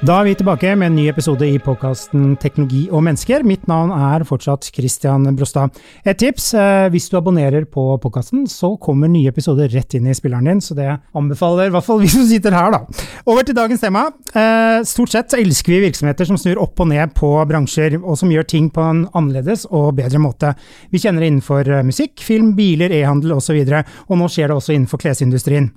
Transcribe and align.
Da 0.00 0.14
er 0.16 0.30
vi 0.30 0.32
tilbake 0.32 0.70
med 0.80 0.88
en 0.88 0.94
ny 0.96 1.02
episode 1.10 1.44
i 1.44 1.58
podkasten 1.60 2.30
Teknologi 2.40 2.86
og 2.88 3.02
mennesker. 3.04 3.42
Mitt 3.44 3.66
navn 3.68 3.90
er 3.92 4.22
fortsatt 4.24 4.70
Christian 4.72 5.26
Brostad. 5.36 5.76
Et 6.08 6.16
tips, 6.16 6.54
eh, 6.56 6.88
hvis 6.88 7.10
du 7.12 7.18
abonnerer 7.18 7.66
på 7.68 7.84
podkasten, 8.00 8.46
så 8.48 8.78
kommer 8.80 9.12
nye 9.12 9.28
episoder 9.28 9.68
rett 9.68 9.92
inn 9.98 10.06
i 10.08 10.14
spilleren 10.16 10.48
din, 10.48 10.62
så 10.64 10.74
det 10.74 10.88
anbefaler 11.12 11.68
i 11.68 11.74
hvert 11.74 11.84
fall 11.84 12.00
vi 12.00 12.08
som 12.08 12.24
sitter 12.24 12.56
her, 12.56 12.70
da. 12.72 13.04
Over 13.26 13.44
til 13.44 13.54
dagens 13.54 13.84
tema. 13.84 14.06
Eh, 14.32 14.80
stort 14.88 15.12
sett 15.12 15.36
elsker 15.36 15.76
vi 15.76 15.84
virksomheter 15.90 16.24
som 16.24 16.40
snur 16.40 16.62
opp 16.64 16.80
og 16.80 16.88
ned 16.88 17.12
på 17.12 17.34
bransjer, 17.44 18.00
og 18.00 18.16
som 18.16 18.32
gjør 18.32 18.48
ting 18.48 18.70
på 18.70 18.80
en 18.80 19.04
annerledes 19.12 19.66
og 19.68 19.96
bedre 20.00 20.18
måte. 20.18 20.54
Vi 20.90 20.98
kjenner 20.98 21.20
det 21.20 21.28
innenfor 21.28 21.68
eh, 21.68 21.84
musikk, 21.84 22.24
film, 22.24 22.54
biler, 22.56 22.88
e-handel 22.88 23.36
osv., 23.36 23.52
og, 23.52 23.68
så 23.68 23.84
og 24.08 24.16
nå 24.16 24.32
skjer 24.32 24.48
det 24.48 24.56
også 24.56 24.72
innenfor 24.72 25.04
klesindustrien. 25.04 25.68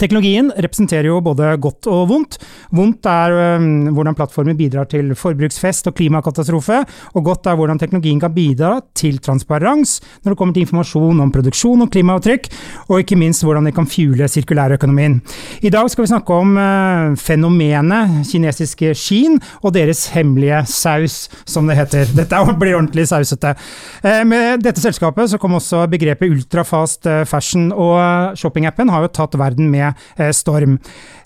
Teknologien 0.00 0.50
representerer 0.50 1.08
jo 1.08 1.20
både 1.24 1.52
godt 1.62 1.88
og 1.90 2.08
vondt. 2.10 2.38
Vondt 2.74 3.06
er 3.06 3.34
øh, 3.38 3.66
hvordan 3.94 4.16
plattformen 4.18 4.56
bidrar 4.58 4.88
til 4.90 5.14
forbruksfest 5.18 5.90
og 5.90 5.94
klimakatastrofe, 5.98 6.80
og 7.14 7.24
godt 7.24 7.46
er 7.46 7.58
hvordan 7.58 7.78
teknologien 7.78 8.20
kan 8.20 8.34
bidra 8.34 8.78
til 8.96 9.18
transparens 9.22 10.00
når 10.24 10.32
det 10.34 10.38
kommer 10.38 10.54
til 10.56 10.66
informasjon 10.66 11.20
om 11.20 11.32
produksjon 11.32 11.84
og 11.84 11.90
klimaavtrykk, 11.94 12.48
og 12.88 13.04
ikke 13.04 13.18
minst 13.20 13.44
hvordan 13.46 13.68
det 13.68 13.74
kan 13.76 13.88
fuele 13.88 14.28
sirkulærøkonomien. 14.28 15.20
I 15.62 15.70
dag 15.70 15.90
skal 15.90 16.04
vi 16.04 16.12
snakke 16.12 16.34
om 16.34 16.56
øh, 16.58 17.16
fenomenet 17.16 18.24
kinesiske 18.30 18.94
Shin 18.98 19.38
og 19.62 19.74
deres 19.74 20.06
hemmelige 20.14 20.64
saus, 20.70 21.28
som 21.46 21.68
det 21.68 21.78
heter. 21.78 22.10
Dette 22.16 22.42
blir 22.58 22.76
ordentlig 22.78 23.06
sausete. 23.08 23.54
Eh, 24.02 24.22
med 24.26 24.64
dette 24.64 24.82
selskapet 24.82 25.30
så 25.30 25.38
kom 25.40 25.56
også 25.58 25.84
begrepet 25.90 26.32
ultrafast 26.32 27.06
uh, 27.06 27.22
fashion, 27.28 27.70
og 27.72 28.36
shoppingappen 28.38 28.90
har 28.92 29.04
jo 29.04 29.12
tatt 29.12 29.36
verden 29.38 29.70
med 29.72 29.83
Eh, 30.16 30.30
storm. 30.36 30.78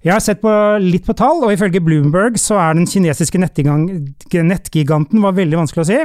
Jeg 0.05 0.15
har 0.15 0.23
sett 0.23 0.41
på, 0.41 0.51
litt 0.81 1.07
på 1.07 1.15
tall, 1.19 1.43
og 1.45 1.53
ifølge 1.53 1.83
Bloomberg 1.85 2.39
så 2.41 2.57
er 2.63 2.79
den 2.79 2.87
kinesiske 2.89 3.41
nettgiganten 3.43 5.25
var 5.25 5.37
veldig 5.37 5.59
vanskelig 5.61 5.85
å 5.85 5.89
si, 5.89 5.99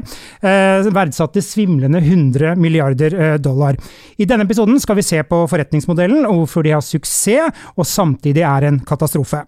eh, 0.50 0.90
verdsatt 0.94 1.36
til 1.38 1.46
svimlende 1.46 2.02
100 2.02 2.58
milliarder 2.60 3.14
eh, 3.14 3.38
dollar. 3.38 3.78
I 4.18 4.28
denne 4.30 4.48
episoden 4.48 4.82
skal 4.82 5.00
vi 5.00 5.08
se 5.08 5.22
på 5.24 5.44
forretningsmodellen 5.52 6.26
og 6.26 6.44
hvorfor 6.44 6.66
de 6.66 6.76
har 6.76 6.84
suksess, 6.86 7.54
og 7.78 7.88
samtidig 7.88 8.44
er 8.48 8.70
en 8.70 8.80
katastrofe. 8.84 9.44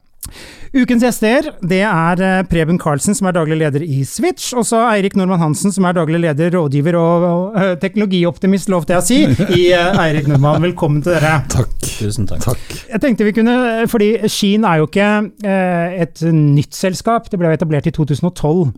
Ukens 0.76 1.06
gjester 1.06 1.48
det 1.64 1.82
er 1.88 2.22
eh, 2.24 2.42
Preben 2.52 2.80
Karlsen, 2.82 3.16
som 3.16 3.30
er 3.30 3.36
daglig 3.38 3.60
leder 3.62 3.84
i 3.86 4.02
Switch, 4.08 4.50
og 4.58 4.66
så 4.68 4.82
Eirik 4.90 5.16
Normann 5.16 5.40
Hansen, 5.40 5.72
som 5.72 5.88
er 5.88 5.96
daglig 5.96 6.20
leder, 6.24 6.52
rådgiver 6.52 6.98
og, 7.00 7.26
og 7.30 7.56
uh, 7.56 7.74
teknologioptimist, 7.80 8.72
lovte 8.74 8.96
jeg 8.96 9.04
å 9.04 9.06
si, 9.08 9.20
i 9.56 9.70
uh, 9.72 9.96
Eirik 10.04 10.28
Normann. 10.32 10.64
Velkommen 10.66 11.04
til 11.06 11.16
dere. 11.16 11.38
Takk. 11.52 11.72
Tusen 11.86 12.28
takk. 12.28 12.44
takk. 12.44 12.66
Jeg 12.90 13.04
tenkte 13.04 13.28
vi 13.28 13.36
kunne, 13.38 13.56
fordi 13.92 14.10
Sheen 14.28 14.68
er 14.68 14.82
jo 14.82 14.90
ikke 14.90 15.12
uh, 15.48 16.02
et 16.06 16.26
nytt 16.36 16.76
selskap, 16.76 17.32
det 17.32 17.40
ble 17.40 17.56
etablert 17.56 17.88
i 17.88 17.96
2012. 17.96 18.74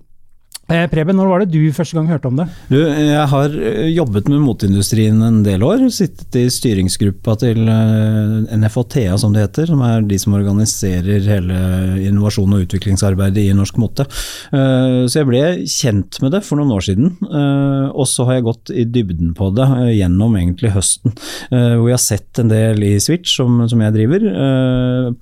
Eh, 0.67 0.83
Preben, 0.91 1.15
når 1.15 1.29
var 1.31 1.43
det 1.43 1.53
du 1.53 1.71
første 1.71 1.95
gang 1.95 2.09
hørte 2.11 2.27
om 2.27 2.39
det? 2.41 2.45
Du, 2.67 2.75
jeg 2.75 3.27
har 3.31 3.53
eh, 3.55 3.85
jobbet 3.95 4.27
med 4.27 4.41
moteindustrien 4.43 5.21
en 5.23 5.39
del 5.45 5.63
år. 5.63 5.85
Sittet 5.95 6.35
i 6.35 6.49
styringsgruppa 6.51 7.37
til 7.39 7.61
eh, 7.71 8.51
NFHTA, 8.51 9.15
som 9.21 9.31
det 9.31 9.45
heter. 9.45 9.69
Som 9.71 9.85
er 9.87 10.03
de 10.03 10.17
som 10.19 10.35
organiserer 10.35 11.23
hele 11.23 11.61
innovasjon- 12.03 12.57
og 12.57 12.65
utviklingsarbeidet 12.65 13.45
i 13.47 13.55
norsk 13.55 13.79
mote. 13.79 14.05
Så 14.51 15.19
jeg 15.19 15.27
ble 15.27 15.41
kjent 15.69 16.19
med 16.23 16.33
det 16.35 16.41
for 16.45 16.59
noen 16.59 16.73
år 16.75 16.83
siden. 16.85 17.13
Og 17.27 18.07
så 18.09 18.25
har 18.27 18.37
jeg 18.37 18.45
gått 18.47 18.71
i 18.71 18.85
dybden 18.87 19.33
på 19.37 19.49
det 19.55 19.67
gjennom 19.95 20.35
egentlig 20.39 20.71
høsten. 20.75 21.13
Hvor 21.49 21.87
jeg 21.87 21.95
har 21.95 22.03
sett 22.03 22.41
en 22.41 22.51
del 22.51 22.83
i 22.85 22.93
Switch, 23.03 23.37
som 23.37 23.83
jeg 23.83 23.95
driver, 23.95 24.27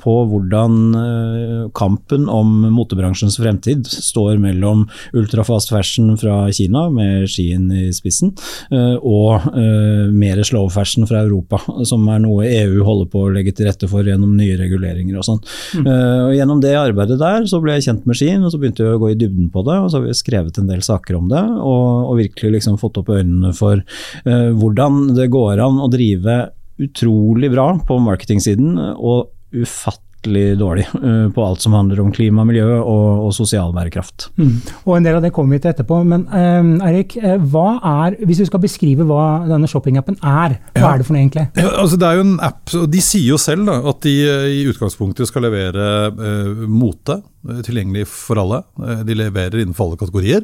på 0.02 0.16
hvordan 0.32 1.70
kampen 1.78 2.30
om 2.32 2.54
motebransjens 2.76 3.40
fremtid 3.42 3.90
står 3.90 4.40
mellom 4.44 4.86
ultra 5.16 5.35
ultrafast 5.36 5.70
fashion 5.70 6.18
fra 6.18 6.52
Kina, 6.52 6.90
med 6.90 7.28
skien 7.30 7.68
i 7.72 7.90
spissen, 7.94 8.32
eh, 8.72 8.96
og 9.02 9.48
eh, 9.56 10.12
mer 10.12 10.42
slow 10.44 10.70
fashion 10.70 11.06
fra 11.08 11.24
Europa, 11.24 11.60
som 11.86 12.08
er 12.10 12.22
noe 12.24 12.46
EU 12.48 12.84
holder 12.86 13.10
på 13.12 13.26
å 13.26 13.34
legge 13.34 13.54
til 13.56 13.70
rette 13.70 13.90
for 13.92 14.06
gjennom 14.06 14.36
nye 14.38 14.58
reguleringer 14.60 15.20
og 15.20 15.28
sånn. 15.28 15.42
Mm. 15.76 15.88
Eh, 15.92 16.22
og 16.30 16.36
gjennom 16.38 16.64
det 16.64 16.76
arbeidet 16.80 17.20
der 17.22 17.48
så 17.50 17.62
ble 17.64 17.78
jeg 17.78 17.90
kjent 17.90 18.08
med 18.08 18.20
skien, 18.20 18.44
og 18.44 18.54
så 18.54 18.62
begynte 18.62 18.86
jeg 18.86 18.96
å 18.96 19.02
gå 19.02 19.12
i 19.12 19.20
dybden 19.20 19.52
på 19.54 19.66
det, 19.68 19.78
og 19.82 19.92
så 19.92 20.00
har 20.00 20.08
vi 20.08 20.18
skrevet 20.18 20.60
en 20.62 20.72
del 20.72 20.84
saker 20.86 21.20
om 21.20 21.30
det, 21.32 21.44
og, 21.60 22.12
og 22.12 22.20
virkelig 22.22 22.60
liksom 22.60 22.80
fått 22.82 23.02
opp 23.02 23.12
øynene 23.16 23.52
for 23.56 23.82
uh, 23.82 24.50
hvordan 24.56 25.16
det 25.18 25.28
går 25.34 25.62
an 25.64 25.82
å 25.84 25.90
drive 25.92 26.40
utrolig 26.82 27.50
bra 27.54 27.70
på 27.88 27.98
marketingsiden, 28.04 28.76
og 28.96 29.32
ufattelig 29.56 30.05
fryktelig 30.26 30.58
dårlig 30.58 30.88
uh, 31.04 31.32
på 31.32 31.46
alt 31.46 31.62
som 31.62 31.74
handler 31.74 32.00
om 32.02 32.12
klima, 32.12 32.44
miljø 32.46 32.80
og, 32.80 33.26
og 33.28 33.34
sosial 33.34 33.74
bærekraft. 33.74 34.32
Mm. 34.38 34.62
Og 34.86 34.98
En 34.98 35.06
del 35.06 35.16
av 35.16 35.24
det 35.24 35.32
kommer 35.34 35.56
vi 35.56 35.62
til 35.62 35.72
etterpå. 35.72 36.02
Men 36.04 36.26
uh, 36.30 36.86
Eirik, 36.88 37.18
uh, 37.22 37.38
hva 37.38 37.80
er, 38.08 38.18
hvis 38.26 38.42
du 38.42 38.46
skal 38.50 38.62
beskrive 38.64 39.06
hva 39.06 39.46
denne 39.48 39.70
shoppingappen 39.70 40.18
er, 40.22 40.58
hva 40.74 40.82
ja. 40.82 40.94
er 40.94 41.00
det 41.00 41.06
for 41.06 41.16
noe 41.16 41.24
egentlig? 41.24 41.48
Ja, 41.56 41.72
altså 41.84 42.00
det 42.02 42.10
er 42.10 42.20
jo 42.20 42.26
en 42.26 42.36
app, 42.42 42.64
og 42.74 42.90
De 42.92 43.04
sier 43.04 43.30
jo 43.30 43.40
selv 43.42 43.70
da, 43.70 43.78
at 43.92 44.02
de 44.06 44.16
i 44.56 44.66
utgangspunktet 44.70 45.30
skal 45.30 45.46
levere 45.46 45.88
uh, 46.16 46.66
mote 46.70 47.22
tilgjengelig 47.46 48.08
for 48.10 48.40
alle. 48.42 48.64
De 49.06 49.14
leverer 49.14 49.60
innenfor 49.62 49.86
alle 49.86 50.00
kategorier. 50.02 50.42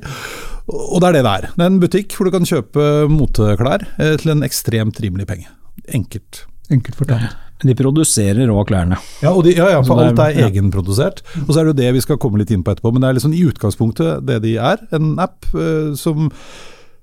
Og 0.69 0.99
det 1.01 1.07
er 1.07 1.15
det 1.17 1.23
det 1.25 1.31
er. 1.31 1.47
Det 1.55 1.65
er 1.65 1.71
en 1.71 1.79
butikk 1.81 2.13
hvor 2.13 2.29
du 2.29 2.35
kan 2.35 2.45
kjøpe 2.45 2.89
moteklær 3.09 3.87
til 4.21 4.35
en 4.35 4.45
ekstremt 4.45 5.01
rimelig 5.01 5.25
penge. 5.31 5.49
Enkelt. 5.97 6.43
Enkelt 6.69 6.99
fortalt. 6.99 7.33
De 7.67 7.75
produserer 7.77 8.49
òg 8.51 8.65
klærne. 8.71 8.97
Ja, 9.21 9.33
de, 9.43 9.53
ja, 9.57 9.69
ja, 9.75 9.83
for 9.85 10.01
alt 10.01 10.19
er 10.23 10.39
egenprodusert. 10.47 11.21
Og 11.45 11.53
så 11.53 11.61
er 11.61 11.67
det 11.67 11.73
jo 11.73 11.79
det 11.81 11.93
vi 11.97 12.03
skal 12.07 12.19
komme 12.21 12.41
litt 12.41 12.51
inn 12.53 12.65
på 12.65 12.73
etterpå. 12.73 12.93
Men 12.93 13.03
det 13.03 13.09
er 13.09 13.17
liksom 13.19 13.35
i 13.37 13.45
utgangspunktet 13.49 14.25
det 14.27 14.41
de 14.45 14.57
er. 14.57 14.81
En 14.97 15.13
app 15.21 15.47
eh, 15.53 15.93
som, 15.99 16.31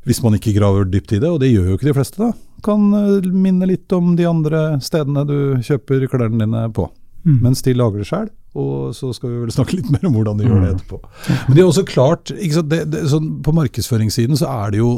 hvis 0.09 0.23
man 0.25 0.39
ikke 0.39 0.57
graver 0.59 0.89
dypt 0.91 1.15
i 1.15 1.23
det, 1.23 1.31
og 1.31 1.41
det 1.43 1.53
gjør 1.53 1.73
jo 1.73 1.79
ikke 1.79 1.91
de 1.91 1.97
fleste, 2.01 2.23
da, 2.23 2.33
kan 2.65 2.89
uh, 2.91 3.29
minne 3.31 3.69
litt 3.71 3.93
om 3.95 4.17
de 4.19 4.27
andre 4.27 4.63
stedene 4.83 5.23
du 5.29 5.39
kjøper 5.63 6.09
klærne 6.11 6.43
dine 6.43 6.65
på. 6.75 6.89
Mm. 7.29 7.39
Mens 7.45 7.63
de 7.63 7.77
lager 7.77 8.03
det 8.03 8.09
sjøl. 8.09 8.29
Og 8.59 8.97
så 8.97 9.13
skal 9.15 9.31
vi 9.31 9.45
vel 9.45 9.55
snakke 9.55 9.77
litt 9.79 9.91
mer 9.93 10.07
om 10.09 10.17
hvordan 10.17 10.41
de 10.41 10.49
gjør 10.49 10.63
det 10.63 10.71
mm. 10.71 10.77
etterpå. 10.79 11.01
Men 11.47 11.55
det 11.55 11.63
er 11.63 11.69
også 11.69 11.87
klart, 11.87 12.33
det, 12.33 12.83
det, 12.91 13.05
sånn, 13.13 13.37
på 13.45 13.55
markedsføringssiden 13.55 14.41
så 14.41 14.51
er 14.65 14.75
det 14.75 14.83
jo 14.83 14.93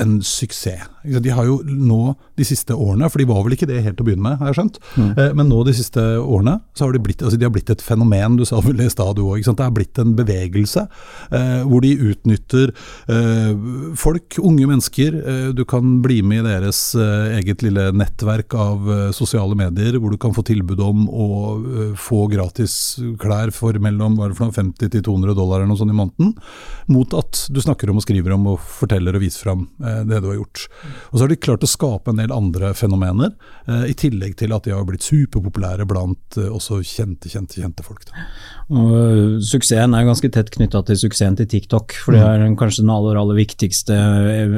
en 0.00 0.18
suksess. 0.24 0.88
De 1.04 1.32
har 1.34 1.48
jo 1.48 1.60
nå 1.64 2.14
de 2.38 2.46
siste 2.46 2.74
årene, 2.74 3.08
for 3.12 3.20
de 3.20 3.28
var 3.28 3.42
vel 3.44 3.56
ikke 3.56 3.68
det 3.70 3.82
helt 3.84 3.98
til 3.98 4.04
å 4.04 4.08
begynne 4.08 4.24
med, 4.24 4.38
har 4.40 4.50
jeg 4.50 4.58
skjønt, 4.60 4.80
mm. 4.96 5.10
Eh, 5.14 5.32
men 5.36 5.50
nå 5.50 5.60
de 5.66 5.74
siste 5.76 6.02
årene 6.18 6.56
så 6.74 6.86
har 6.86 6.94
de 6.94 7.02
blitt, 7.04 7.22
altså 7.22 7.38
de 7.38 7.46
har 7.46 7.52
blitt 7.54 7.70
et 7.70 7.84
fenomen. 7.84 8.38
Du 8.38 8.44
sa 8.48 8.60
vel 8.64 8.78
det 8.78 8.88
i 8.88 8.92
stad 8.92 9.14
du 9.18 9.24
òg. 9.26 9.44
Det 9.44 9.62
er 9.62 9.74
blitt 9.74 10.00
en 10.00 10.14
bevegelse 10.18 10.86
eh, 11.30 11.62
hvor 11.68 11.84
de 11.84 11.92
utnytter 12.10 12.72
eh, 13.12 13.52
folk, 14.00 14.38
unge 14.42 14.68
mennesker. 14.70 15.18
Eh, 15.20 15.48
du 15.56 15.64
kan 15.68 16.00
bli 16.04 16.20
med 16.26 16.42
i 16.42 16.48
deres 16.48 16.80
eh, 16.98 17.36
eget 17.38 17.64
lille 17.64 17.90
nettverk 17.94 18.56
av 18.58 18.90
eh, 18.90 19.04
sosiale 19.16 19.56
medier, 19.58 19.98
hvor 20.00 20.14
du 20.14 20.18
kan 20.20 20.34
få 20.34 20.44
tilbud 20.46 20.82
om 20.84 21.06
å 21.08 21.28
få 22.00 22.24
gratis 22.32 22.96
klær 23.20 23.52
for 23.54 23.76
mellom 23.82 24.18
hva 24.18 24.26
er 24.26 24.34
det 24.34 24.38
for 24.38 24.48
noe, 24.48 24.56
50 24.56 24.92
til 24.96 25.04
200 25.06 25.36
dollar 25.36 25.60
eller 25.60 25.70
noe 25.70 25.80
sånt 25.80 25.94
i 25.94 25.98
måneden, 25.98 26.34
mot 26.90 27.14
at 27.18 27.46
du 27.54 27.60
snakker 27.62 27.90
om 27.90 28.00
og 28.00 28.06
skriver 28.06 28.34
om 28.34 28.50
og 28.54 28.62
forteller 28.80 29.16
og 29.16 29.24
viser 29.24 29.46
fram 29.46 29.66
det 29.78 30.20
du 30.22 30.30
har 30.30 30.38
gjort. 30.38 30.66
Og 31.10 31.18
så 31.18 31.24
har 31.24 31.32
de 31.32 31.40
klart 31.40 31.64
å 31.66 31.70
skape 31.70 32.12
en 32.12 32.20
del 32.20 32.34
andre 32.34 32.72
fenomener, 32.76 33.34
eh, 33.68 33.86
i 33.92 33.96
tillegg 33.98 34.36
til 34.40 34.54
at 34.56 34.66
de 34.66 34.74
har 34.74 34.84
blitt 34.88 35.06
superpopulære 35.06 35.86
blant 35.88 36.38
eh, 36.40 36.50
også 36.50 36.80
kjente, 36.84 37.30
kjente, 37.32 37.60
kjente 37.62 37.86
folk. 37.86 38.06
Og 38.72 38.92
eh, 38.96 39.38
suksessen 39.44 39.94
er 39.96 40.06
ganske 40.06 40.30
tett 40.32 40.52
knytta 40.54 40.84
til 40.88 40.98
suksessen 41.04 41.36
til 41.38 41.48
TikTok, 41.50 41.96
for 42.00 42.16
det 42.16 42.22
er 42.24 42.44
kanskje 42.58 42.84
den 42.84 42.92
aller, 42.94 43.18
aller 43.20 43.36
viktigste 43.38 43.96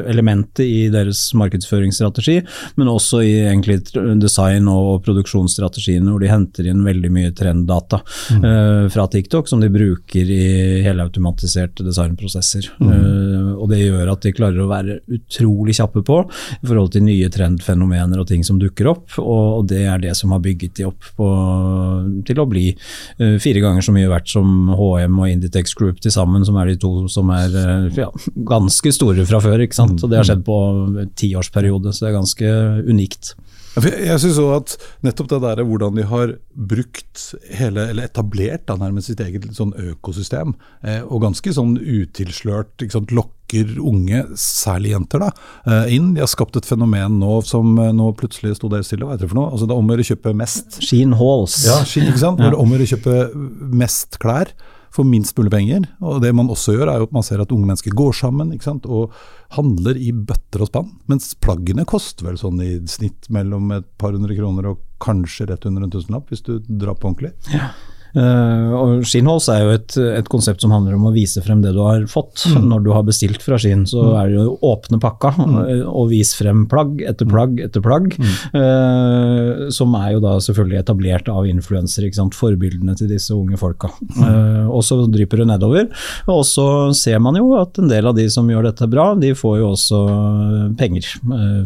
elementet 0.06 0.65
i 0.67 0.87
deres 0.93 1.29
markedsføringsstrategi, 1.38 2.39
men 2.79 2.91
også 2.93 3.23
i 3.25 3.35
egentlig 3.47 3.81
design- 4.23 4.71
og 4.71 5.03
produksjonsstrategiene, 5.06 6.11
hvor 6.11 6.23
de 6.23 6.31
henter 6.31 6.71
inn 6.71 6.85
veldig 6.87 7.11
mye 7.12 7.32
trenddata 7.37 8.00
mm. 8.03 8.44
uh, 8.44 8.85
fra 8.93 9.06
TikTok 9.11 9.50
som 9.50 9.62
de 9.62 9.71
bruker 9.73 10.31
i 10.32 10.82
helautomatiserte 10.87 11.87
designprosesser. 11.87 12.71
Mm. 12.79 12.91
Uh, 12.91 13.53
og 13.56 13.71
det 13.73 13.82
gjør 13.82 14.12
at 14.12 14.27
de 14.27 14.35
klarer 14.37 14.62
å 14.62 14.71
være 14.71 15.00
utrolig 15.19 15.77
kjappe 15.79 16.05
på 16.06 16.21
i 16.28 16.67
forhold 16.67 16.93
til 16.94 17.06
nye 17.06 17.31
trendfenomener 17.32 18.20
og 18.23 18.28
ting 18.31 18.44
som 18.46 18.61
dukker 18.61 18.90
opp. 18.93 19.19
Og, 19.23 19.67
det 19.70 19.82
er 19.88 20.02
det 20.02 20.14
som 20.19 20.34
har 20.34 20.43
bygget 20.44 20.76
de 20.78 20.87
opp 20.88 21.08
på, 21.19 21.28
til 22.28 22.43
å 22.43 22.49
bli 22.50 22.69
uh, 22.75 23.37
fire 23.43 23.62
ganger 23.64 23.84
så 23.84 23.94
mye 23.96 24.11
verdt 24.11 24.31
som 24.31 24.70
HM 24.76 25.19
og 25.19 25.32
Inditex 25.32 25.75
Group 25.78 26.02
til 26.02 26.14
sammen, 26.14 26.44
som 26.46 26.58
er 26.61 26.73
de 26.73 26.78
to 26.82 26.93
som 27.12 27.32
er 27.34 27.56
uh, 27.56 27.88
ja, 27.96 28.11
ganske 28.49 28.93
store 28.94 29.26
fra 29.28 29.43
før. 29.43 29.64
ikke 29.64 29.78
sant? 29.78 29.99
Og 30.02 30.12
det 30.12 30.20
har 30.20 30.28
skjedd 30.28 30.46
på 30.46 30.61
tiårsperiode, 31.19 31.93
så 31.93 32.06
det 32.06 32.12
er 32.12 32.19
ganske 32.20 32.55
unikt. 32.87 33.34
Jeg 33.76 34.20
synes 34.23 34.38
også 34.40 34.56
at 34.56 34.75
nettopp 35.05 35.28
det 35.34 35.40
der 35.44 35.62
hvordan 35.69 35.99
de 35.99 36.05
har 36.08 36.34
brukt 36.56 37.25
hele, 37.58 37.88
eller 37.90 38.08
etablert 38.08 38.64
da, 38.69 38.78
nærmest 38.81 39.11
sitt 39.11 39.20
eget 39.20 39.44
sånn 39.56 39.75
økosystem, 39.76 40.55
eh, 40.87 41.02
og 41.05 41.26
ganske 41.26 41.52
sånn 41.52 41.75
utilslørt 41.76 42.87
sant, 42.93 43.12
lokker 43.12 43.76
unge, 43.84 44.23
særlig 44.40 44.94
jenter, 44.94 45.26
da, 45.26 45.31
eh, 45.69 45.93
inn. 45.96 46.14
De 46.17 46.25
har 46.25 46.31
skapt 46.32 46.56
et 46.56 46.69
fenomen 46.69 47.19
nå 47.20 47.40
som 47.46 47.76
eh, 47.82 47.93
nå 47.96 48.08
plutselig 48.19 48.56
sto 48.56 48.73
der 48.73 48.87
stille. 48.87 49.05
Hva 49.05 49.17
heter 49.17 49.28
det 49.28 49.34
for 49.34 49.43
noe? 49.43 49.50
Altså 49.52 49.69
Det 49.69 49.76
er 49.76 49.82
om 49.82 49.93
å 49.93 49.96
gjøre 49.96 50.06
å 50.06 50.11
kjøpe 50.12 50.37
mest. 50.40 50.81
Sheen 50.82 51.12
Halls. 51.20 51.58
Ja, 51.69 51.82
ikke 51.84 52.22
sant? 52.22 52.40
Hvor 52.40 52.49
det 52.49 52.56
er 52.56 52.62
om 52.62 52.72
å 52.72 52.79
gjøre 52.79 52.88
å 52.88 52.94
kjøpe 52.96 53.20
mest 53.84 54.19
klær 54.22 54.56
for 54.96 55.08
minst 55.08 55.37
mulig 55.38 55.52
penger. 55.52 55.88
Og 56.00 56.20
det 56.25 56.32
man 56.37 56.50
også 56.52 56.76
gjør, 56.76 56.90
er 56.90 57.00
jo 57.00 57.08
at 57.10 57.16
man 57.16 57.26
ser 57.26 57.43
at 57.43 57.52
unge 57.54 57.69
mennesker 57.69 57.96
går 57.96 58.16
sammen 58.16 58.54
og 58.56 59.12
handler 59.56 59.98
i 60.00 60.12
bøtter 60.12 60.64
og 60.64 60.70
spann. 60.70 60.94
Mens 61.10 61.34
plaggene 61.38 61.87
koster 61.88 62.28
vel 62.28 62.40
sånn 62.40 62.62
i 62.64 62.72
snitt 62.90 63.28
mellom 63.32 63.70
et 63.76 63.88
par 64.00 64.16
hundre 64.16 64.37
kroner 64.38 64.72
og 64.72 64.81
kanskje 65.02 65.50
rett 65.50 65.66
under 65.69 65.84
en 65.84 65.93
tusenlapp, 65.93 66.31
hvis 66.32 66.44
du 66.46 66.56
drar 66.66 66.96
på 66.96 67.10
ordentlig. 67.10 67.34
Ja. 67.52 67.75
Uh, 68.17 68.73
og 68.73 69.03
Skinnholz 69.05 69.51
er 69.53 69.61
jo 69.61 69.73
et, 69.75 69.95
et, 70.01 70.29
konsept 70.33 70.63
som 70.65 70.73
handler 70.73 70.97
om 70.97 71.05
å 71.11 71.13
vise 71.13 71.43
frem 71.45 71.61
det 71.61 71.75
du 71.77 71.83
har 71.85 72.07
fått. 72.09 72.47
Mm. 72.49 72.69
Når 72.71 72.87
du 72.87 72.91
har 72.95 73.05
bestilt 73.05 73.45
fra 73.45 73.59
Skinn, 73.61 73.85
så 73.89 74.01
mm. 74.07 74.13
er 74.17 74.31
det 74.31 74.39
jo 74.39 74.55
åpne 74.65 75.01
pakka 75.03 75.35
mm. 75.37 75.57
uh, 75.57 75.83
og 75.91 76.09
vis 76.15 76.33
frem 76.39 76.65
plagg 76.71 77.03
etter 77.05 77.29
plagg 77.29 77.61
etter 77.67 77.85
plagg. 77.85 78.17
Uh, 78.57 79.69
som 79.75 79.93
er 80.01 80.15
jo 80.15 80.23
da 80.25 80.37
selvfølgelig 80.43 80.81
etablert 80.81 81.29
av 81.33 81.49
influensere, 81.51 82.09
forbildene 82.37 82.95
til 82.97 83.11
disse 83.11 83.35
unge 83.35 83.59
folka. 83.61 83.91
og 84.71 84.83
så 84.87 84.99
drypper 85.11 85.43
det 85.43 85.49
nedover. 85.51 85.89
Og 86.33 86.43
så 86.49 86.67
ser 86.97 87.21
man 87.23 87.37
jo 87.39 87.51
at 87.59 87.77
en 87.81 87.91
del 87.91 88.09
av 88.09 88.17
de 88.17 88.27
som 88.33 88.49
gjør 88.49 88.69
dette 88.71 88.89
bra, 88.91 89.09
de 89.19 89.33
får 89.37 89.59
jo 89.61 89.71
også 89.75 90.01
penger 90.79 91.09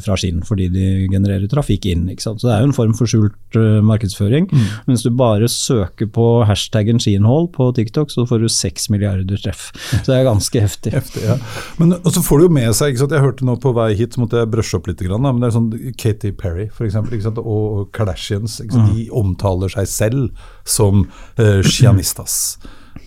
fra 0.02 0.16
Skinn, 0.18 0.42
fordi 0.46 0.68
de 0.72 0.86
genererer 1.12 1.50
trafikk 1.50 1.90
inn. 1.90 2.08
Så 2.20 2.34
det 2.40 2.52
er 2.54 2.64
jo 2.64 2.70
en 2.70 2.76
form 2.76 2.94
for 2.98 3.10
skjult 3.10 3.58
markedsføring. 3.86 4.48
Mm. 4.50 4.66
Mens 4.90 5.04
du 5.06 5.10
bare 5.14 5.50
søker 5.50 6.10
på 6.10 6.28
hashtaggen 6.48 7.00
skienhall 7.02 7.48
på 7.54 7.70
TikTok, 7.76 8.10
så 8.12 8.26
får 8.28 8.44
du 8.44 8.48
seks 8.52 8.88
milliarder 8.92 9.40
treff. 9.40 9.68
Så 9.90 10.04
det 10.08 10.18
er 10.18 10.28
ganske 10.28 10.62
heftig. 10.64 10.94
heftig 10.96 11.24
ja. 11.26 11.36
Men 11.80 11.96
så 12.04 12.22
får 12.24 12.40
du 12.40 12.46
jo 12.48 12.52
med 12.60 12.74
seg, 12.76 12.98
Jeg 13.00 13.24
hørte 13.24 13.46
nå 13.46 13.56
på 13.60 13.72
vei 13.76 13.92
hit, 13.98 14.14
så 14.14 14.24
måtte 14.24 14.42
jeg 14.42 14.50
brushe 14.52 14.78
opp 14.78 14.90
litt, 14.90 15.02
men 15.10 15.40
det 15.40 15.50
er 15.50 15.56
sånn 15.56 15.70
Katy 16.00 16.32
Perry 16.38 16.68
for 16.74 16.88
eksempel, 16.88 17.20
og 17.40 17.90
Kardashians. 17.96 18.60
Mm. 18.60 18.92
De 18.94 19.08
omtaler 19.16 19.72
seg 19.72 19.88
selv 19.90 20.46
som 20.64 21.06
uh, 21.40 21.60
shianistas. 21.66 22.58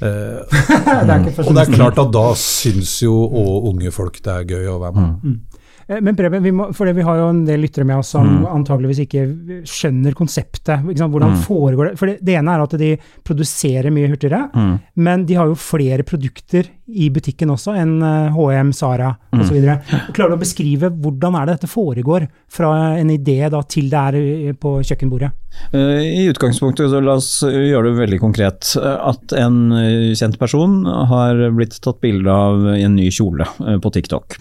Uh, 0.02 0.42
det 1.08 1.18
og 1.44 1.54
det 1.54 1.64
er 1.64 1.74
klart 1.74 2.00
at 2.02 2.12
da 2.14 2.30
syns 2.40 2.98
jo 3.04 3.14
og 3.14 3.70
unge 3.74 3.92
folk 3.94 4.18
det 4.24 4.34
er 4.34 4.56
gøy 4.56 4.72
å 4.74 4.80
være 4.82 4.98
med. 4.98 5.24
Mm. 5.24 5.53
Eh, 5.94 6.02
men 6.02 6.16
Preben, 6.16 6.44
vi, 6.44 6.52
må, 6.52 6.70
vi 6.70 7.06
har 7.06 7.20
jo 7.20 7.30
en 7.32 7.44
del 7.48 7.64
lyttere 7.64 7.88
med 7.88 8.02
oss 8.02 8.14
som 8.16 8.28
mm. 8.28 8.46
antageligvis 8.52 9.04
ikke 9.06 9.26
skjønner 9.70 10.18
konseptet. 10.18 10.84
Hvordan 10.84 11.36
mm. 11.36 11.42
foregår 11.46 11.92
det? 11.92 11.96
For 12.00 12.12
det, 12.12 12.18
det, 12.22 12.38
ene 12.40 12.56
er 12.56 12.66
at 12.66 12.78
de 12.80 12.94
produserer 13.26 13.94
mye 13.94 14.12
hurtigere, 14.12 14.48
mm. 14.54 14.74
men 15.06 15.28
de 15.30 15.38
har 15.40 15.52
jo 15.52 15.60
flere 15.60 16.06
produkter 16.08 16.70
i 16.94 17.08
butikken 17.14 17.52
også 17.54 17.76
enn 17.80 17.96
HM, 18.36 18.74
Sara 18.76 19.14
osv. 19.34 19.56
Mm. 19.56 20.10
Klarer 20.16 20.34
du 20.34 20.38
å 20.38 20.42
beskrive 20.42 20.92
hvordan 20.92 21.38
er 21.40 21.48
det 21.48 21.58
dette 21.58 21.72
foregår, 21.72 22.28
fra 22.54 22.74
en 23.00 23.10
idé 23.14 23.40
da, 23.50 23.64
til 23.66 23.90
det 23.92 24.02
er 24.12 24.20
eh, 24.20 24.58
på 24.58 24.76
kjøkkenbordet? 24.84 25.32
Eh, 25.74 26.02
I 26.24 26.26
utgangspunktet, 26.32 26.90
så 26.92 27.02
la 27.04 27.18
oss 27.22 27.32
gjøre 27.46 27.92
det 27.92 28.02
veldig 28.02 28.20
konkret. 28.22 28.74
At 28.78 29.34
en 29.38 29.74
kjent 30.18 30.38
person 30.42 30.82
har 30.86 31.40
blitt 31.56 31.80
tatt 31.84 32.02
bilde 32.04 32.34
av 32.34 32.68
i 32.76 32.84
en 32.86 32.98
ny 32.98 33.10
kjole 33.14 33.48
på 33.58 33.94
TikTok. 33.94 34.38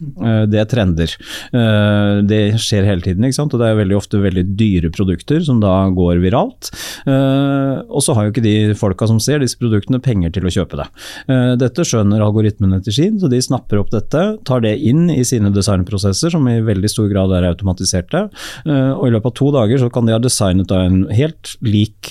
Det 0.51 0.61
er 0.61 0.69
trender. 0.71 1.15
Eh, 1.51 2.23
det 2.29 2.41
skjer 2.63 2.87
hele 2.87 3.05
tiden, 3.05 3.25
ikke 3.27 3.39
sant? 3.39 3.55
og 3.55 3.63
det 3.63 3.71
er 3.71 3.79
veldig 3.81 3.99
ofte 3.99 4.21
veldig 4.23 4.45
dyre 4.59 4.91
produkter 4.95 5.43
som 5.45 5.61
da 5.63 5.75
går 5.95 6.23
viralt. 6.23 6.71
Eh, 7.09 7.83
og 7.89 8.05
så 8.05 8.17
har 8.17 8.27
jo 8.27 8.35
ikke 8.35 8.45
de 8.45 8.57
folka 8.79 9.09
som 9.11 9.21
ser 9.23 9.43
disse 9.43 9.59
produktene 9.61 10.03
penger 10.03 10.35
til 10.37 10.49
å 10.49 10.55
kjøpe 10.55 10.81
det. 10.81 10.89
Eh, 11.33 11.53
dette 11.61 11.87
skjønner 11.87 12.25
algoritmene 12.25 12.81
til 12.85 12.97
Skien, 12.97 13.19
så 13.21 13.31
de 13.33 13.43
snapper 13.43 13.81
opp 13.83 13.93
dette, 13.95 14.25
tar 14.49 14.65
det 14.65 14.77
inn 14.79 15.09
i 15.13 15.23
sine 15.27 15.53
designprosesser, 15.55 16.33
som 16.35 16.49
i 16.49 16.61
veldig 16.65 16.91
stor 16.91 17.11
grad 17.13 17.35
er 17.37 17.49
automatiserte. 17.51 18.25
Og 18.67 19.05
i 19.07 19.13
løpet 19.13 19.31
av 19.31 19.35
to 19.39 19.49
dager 19.55 19.81
så 19.81 19.89
kan 19.93 20.07
de 20.07 20.15
ha 20.15 20.21
designet 20.23 20.71
en 20.75 21.03
helt 21.13 21.55
lik 21.65 22.11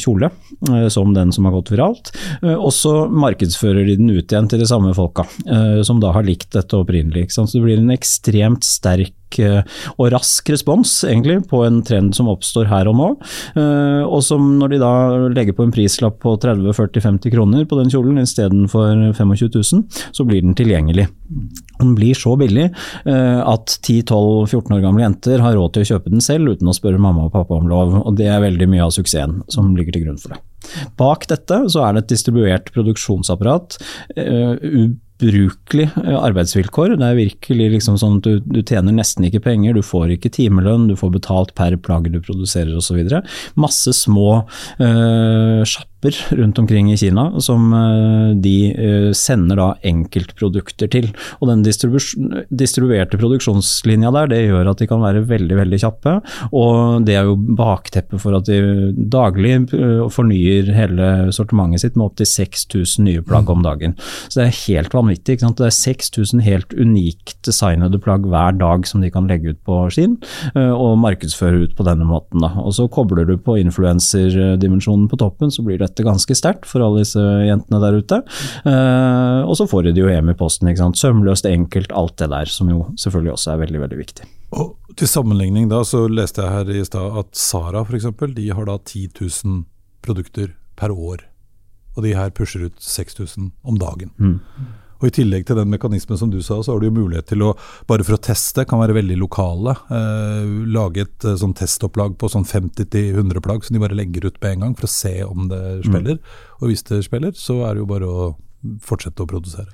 kjole 0.00 0.30
som 0.92 1.12
den 1.16 1.32
som 1.34 1.46
har 1.48 1.54
gått 1.56 1.72
viralt. 1.72 2.10
Og 2.42 2.70
så 2.74 2.92
markedsfører 3.10 3.86
de 3.88 3.96
den 4.00 4.12
ut 4.14 4.32
igjen 4.32 4.48
til 4.50 4.62
de 4.62 4.68
samme 4.68 4.94
folka, 4.96 5.26
som 5.86 6.00
da 6.02 6.12
har 6.16 6.26
likt 6.26 6.54
dette 6.56 6.78
opprinnelig. 6.78 7.28
Så 7.34 7.46
det 7.52 7.62
blir 7.64 7.80
en 7.80 7.94
ekstrem 7.94 8.43
ekstremt 8.44 8.64
sterk 8.64 9.38
eh, 9.38 9.62
og 9.98 10.12
rask 10.12 10.48
respons 10.50 11.02
egentlig 11.04 11.40
på 11.50 11.64
en 11.64 11.82
trend 11.82 12.14
som 12.14 12.28
oppstår 12.28 12.68
her 12.70 12.88
og 12.88 12.96
nå. 12.98 13.08
Eh, 13.56 14.02
og 14.04 14.22
som 14.22 14.58
når 14.58 14.74
de 14.74 14.80
da 14.82 14.92
legger 15.32 15.56
på 15.56 15.64
en 15.64 15.72
prislapp 15.74 16.20
på 16.22 16.36
30-40-50 16.38 17.32
kroner 17.34 17.64
på 17.66 17.78
den 17.80 17.90
kjolen 17.90 18.20
istedenfor 18.22 19.12
25 19.16 19.50
000, 19.50 19.84
så 20.12 20.24
blir 20.24 20.42
den 20.42 20.54
tilgjengelig. 20.54 21.08
Den 21.80 21.94
blir 21.96 22.14
så 22.14 22.36
billig 22.36 22.68
eh, 22.68 23.40
at 23.40 23.78
10-12-14 23.82 24.76
år 24.76 24.84
gamle 24.84 25.04
jenter 25.04 25.42
har 25.42 25.56
råd 25.56 25.74
til 25.74 25.84
å 25.84 25.90
kjøpe 25.94 26.12
den 26.12 26.24
selv 26.24 26.54
uten 26.54 26.70
å 26.70 26.76
spørre 26.76 27.00
mamma 27.00 27.28
og 27.28 27.34
pappa 27.34 27.58
om 27.58 27.70
lov, 27.70 27.96
og 28.04 28.18
det 28.18 28.28
er 28.30 28.44
veldig 28.44 28.70
mye 28.70 28.84
av 28.86 28.94
suksessen 28.94 29.42
som 29.52 29.74
ligger 29.76 29.96
til 29.96 30.06
grunn 30.06 30.20
for 30.20 30.34
det. 30.34 30.42
Bak 30.96 31.26
dette 31.28 31.58
så 31.68 31.82
er 31.84 31.92
det 31.92 32.04
et 32.04 32.14
distribuert 32.14 32.70
produksjonsapparat 32.72 33.76
ubrukelig 35.24 35.88
eh, 36.04 36.16
arbeidsvilkår. 36.18 36.96
Det 37.00 37.08
er 37.08 37.18
virkelig 37.18 37.68
liksom 37.76 37.98
sånn 38.00 38.18
at 38.20 38.28
du, 38.28 38.40
du, 38.44 38.60
tjener 38.62 38.94
nesten 38.96 39.26
ikke 39.28 39.42
penger, 39.48 39.76
du 39.76 39.84
får 39.84 40.14
ikke 40.16 40.32
timelønn, 40.34 40.88
du 40.90 40.96
får 40.98 41.14
betalt 41.16 41.54
per 41.58 41.76
plagg 41.80 42.10
du 42.12 42.20
produserer 42.20 42.74
osv. 42.76 43.00
Masse 43.60 43.94
små 43.96 44.44
uh, 44.80 45.62
shopper 46.04 46.36
rundt 46.36 46.58
omkring 46.58 46.92
i 46.92 46.96
Kina 46.96 47.40
som 47.40 47.70
de 48.42 49.12
sender 49.14 49.56
da 49.56 49.68
enkeltprodukter 49.82 50.88
til. 50.90 51.10
Og 51.40 51.48
den 51.48 51.62
distribu 51.64 51.98
distribuerte 52.50 53.18
produksjonslinja 53.18 54.10
der, 54.12 54.28
det 54.28 54.40
gjør 54.46 54.70
at 54.70 54.78
de 54.78 54.88
kan 54.88 55.02
være 55.02 55.24
veldig 55.28 55.56
veldig 55.56 55.80
kjappe. 55.80 56.16
Og 56.52 57.04
det 57.06 57.16
er 57.16 57.28
jo 57.28 57.36
bakteppet 57.36 58.20
for 58.20 58.36
at 58.36 58.48
de 58.48 58.92
daglig 58.94 59.68
fornyer 60.12 60.72
hele 60.74 61.10
sortimentet 61.34 61.84
sitt 61.84 61.96
med 61.96 62.10
opptil 62.10 62.28
6000 62.28 63.04
nye 63.04 63.22
plagg 63.24 63.50
om 63.50 63.62
dagen. 63.64 63.96
Så 64.28 64.40
det 64.40 64.46
er 64.48 64.62
helt 64.64 64.94
vanvittig 64.94 65.34
Ikke 65.34 65.46
sant? 65.46 65.58
Det 65.58 65.68
er 65.68 65.74
6000 65.74 66.42
helt 66.44 66.74
unikt 66.74 67.36
designede 67.46 67.98
plagg 68.02 68.26
hver 68.28 68.56
dag 68.58 68.86
som 68.86 69.02
de 69.02 69.10
kan 69.12 69.28
legge 69.30 69.54
ut 69.54 69.60
på 69.66 69.78
Skinn, 69.94 70.16
eh, 70.54 70.72
og 70.72 70.98
markedsføre 71.02 71.64
ut 71.64 71.76
på 71.76 71.86
denne 71.86 72.06
måten. 72.08 72.42
Da. 72.42 72.52
Og 72.60 72.74
Så 72.74 72.88
kobler 72.92 73.26
du 73.26 73.36
på 73.38 73.56
influenserdimensjonen 73.60 75.08
på 75.08 75.18
toppen, 75.20 75.52
så 75.54 75.64
blir 75.64 75.78
dette 75.78 75.93
ganske 76.02 76.34
sterkt 76.34 76.66
for 76.66 76.82
alle 76.82 77.04
disse 77.04 77.20
jentene 77.20 77.80
der 77.82 77.98
ute. 78.00 78.20
Uh, 78.66 79.46
og 79.46 79.54
så 79.60 79.68
får 79.70 79.86
de 79.86 79.94
det 79.94 80.02
jo 80.02 80.10
hjem 80.10 80.32
i 80.32 80.38
posten. 80.38 80.68
ikke 80.70 80.82
sant? 80.82 80.98
Sømløst, 80.98 81.46
enkelt, 81.46 81.92
alt 81.94 82.16
det 82.18 82.30
der, 82.32 82.50
som 82.50 82.72
jo 82.72 82.88
selvfølgelig 83.00 83.34
også 83.36 83.52
er 83.52 83.62
veldig, 83.62 83.84
veldig 83.84 84.00
viktig. 84.00 84.28
Og 84.58 84.74
Til 84.94 85.10
sammenligning 85.10 85.68
da, 85.70 85.80
så 85.82 86.04
leste 86.06 86.42
jeg 86.42 86.54
her 86.54 86.68
i 86.70 86.84
stad 86.86 87.16
at 87.18 87.30
Sara 87.34 87.82
f.eks. 87.82 88.06
de 88.36 88.50
har 88.54 88.68
da 88.68 88.76
10 88.78 89.08
000 89.20 89.64
produkter 90.02 90.52
per 90.78 90.94
år. 90.94 91.24
Og 91.96 92.02
de 92.02 92.14
her 92.14 92.30
pusher 92.34 92.66
ut 92.66 92.78
6000 92.78 93.52
om 93.62 93.78
dagen. 93.78 94.10
Mm. 94.18 94.38
Og 95.04 95.10
I 95.10 95.16
tillegg 95.18 95.44
til 95.44 95.58
den 95.58 95.68
mekanismen 95.68 96.16
som 96.16 96.30
du 96.32 96.38
sa, 96.40 96.62
så 96.64 96.72
har 96.72 96.80
du 96.80 96.86
jo 96.88 96.96
mulighet 96.96 97.28
til 97.28 97.42
å, 97.44 97.50
bare 97.90 98.06
for 98.08 98.16
å 98.16 98.22
teste, 98.24 98.64
kan 98.64 98.80
være 98.80 98.96
veldig 98.96 99.18
lokale. 99.20 99.74
Eh, 99.92 100.54
lage 100.72 101.04
et 101.04 101.26
eh, 101.28 101.36
sånn 101.36 101.52
testopplag 101.58 102.16
på 102.16 102.30
sånn 102.32 102.46
50-100 102.48 103.44
plagg 103.44 103.66
som 103.66 103.76
de 103.76 103.82
bare 103.82 103.98
legger 103.98 104.30
ut 104.30 104.40
på 104.40 104.48
en 104.48 104.64
gang 104.64 104.76
for 104.78 104.88
å 104.88 104.92
se 104.94 105.18
om 105.26 105.50
det 105.50 105.60
spiller. 105.84 106.16
Mm. 106.16 106.54
Og 106.62 106.72
hvis 106.72 106.86
det 106.88 107.02
spiller, 107.04 107.34
så 107.36 107.58
er 107.66 107.74
det 107.74 107.84
jo 107.84 107.90
bare 107.90 108.08
å 108.08 108.30
fortsette 108.80 109.26
å 109.26 109.28
produsere. 109.28 109.68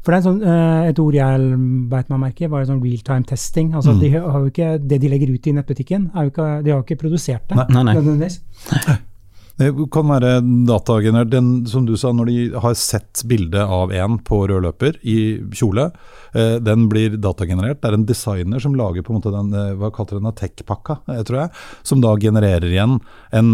For 0.00 0.14
det 0.14 0.22
er 0.22 0.24
sånn, 0.24 0.40
eh, 0.40 0.88
Et 0.88 1.02
ord 1.02 1.18
jeg 1.18 1.60
beit 1.92 2.08
meg 2.08 2.22
merke 2.22 2.46
i, 2.46 2.48
var 2.48 2.64
sånn 2.64 2.80
real 2.80 3.04
time 3.04 3.28
testing. 3.28 3.74
Altså 3.76 3.92
mm. 3.92 4.00
de 4.00 4.10
har 4.16 4.40
jo 4.40 4.48
ikke, 4.48 4.70
Det 4.80 5.00
de 5.02 5.12
legger 5.12 5.34
ut 5.34 5.50
i 5.50 5.54
nettbutikken, 5.58 6.08
er 6.14 6.24
jo 6.24 6.32
ikke, 6.32 6.48
de 6.64 6.72
har 6.72 6.80
jo 6.80 6.86
ikke 6.86 7.02
produsert 7.04 7.44
det. 7.52 7.60
Nei, 7.60 7.84
nei, 7.84 8.16
nei. 8.24 8.96
Det 9.58 9.72
kan 9.90 10.06
være 10.06 10.36
datagenerert. 10.68 11.32
Den, 11.32 11.48
som 11.66 11.86
du 11.86 11.96
sa, 11.98 12.12
når 12.14 12.30
de 12.30 12.36
har 12.62 12.76
sett 12.78 13.24
bildet 13.26 13.64
av 13.66 13.90
en 13.90 14.20
på 14.22 14.44
rød 14.46 14.62
løper 14.68 15.00
i 15.02 15.18
kjole, 15.50 15.88
eh, 16.32 16.58
den 16.62 16.86
blir 16.92 17.16
datagenerert. 17.18 17.80
Det 17.82 17.90
er 17.90 17.96
en 17.98 18.06
designer 18.06 18.62
som 18.62 18.76
lager 18.78 19.02
på 19.02 19.10
en 19.10 19.18
måte 19.18 19.34
den 19.34 19.50
eh, 19.58 19.74
hva 19.80 19.90
kaller 19.94 20.20
den, 20.22 20.30
tech-pakka, 20.38 21.00
eh, 21.10 21.24
tror 21.26 21.42
jeg, 21.42 21.64
som 21.82 22.04
da 22.04 22.14
genererer 22.22 22.70
igjen 22.70 23.00
en 23.34 23.50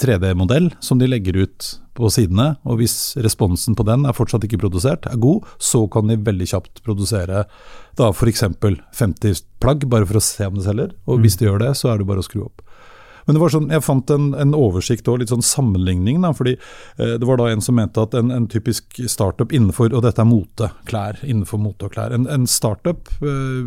3D-modell 0.00 0.70
som 0.80 1.00
de 1.00 1.08
legger 1.08 1.36
ut 1.40 1.72
på 1.96 2.08
sidene. 2.12 2.54
og 2.64 2.80
Hvis 2.80 3.16
responsen 3.20 3.76
på 3.76 3.84
den 3.88 4.04
er 4.08 4.16
fortsatt 4.16 4.44
ikke 4.44 4.60
produsert, 4.60 5.08
er 5.08 5.20
god, 5.20 5.48
så 5.56 5.86
kan 5.92 6.08
de 6.08 6.20
veldig 6.20 6.48
kjapt 6.52 6.82
produsere 6.84 7.46
da 7.98 8.12
f.eks. 8.12 8.44
50 8.60 9.44
plagg, 9.60 9.88
bare 9.88 10.08
for 10.08 10.20
å 10.20 10.24
se 10.24 10.48
om 10.48 10.56
det 10.56 10.68
selger. 10.68 10.94
Og 11.08 11.24
hvis 11.24 11.40
de 11.40 11.48
gjør 11.48 11.64
det, 11.64 11.74
så 11.80 11.92
er 11.92 12.00
det 12.00 12.08
bare 12.08 12.24
å 12.24 12.28
skru 12.28 12.44
opp. 12.46 12.64
Men 13.30 13.36
det 13.36 13.42
var 13.44 13.52
sånn, 13.54 13.68
jeg 13.70 13.86
fant 13.86 14.10
en, 14.10 14.24
en 14.42 14.54
oversikt 14.58 15.06
og 15.06 15.20
litt 15.20 15.30
sånn 15.30 15.44
sammenligning. 15.46 16.16
Da, 16.24 16.32
fordi 16.34 16.56
eh, 16.56 17.12
Det 17.14 17.28
var 17.28 17.38
da 17.38 17.46
en 17.52 17.62
som 17.62 17.76
mente 17.78 18.02
at 18.02 18.16
en, 18.18 18.32
en, 18.34 18.48
typisk 18.50 18.98
startup 19.06 19.54
innenfor 19.54 19.94
og 19.94 20.02
dette 20.02 20.18
er 20.18 20.26
mote, 20.26 20.72
klær, 20.90 21.20
innenfor 21.22 21.62
mote 21.62 21.86
og 21.86 21.94
klær. 21.94 22.10
En, 22.16 22.26
en 22.26 22.48
startup 22.50 23.06
eh, 23.22 23.60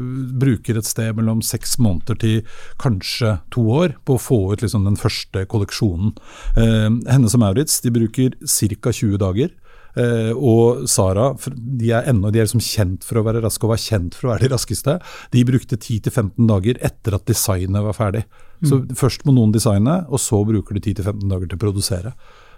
bruker 0.43 0.81
et 0.81 0.89
sted 0.89 1.15
mellom 1.15 1.39
seks 1.39 1.77
måneder 1.79 2.19
til 2.19 2.41
kanskje 2.83 3.37
to 3.55 3.63
år 3.71 3.95
på 4.03 4.17
å 4.17 4.23
få 4.25 4.41
ut 4.51 4.65
liksom, 4.65 4.83
den 4.83 4.99
første 4.99 5.45
kolleksjonen. 5.47 6.11
Eh, 6.59 6.89
Hennes 7.07 7.37
og 7.39 7.45
Maurits 7.45 7.79
de 7.85 7.95
bruker 7.95 8.35
ca. 8.43 8.91
20 8.91 9.15
dager. 9.23 9.55
Uh, 9.93 10.31
og 10.33 10.87
Sara 10.89 11.27
de 11.53 11.91
er 11.93 12.07
ennå 12.09 12.31
de 12.33 12.41
er 12.41 12.47
liksom 12.47 12.63
kjent 12.65 13.03
for 13.05 13.19
å 13.19 13.25
være 13.27 13.43
raske 13.43 13.67
og 13.67 13.75
var 13.75 13.81
kjent 13.81 14.17
for 14.17 14.27
å 14.27 14.33
være 14.33 14.47
de 14.47 14.53
raskeste. 14.55 14.97
De 15.35 15.43
brukte 15.45 15.77
10-15 15.77 16.49
dager 16.49 16.79
etter 16.81 17.17
at 17.17 17.27
designet 17.29 17.85
var 17.85 17.97
ferdig. 17.97 18.23
Mm. 18.63 18.69
Så 18.69 18.81
først 18.97 19.27
må 19.27 19.35
noen 19.35 19.53
designe, 19.53 19.99
og 20.09 20.21
så 20.23 20.41
bruker 20.47 20.79
de 20.79 20.95
10-15 20.95 21.27
dager 21.29 21.51
til 21.51 21.59
å 21.59 21.63
produsere. 21.65 22.15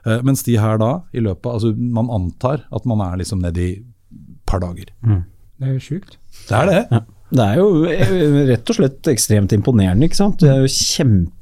Uh, 0.07 0.19
mens 0.25 0.45
de 0.47 0.55
her 0.61 0.79
da, 0.79 0.91
i 1.17 1.23
løpet 1.25 1.49
altså 1.49 1.73
Man 1.75 2.11
antar 2.13 2.67
at 2.69 2.85
man 2.87 3.01
er 3.03 3.19
liksom 3.23 3.41
nede 3.43 3.63
i 3.63 3.71
et 3.79 3.83
par 4.45 4.61
dager. 4.63 4.91
Mm. 5.01 5.23
Det 5.59 5.67
er 5.67 5.75
jo 5.75 5.83
sjukt. 5.83 6.17
Det 6.47 6.55
er 6.55 6.71
det. 6.71 6.81
Ja. 6.91 7.03
Det 7.35 7.45
er 7.45 7.57
jo 7.57 7.69
eh, 7.89 8.35
rett 8.51 8.69
og 8.69 8.77
slett 8.77 9.09
ekstremt 9.09 9.55
imponerende. 9.55 10.05
ikke 10.05 10.19
sant? 10.19 10.37
Det 10.43 10.51
er 10.51 10.61
jo 10.61 10.71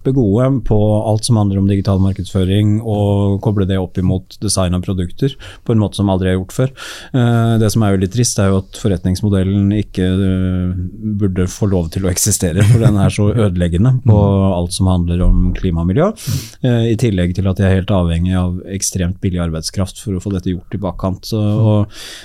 kjempegode 0.03 0.63
på 0.65 0.77
alt 1.07 1.25
som 1.25 1.37
handler 1.37 1.59
om 1.59 1.67
digital 1.67 1.99
markedsføring, 1.99 2.81
og 2.81 3.41
koble 3.41 3.65
det 3.65 3.79
opp 3.79 3.97
imot 3.97 4.37
design 4.41 4.73
av 4.75 4.83
produkter 4.83 5.35
på 5.63 5.73
en 5.73 5.79
måte 5.79 5.97
som 5.97 6.09
aldri 6.09 6.29
er 6.29 6.37
gjort 6.37 6.53
før. 6.53 6.73
Eh, 7.13 7.57
det 7.59 7.71
som 7.71 7.83
er 7.83 7.93
jo 7.93 8.01
litt 8.01 8.13
trist, 8.13 8.39
er 8.39 8.51
jo 8.51 8.61
at 8.61 8.79
forretningsmodellen 8.79 9.71
ikke 9.79 10.03
eh, 10.03 10.73
burde 11.19 11.47
få 11.47 11.69
lov 11.71 11.89
til 11.93 12.05
å 12.05 12.11
eksistere, 12.11 12.63
for 12.71 12.83
den 12.83 12.97
er 12.97 13.13
så 13.13 13.29
ødeleggende 13.33 13.95
på 14.03 14.17
alt 14.53 14.73
som 14.73 14.89
handler 14.91 15.23
om 15.25 15.53
klima 15.55 15.83
og 15.83 15.89
miljø. 15.91 16.11
I 16.63 16.95
tillegg 16.99 17.33
til 17.35 17.47
at 17.49 17.59
de 17.59 17.65
er 17.67 17.77
helt 17.77 17.91
avhengig 17.93 18.35
av 18.37 18.59
ekstremt 18.71 19.19
billig 19.23 19.41
arbeidskraft 19.43 19.99
for 20.03 20.17
å 20.17 20.21
få 20.23 20.33
dette 20.33 20.51
gjort 20.51 20.75
i 20.75 20.81
bakkant. 20.81 21.27
Så, 21.27 21.39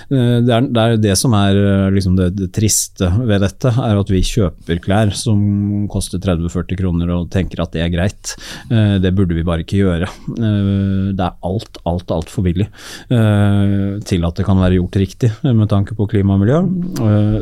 det, 0.09 0.51
er, 0.53 0.67
det, 0.67 0.83
er, 0.83 0.97
det 1.01 1.15
som 1.19 1.33
er 1.37 1.57
liksom 1.93 2.17
det, 2.19 2.31
det 2.37 2.49
triste 2.55 3.09
ved 3.19 3.43
dette, 3.45 3.71
er 3.71 3.99
at 3.99 4.11
vi 4.11 4.21
kjøper 4.25 4.81
klær 4.83 5.13
som 5.17 5.87
koster 5.91 6.21
30-40 6.23 6.79
kroner 6.79 7.13
og 7.15 7.29
tenker 7.33 7.61
at 7.63 7.68
det 7.73 7.83
er 7.83 7.91
greit. 7.93 8.33
Eh, 8.71 8.95
det 9.01 9.11
burde 9.15 9.35
vi 9.37 9.45
bare 9.45 9.63
ikke 9.63 9.79
gjøre. 9.79 10.09
Eh, 10.35 11.11
det 11.17 11.25
er 11.25 11.37
alt, 11.45 11.79
alt, 11.89 12.11
altfor 12.13 12.45
billig 12.45 12.67
eh, 12.67 13.99
til 14.09 14.27
at 14.27 14.39
det 14.39 14.45
kan 14.47 14.59
være 14.61 14.79
gjort 14.79 14.99
riktig 15.01 15.31
med 15.45 15.69
tanke 15.71 15.95
på 15.97 16.07
klima 16.09 16.35
og 16.35 16.43
miljø. 16.43 16.61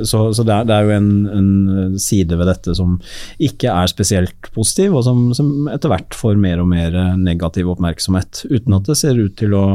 Så, 0.08 0.28
så 0.36 0.46
det, 0.48 0.54
er, 0.54 0.68
det, 0.68 0.76
er, 0.76 0.88
jo 0.88 0.96
en, 0.98 1.10
en, 1.38 1.98
side 2.02 2.38
ved 2.38 2.50
dette 2.50 2.76
som 2.78 2.98
ikke 3.44 3.72
er 3.72 3.90
spesielt 3.92 4.52
positiv, 4.56 4.98
og 4.98 5.06
som, 5.08 5.28
som, 5.38 5.52
etter 5.72 5.92
hvert 5.92 6.18
får 6.18 6.38
mer 6.40 6.62
og 6.64 6.70
mer 6.72 6.96
negativ 7.20 7.72
oppmerksomhet, 7.74 8.44
uten 8.52 8.78
at 8.78 8.88
det 8.90 8.98
ser 9.00 9.20
ut 9.20 9.36
til 9.40 9.56
å 9.58 9.66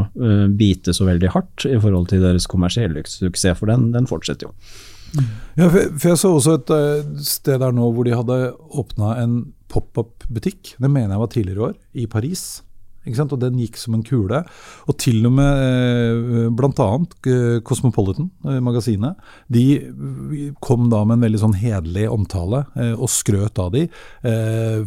bite 0.59 0.95
så 0.95 1.07
veldig 1.09 1.33
hardt 1.35 1.67
i 1.69 1.79
forhold 1.81 2.11
til 2.13 2.25
deres 2.25 2.49
kommersielle 2.51 3.05
suksess, 3.09 3.59
for 3.59 3.71
den, 3.73 3.91
den 3.95 4.09
fortsetter 4.11 4.49
jo. 4.49 4.55
Ja, 5.59 5.67
for 5.69 6.07
jeg 6.09 6.21
så 6.21 6.31
også 6.33 6.55
et 6.57 6.71
sted 7.27 7.61
der 7.61 7.75
nå 7.77 7.91
hvor 7.93 8.07
de 8.09 8.15
hadde 8.17 8.39
åpna 8.73 9.17
en 9.21 9.35
pop-up-butikk. 9.73 10.77
Det 10.79 10.91
mener 10.91 11.17
jeg 11.17 11.25
var 11.25 11.33
tidligere 11.33 11.59
i 11.59 11.67
år, 11.71 11.81
i 12.05 12.11
Paris. 12.11 12.45
Og 13.03 13.39
den 13.41 13.59
gikk 13.59 13.77
som 13.81 13.97
en 13.97 14.05
kule. 14.07 14.45
Og 14.87 14.97
til 15.03 15.27
og 15.27 15.33
med 15.35 15.63
eh, 15.63 16.51
bl.a. 16.55 16.89
Eh, 17.27 17.59
Cosmopolitan, 17.67 18.31
eh, 18.47 18.61
magasinet, 18.63 19.19
de 19.51 19.65
kom 20.63 20.89
da 20.93 21.03
med 21.05 21.19
en 21.19 21.27
veldig 21.27 21.41
sånn 21.43 21.59
hederlig 21.59 22.07
omtale 22.13 22.63
og 22.93 23.09
skrøt 23.11 23.59
av 23.59 23.73
de, 23.75 23.85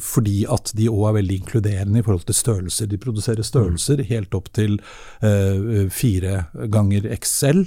fordi 0.01 0.45
at 0.51 0.71
de 0.77 0.87
òg 0.89 1.09
er 1.09 1.15
veldig 1.17 1.37
inkluderende 1.41 1.99
i 1.99 2.05
forhold 2.05 2.25
til 2.27 2.37
størrelser. 2.37 2.89
De 2.89 2.99
produserer 3.01 3.45
størrelser 3.45 4.03
helt 4.09 4.35
opp 4.37 4.49
til 4.55 4.77
fire 5.93 6.45
ganger 6.71 7.07
XL. 7.17 7.65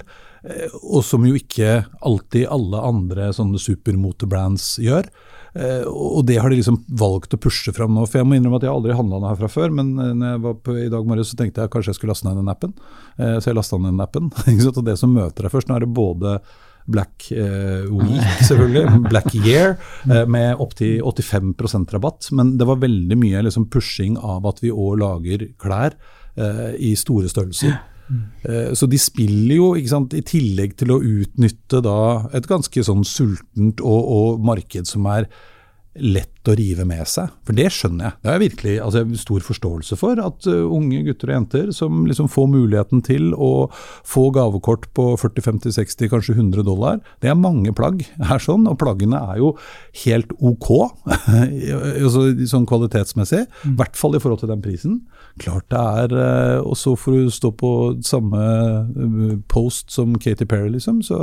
Og 0.80 1.02
som 1.06 1.26
jo 1.26 1.36
ikke 1.38 1.82
alltid 2.06 2.48
alle 2.54 2.82
andre 2.90 3.30
sånne 3.36 3.60
supermotebrands 3.62 4.76
gjør. 4.82 5.10
Eh, 5.58 5.84
og 5.90 6.22
det 6.28 6.36
har 6.38 6.52
de 6.52 6.60
liksom 6.60 6.78
valgt 7.00 7.34
å 7.34 7.40
pushe 7.40 7.72
fram 7.74 7.96
nå. 7.96 8.04
For 8.06 8.20
jeg 8.20 8.28
må 8.28 8.38
innrømme 8.38 8.60
at 8.60 8.68
jeg 8.68 8.72
aldri 8.72 8.96
handla 8.96 9.18
noe 9.18 9.32
her 9.32 9.40
fra 9.40 9.50
før, 9.50 9.74
men 9.74 9.90
eh, 9.96 10.14
når 10.14 10.32
jeg 10.32 10.44
var 10.46 10.56
på, 10.62 10.76
i 10.84 10.92
dag 10.92 11.10
morges 11.10 11.32
så 11.32 11.40
tenkte 11.40 11.64
jeg 11.64 11.72
kanskje 11.74 11.92
jeg 11.92 11.98
skulle 11.98 12.14
laste 12.14 12.28
ned 12.28 12.40
den 12.40 12.52
appen. 12.52 12.74
Så 13.18 13.50
jeg 13.50 13.58
lasta 13.58 13.80
ned 13.80 13.96
den 13.96 14.04
appen. 14.04 14.32
og 14.78 14.82
det 14.86 14.96
som 15.00 15.14
møter 15.14 15.46
deg 15.46 15.54
først, 15.54 15.70
nå 15.70 15.78
er 15.78 15.86
det 15.86 15.94
både 15.96 16.38
Black 16.88 17.26
Week, 17.28 18.28
selvfølgelig, 18.48 19.00
Black 19.10 19.34
Year, 19.36 19.74
med 20.30 20.62
opptil 20.62 21.02
85% 21.04 21.92
rabatt. 21.96 22.30
Men 22.38 22.54
det 22.60 22.68
var 22.68 22.80
veldig 22.84 23.18
mye 23.18 23.42
liksom, 23.48 23.66
pushing 23.72 24.16
av 24.22 24.46
at 24.48 24.62
vi 24.64 24.72
òg 24.72 25.02
lager 25.02 25.48
klær 25.60 25.98
i 26.78 26.94
store 26.96 27.28
størrelser. 27.28 27.74
Mm. 28.08 28.74
Så 28.78 28.88
de 28.88 28.98
spiller 29.00 29.58
jo, 29.58 29.68
sant, 29.90 30.14
i 30.16 30.24
tillegg 30.24 30.78
til 30.80 30.94
å 30.94 31.00
utnytte 31.04 31.82
da 31.84 32.00
et 32.36 32.48
ganske 32.48 32.84
sånn 32.86 33.04
sultent 33.04 33.82
og, 33.84 34.00
og 34.08 34.44
marked 34.48 34.88
som 34.88 35.08
er 35.12 35.28
lett 36.00 36.48
å 36.48 36.54
rive 36.56 36.84
med 36.88 37.04
seg. 37.08 37.30
For 37.46 37.56
det 37.56 37.68
skjønner 37.74 38.08
jeg. 38.08 38.16
Det 38.22 38.28
har 38.30 38.36
jeg 38.38 38.44
virkelig 38.44 38.74
altså, 38.84 39.02
stor 39.20 39.44
forståelse 39.44 39.98
for. 40.00 40.20
At 40.22 40.48
uh, 40.48 40.64
unge 40.74 41.02
gutter 41.06 41.30
og 41.30 41.36
jenter 41.36 41.70
som 41.76 42.06
liksom 42.08 42.30
får 42.32 42.48
muligheten 42.52 43.02
til 43.04 43.32
å 43.34 43.68
få 44.06 44.28
gavekort 44.34 44.88
på 44.96 45.10
40-50-60, 45.20 46.10
kanskje 46.12 46.36
100 46.38 46.64
dollar, 46.66 47.02
det 47.22 47.32
er 47.32 47.38
mange 47.38 47.74
plagg 47.76 48.04
her 48.30 48.42
sånn. 48.42 48.68
Og 48.70 48.78
plaggene 48.80 49.20
er 49.32 49.42
jo 49.42 49.52
helt 50.04 50.32
ok, 50.38 50.70
altså, 52.04 52.26
sånn 52.50 52.68
kvalitetsmessig. 52.68 53.44
I 53.44 53.72
mm. 53.72 53.78
hvert 53.80 53.98
fall 53.98 54.16
i 54.16 54.22
forhold 54.22 54.42
til 54.44 54.52
den 54.52 54.64
prisen. 54.64 55.00
Klart 55.42 55.68
det 55.72 55.78
er 55.78 56.14
uh, 56.16 56.58
Og 56.64 56.74
så 56.80 56.94
får 56.98 57.18
du 57.18 57.34
stå 57.34 57.52
på 57.58 57.72
samme 58.06 58.38
uh, 58.40 59.34
post 59.52 59.92
som 59.94 60.16
Katy 60.16 60.48
Perry, 60.48 60.72
liksom, 60.78 61.02
så 61.04 61.20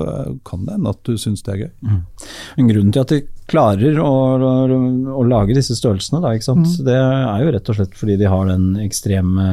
kan 0.47 0.67
det 0.67 0.77
hende 0.77 0.93
at 0.93 1.01
du 1.07 1.17
syns 1.19 1.43
det 1.45 1.55
er 1.55 1.65
gøy. 1.65 1.71
Mm. 1.85 2.69
Grunnen 2.69 2.93
til 2.93 3.03
at 3.03 3.11
de 3.13 3.23
klarer 3.49 3.99
å, 4.01 4.11
å, 4.41 4.77
å 5.19 5.23
lage 5.27 5.53
disse 5.53 5.75
størrelsene, 5.77 6.21
da, 6.23 6.31
mm. 6.33 6.65
det 6.85 6.95
er 6.97 7.43
jo 7.43 7.51
rett 7.53 7.69
og 7.69 7.77
slett 7.77 7.97
fordi 7.97 8.17
de 8.17 8.29
har 8.29 8.47
den 8.49 8.65
ekstreme 8.81 9.45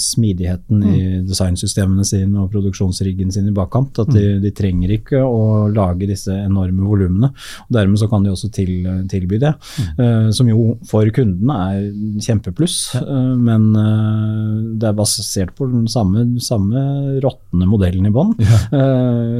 smidigheten 0.00 0.82
mm. 0.82 0.88
i 0.90 1.02
designsystemene 1.28 2.06
sine 2.06 2.42
og 2.42 2.50
produksjonsriggen 2.54 3.30
sin 3.34 3.46
i 3.46 3.54
bakkant. 3.54 4.00
At 4.02 4.10
de, 4.10 4.24
mm. 4.36 4.40
de, 4.42 4.52
trenger 4.56 4.94
ikke 4.96 5.22
å 5.22 5.68
lage 5.70 6.08
disse 6.10 6.34
enorme 6.34 6.86
volumene. 6.88 7.30
Dermed 7.72 8.00
så 8.00 8.10
kan 8.10 8.26
de 8.26 8.32
også 8.32 8.50
til, 8.54 8.72
tilby 9.10 9.38
det, 9.42 9.54
mm. 9.54 9.92
uh, 10.00 10.28
som 10.34 10.50
jo 10.50 10.74
for 10.88 11.06
kundene 11.14 11.60
er 11.70 11.86
kjempepluss. 12.26 12.78
Uh, 12.98 13.34
men 13.38 13.70
uh, 13.76 14.74
det 14.74 14.90
er 14.90 14.98
basert 14.98 15.54
på 15.56 15.70
den 15.70 15.86
samme, 15.92 16.26
samme 16.42 17.20
råtne 17.22 17.70
modellen 17.70 18.10
i 18.10 18.14
bånn. 18.14 18.34
Ja. 18.46 18.58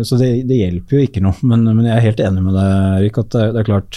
så 0.07 0.17
det, 0.21 0.29
det, 0.49 0.57
hjelper 0.61 0.97
jo 0.97 1.05
ikke 1.07 1.21
noe. 1.25 1.35
Men, 1.47 1.65
men, 1.69 1.85
jeg 1.89 1.97
er 1.97 2.05
helt 2.05 2.23
enig 2.23 2.43
med 2.45 2.57
deg, 2.57 2.71
Erik, 3.01 3.21
at 3.23 3.35
det, 3.35 3.45
det 3.55 3.63
er 3.63 3.69
klart 3.69 3.96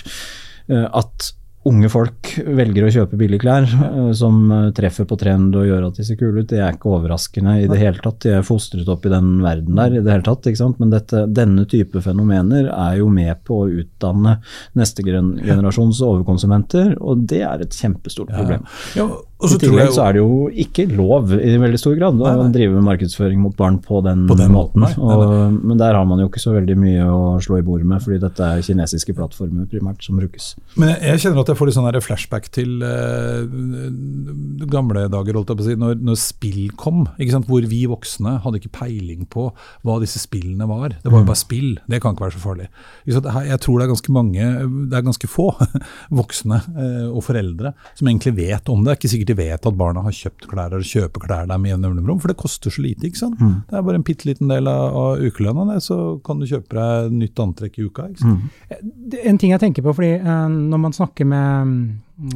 Eh, 0.69 0.85
at 0.85 1.33
unge 1.67 1.89
folk 1.91 2.29
velger 2.55 2.85
å 2.87 2.91
kjøpe 2.93 3.17
billige 3.19 3.43
klær 3.43 3.65
eh, 3.67 4.11
som 4.15 4.37
eh, 4.53 4.67
treffer 4.75 5.07
på 5.09 5.17
trend 5.19 5.55
og 5.59 5.67
gjør 5.67 5.89
at 5.89 5.99
de 5.99 6.05
ser 6.07 6.19
kule 6.19 6.43
ut, 6.43 6.49
det 6.49 6.61
er 6.61 6.77
ikke 6.77 6.93
overraskende 6.95 7.57
i 7.63 7.67
det 7.69 7.79
hele 7.81 7.99
tatt. 8.03 8.21
De 8.23 8.33
er 8.37 8.45
fostret 8.47 8.89
opp 8.89 9.05
i 9.05 9.11
den 9.11 9.33
verden 9.43 9.79
der 9.79 9.97
i 9.97 10.03
det 10.03 10.13
hele 10.13 10.25
tatt. 10.25 10.47
ikke 10.47 10.61
sant? 10.61 10.79
Men 10.81 10.93
dette, 10.93 11.25
denne 11.35 11.65
type 11.69 12.03
fenomener 12.05 12.69
er 12.71 12.99
jo 13.01 13.09
med 13.13 13.43
på 13.47 13.63
å 13.63 13.71
utdanne 13.83 14.37
neste 14.79 15.05
generasjons 15.05 16.03
overkonsumenter, 16.05 16.95
og 17.01 17.25
det 17.29 17.43
er 17.47 17.65
et 17.65 17.75
kjempestort 17.75 18.31
problem. 18.33 18.63
Ja. 18.95 19.09
Ja, 19.09 19.09
i 19.39 19.57
tillegg 19.61 19.93
så 19.95 20.03
er 20.03 20.17
det 20.17 20.21
jo 20.21 20.47
ikke 20.63 20.83
lov 20.91 21.31
i 21.31 21.53
veldig 21.61 21.79
stor 21.79 21.95
grad 21.95 22.19
å 22.19 22.47
drive 22.51 22.75
med 22.75 22.83
markedsføring 22.89 23.39
mot 23.39 23.55
barn 23.55 23.77
på 23.83 24.01
den, 24.03 24.25
på 24.27 24.35
den 24.39 24.51
måten. 24.51 24.83
Nei, 24.83 24.91
nei, 24.97 25.05
nei. 25.15 25.27
Og, 25.29 25.55
men 25.69 25.79
der 25.79 25.95
har 25.95 26.07
man 26.09 26.19
jo 26.19 26.27
ikke 26.27 26.41
så 26.43 26.55
veldig 26.57 26.75
mye 26.79 27.05
å 27.07 27.21
slå 27.43 27.61
i 27.61 27.65
bordet 27.65 27.87
med, 27.87 28.03
fordi 28.03 28.19
dette 28.19 28.43
er 28.43 28.65
kinesiske 28.65 29.15
plattformer 29.15 29.69
primært 29.71 30.03
som 30.03 30.19
brukes. 30.19 30.51
Men 30.75 30.91
jeg, 30.91 30.99
jeg 31.07 31.23
kjenner 31.23 31.43
at 31.45 31.53
jeg 31.53 31.59
får 31.61 31.69
litt 31.69 31.77
sånn 31.77 31.87
flashback 32.03 32.49
til 32.55 32.83
eh, 32.83 34.67
gamle 34.75 35.05
dager, 35.13 35.39
holdt 35.39 35.53
jeg 35.53 35.61
på 35.61 35.65
å 35.65 35.69
si, 35.69 35.77
når, 35.85 35.95
når 36.03 36.19
spill 36.19 36.61
kom. 36.79 37.05
Hvor 37.49 37.65
vi 37.71 37.81
voksne 37.89 38.35
hadde 38.43 38.59
ikke 38.59 38.73
peiling 38.75 39.23
på 39.31 39.47
hva 39.87 39.97
disse 40.03 40.19
spillene 40.21 40.67
var. 40.67 40.97
Det 40.99 41.07
var 41.07 41.21
jo 41.21 41.27
mm. 41.27 41.31
bare 41.31 41.43
spill, 41.45 41.71
det 41.87 42.01
kan 42.03 42.15
ikke 42.15 42.27
være 42.27 42.35
så 42.35 42.43
farlig. 42.43 42.67
Jeg 43.07 43.63
tror 43.63 43.79
det 43.79 43.87
er 43.87 43.93
ganske 43.93 44.15
mange, 44.19 44.51
det 44.91 44.99
er 44.99 45.07
ganske 45.07 45.31
få 45.31 45.47
voksne 46.19 46.59
uh, 46.75 47.07
og 47.13 47.23
foreldre 47.25 47.73
som 47.95 48.09
egentlig 48.09 48.35
vet 48.41 48.71
om 48.71 48.83
det. 48.83 48.89
Det 48.89 48.95
er 48.95 49.01
ikke 49.01 49.11
sikkert 49.13 49.28
de 49.29 49.35
vet 49.37 49.67
at 49.69 49.77
barna 49.77 50.01
har 50.05 50.15
kjøpt 50.15 50.47
klær 50.49 50.73
eller 50.73 50.85
kjøper 50.85 51.23
klær 51.23 51.47
der 51.49 51.61
med 51.61 51.73
jevne 51.73 51.91
mellomrom, 51.91 52.19
for 52.21 52.31
det 52.31 52.39
koster 52.41 52.73
så 52.73 52.83
lite. 52.83 53.07
ikke 53.07 53.21
sant? 53.21 53.39
Mm. 53.39 53.55
Det 53.69 53.77
er 53.77 53.85
bare 53.85 53.99
en 53.99 54.05
bitte 54.07 54.27
liten 54.29 54.51
del 54.51 54.69
av, 54.71 54.97
av 54.97 55.23
ukelønna, 55.23 55.77
så 55.83 55.97
kan 56.25 56.41
du 56.41 56.47
kjøpe 56.49 56.75
deg 56.77 57.15
nytt 57.15 57.41
antrekk 57.43 57.79
i 57.79 57.87
uka. 57.87 58.07
ikke 58.09 58.23
sant? 58.23 58.59
Mm. 58.69 59.17
En 59.31 59.41
ting 59.41 59.53
jeg 59.53 59.63
tenker 59.63 59.85
på, 59.85 59.93
fordi 59.97 60.11
uh, 60.23 60.47
når 60.49 60.83
man 60.85 60.95
snakker 60.97 61.29
med, 61.29 61.73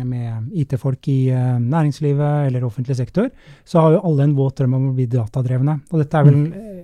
med 0.06 0.60
IT-folk 0.64 1.10
i 1.12 1.20
uh, 1.34 1.60
næringslivet 1.60 2.50
eller 2.50 2.68
offentlig 2.68 2.98
sektor, 3.00 3.30
så 3.66 3.86
har 3.86 3.98
jo 3.98 4.04
alle 4.10 4.28
en 4.30 4.38
våt 4.38 4.62
drøm 4.62 4.78
om 4.80 4.90
å 4.92 4.96
bli 4.98 5.10
datadrevne. 5.12 5.80
Og 5.92 6.04
dette 6.04 6.20
er 6.20 6.30
vel 6.30 6.42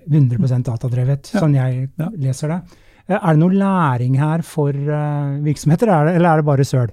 100 0.10 0.40
mm. 0.40 0.64
datadrevet, 0.72 1.34
ja. 1.34 1.44
sånn 1.44 1.58
jeg 1.60 1.86
ja. 1.90 2.10
leser 2.18 2.56
det. 2.56 2.62
Er 3.10 3.34
det 3.34 3.42
noe 3.42 3.58
læring 3.58 4.20
her 4.22 4.44
for 4.46 4.76
virksomheter, 5.42 5.90
eller 6.14 6.28
er 6.30 6.42
det 6.42 6.46
bare 6.46 6.66
søl? 6.68 6.92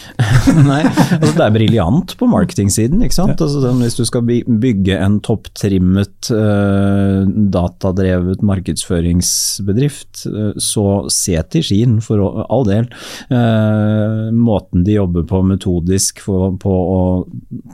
Nei, 0.70 0.82
altså 0.86 1.32
det 1.36 1.44
er 1.44 1.54
briljant 1.54 2.14
på 2.18 2.28
marketingsiden. 2.30 3.02
ikke 3.04 3.16
sant? 3.16 3.40
Altså, 3.42 3.72
hvis 3.78 3.96
du 3.98 4.04
skal 4.08 4.24
bygge 4.26 4.96
en 4.98 5.18
topptrimmet, 5.24 6.30
uh, 6.32 7.22
datadrevet 7.52 8.42
markedsføringsbedrift, 8.46 10.24
uh, 10.32 10.52
så 10.60 10.86
se 11.12 11.36
til 11.52 11.66
Skien, 11.66 11.98
for 12.04 12.44
all 12.48 12.66
del. 12.68 12.88
Uh, 13.32 14.30
måten 14.34 14.86
de 14.86 14.96
jobber 14.98 15.26
på 15.28 15.42
metodisk 15.46 16.22
for, 16.24 16.56
på 16.62 16.72
å 16.72 17.02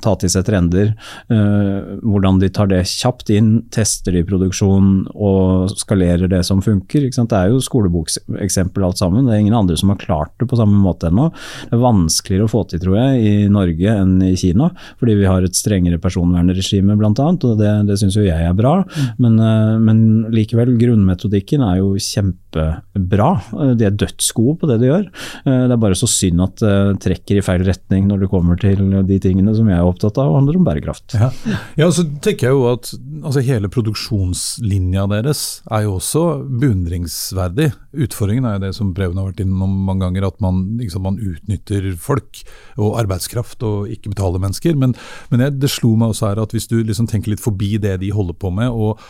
ta 0.04 0.14
til 0.18 0.30
seg 0.32 0.46
trender, 0.48 0.90
hvordan 1.28 2.38
de 2.40 2.48
tar 2.54 2.68
det 2.70 2.80
kjapt 2.88 3.30
inn, 3.34 3.50
tester 3.74 4.14
det 4.14 4.22
i 4.22 4.26
produksjon 4.28 4.90
og 5.14 5.72
skalerer 5.78 6.30
det 6.30 6.40
som 6.46 6.62
funker. 6.64 7.04
ikke 7.06 7.18
sant? 7.18 7.32
Det 7.32 7.38
er 7.38 7.52
jo 7.52 7.62
skolebokseksempel 7.64 8.86
alt 8.86 9.00
sammen. 9.00 9.26
Det 9.26 9.34
er 9.34 9.42
ingen 9.44 9.58
andre 9.58 9.76
som 9.78 9.92
har 9.92 10.00
klart 10.00 10.34
det 10.40 10.48
på 10.50 10.58
samme 10.58 10.78
måte 10.82 11.10
ennå. 11.10 11.28
Det 11.68 11.76
er 11.76 11.82
vanskeligere 12.08 12.48
å 12.48 12.52
få 12.52 12.64
til, 12.68 12.82
tror 12.82 12.96
jeg, 12.98 13.20
i 13.22 13.34
Norge 13.52 13.94
enn 14.02 14.16
i 14.24 14.34
Kina. 14.38 14.70
Fordi 15.00 15.16
vi 15.18 15.28
har 15.28 15.44
et 15.44 15.56
strengere 15.56 16.00
personvernregime 16.02 16.96
bl.a., 16.98 17.12
og 17.28 17.60
det, 17.60 17.72
det 17.88 17.98
syns 18.00 18.16
jo 18.18 18.26
jeg 18.26 18.48
er 18.48 18.56
bra. 18.56 18.80
Mm. 18.82 19.08
Men, 19.24 19.38
eh, 19.44 19.74
men, 19.84 20.02
likevel, 20.34 20.74
grunnmetodikken 20.80 21.64
er 21.66 21.80
jo 21.80 21.92
kjempebra. 22.02 23.30
De 23.78 23.86
er 23.86 23.96
dødsgode 23.98 24.58
på 24.60 24.70
det 24.70 24.80
de 24.82 24.90
gjør. 24.90 25.06
Eh, 25.44 25.64
det 25.68 25.76
er 25.76 25.82
bare 25.82 25.98
så 25.98 26.08
synd 26.10 26.44
at 26.44 26.62
det 26.62 26.98
trekker 27.04 27.40
i 27.40 27.44
feil 27.44 27.64
retning 27.66 28.08
når 28.08 28.24
det 28.24 28.30
kommer 28.32 28.58
til 28.60 28.82
de 29.08 29.20
tingene 29.22 29.54
som 29.56 29.68
jeg 29.68 29.78
er 29.78 29.86
opptatt 29.86 30.18
av, 30.20 30.32
og 30.32 30.40
handler 30.40 30.60
om 30.60 30.66
bærekraft. 30.66 31.18
Ja, 31.18 31.30
ja 31.78 31.90
så 31.94 32.06
tenker 32.24 32.48
jeg 32.48 32.56
jo 32.56 32.66
at 32.72 32.92
altså, 33.22 33.44
hele 33.46 33.70
produksjonslinja 33.72 35.06
deres 35.12 35.44
er 35.70 35.86
jo 35.86 35.96
også 35.98 36.24
beundringsverdig. 36.60 37.70
Utfordringen 37.98 38.48
er 38.48 38.58
jo 38.58 38.64
det 38.66 38.74
som 38.76 38.94
Preben 38.96 39.18
har 39.20 39.30
vært 39.30 39.42
innom 39.44 39.74
mange 39.86 40.04
ganger, 40.06 40.28
at 40.28 40.40
man, 40.44 40.62
liksom, 40.80 41.04
man 41.06 41.18
utnytter 41.20 41.87
folk 41.96 42.42
og 42.76 42.98
arbeidskraft 43.00 43.62
og 43.66 43.88
ikke 43.92 44.12
betaler 44.12 44.42
mennesker. 44.42 44.76
Men, 44.76 44.94
men 45.32 45.44
jeg, 45.44 45.56
det 45.62 45.72
slo 45.72 45.94
meg 45.96 46.12
også 46.12 46.32
her 46.32 46.42
at 46.42 46.52
hvis 46.54 46.68
du 46.70 46.78
liksom 46.82 47.08
tenker 47.10 47.32
litt 47.34 47.44
forbi 47.44 47.76
det 47.82 47.98
de 48.02 48.12
holder 48.14 48.36
på 48.38 48.52
med, 48.54 48.68
og 48.68 49.00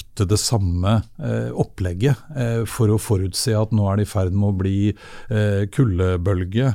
brukte 0.00 0.24
det 0.28 0.38
samme 0.38 1.02
eh, 1.18 1.50
opplegget 1.52 2.16
eh, 2.36 2.64
for 2.66 2.90
å 2.90 2.98
forutse 2.98 3.52
at 3.56 3.72
nå 3.72 3.86
er 3.88 3.98
det 3.98 4.06
i 4.06 4.10
ferd 4.10 4.32
med 4.32 4.48
å 4.50 4.56
bli 4.56 4.92
eh, 5.30 5.66
kuldebølge 5.70 6.72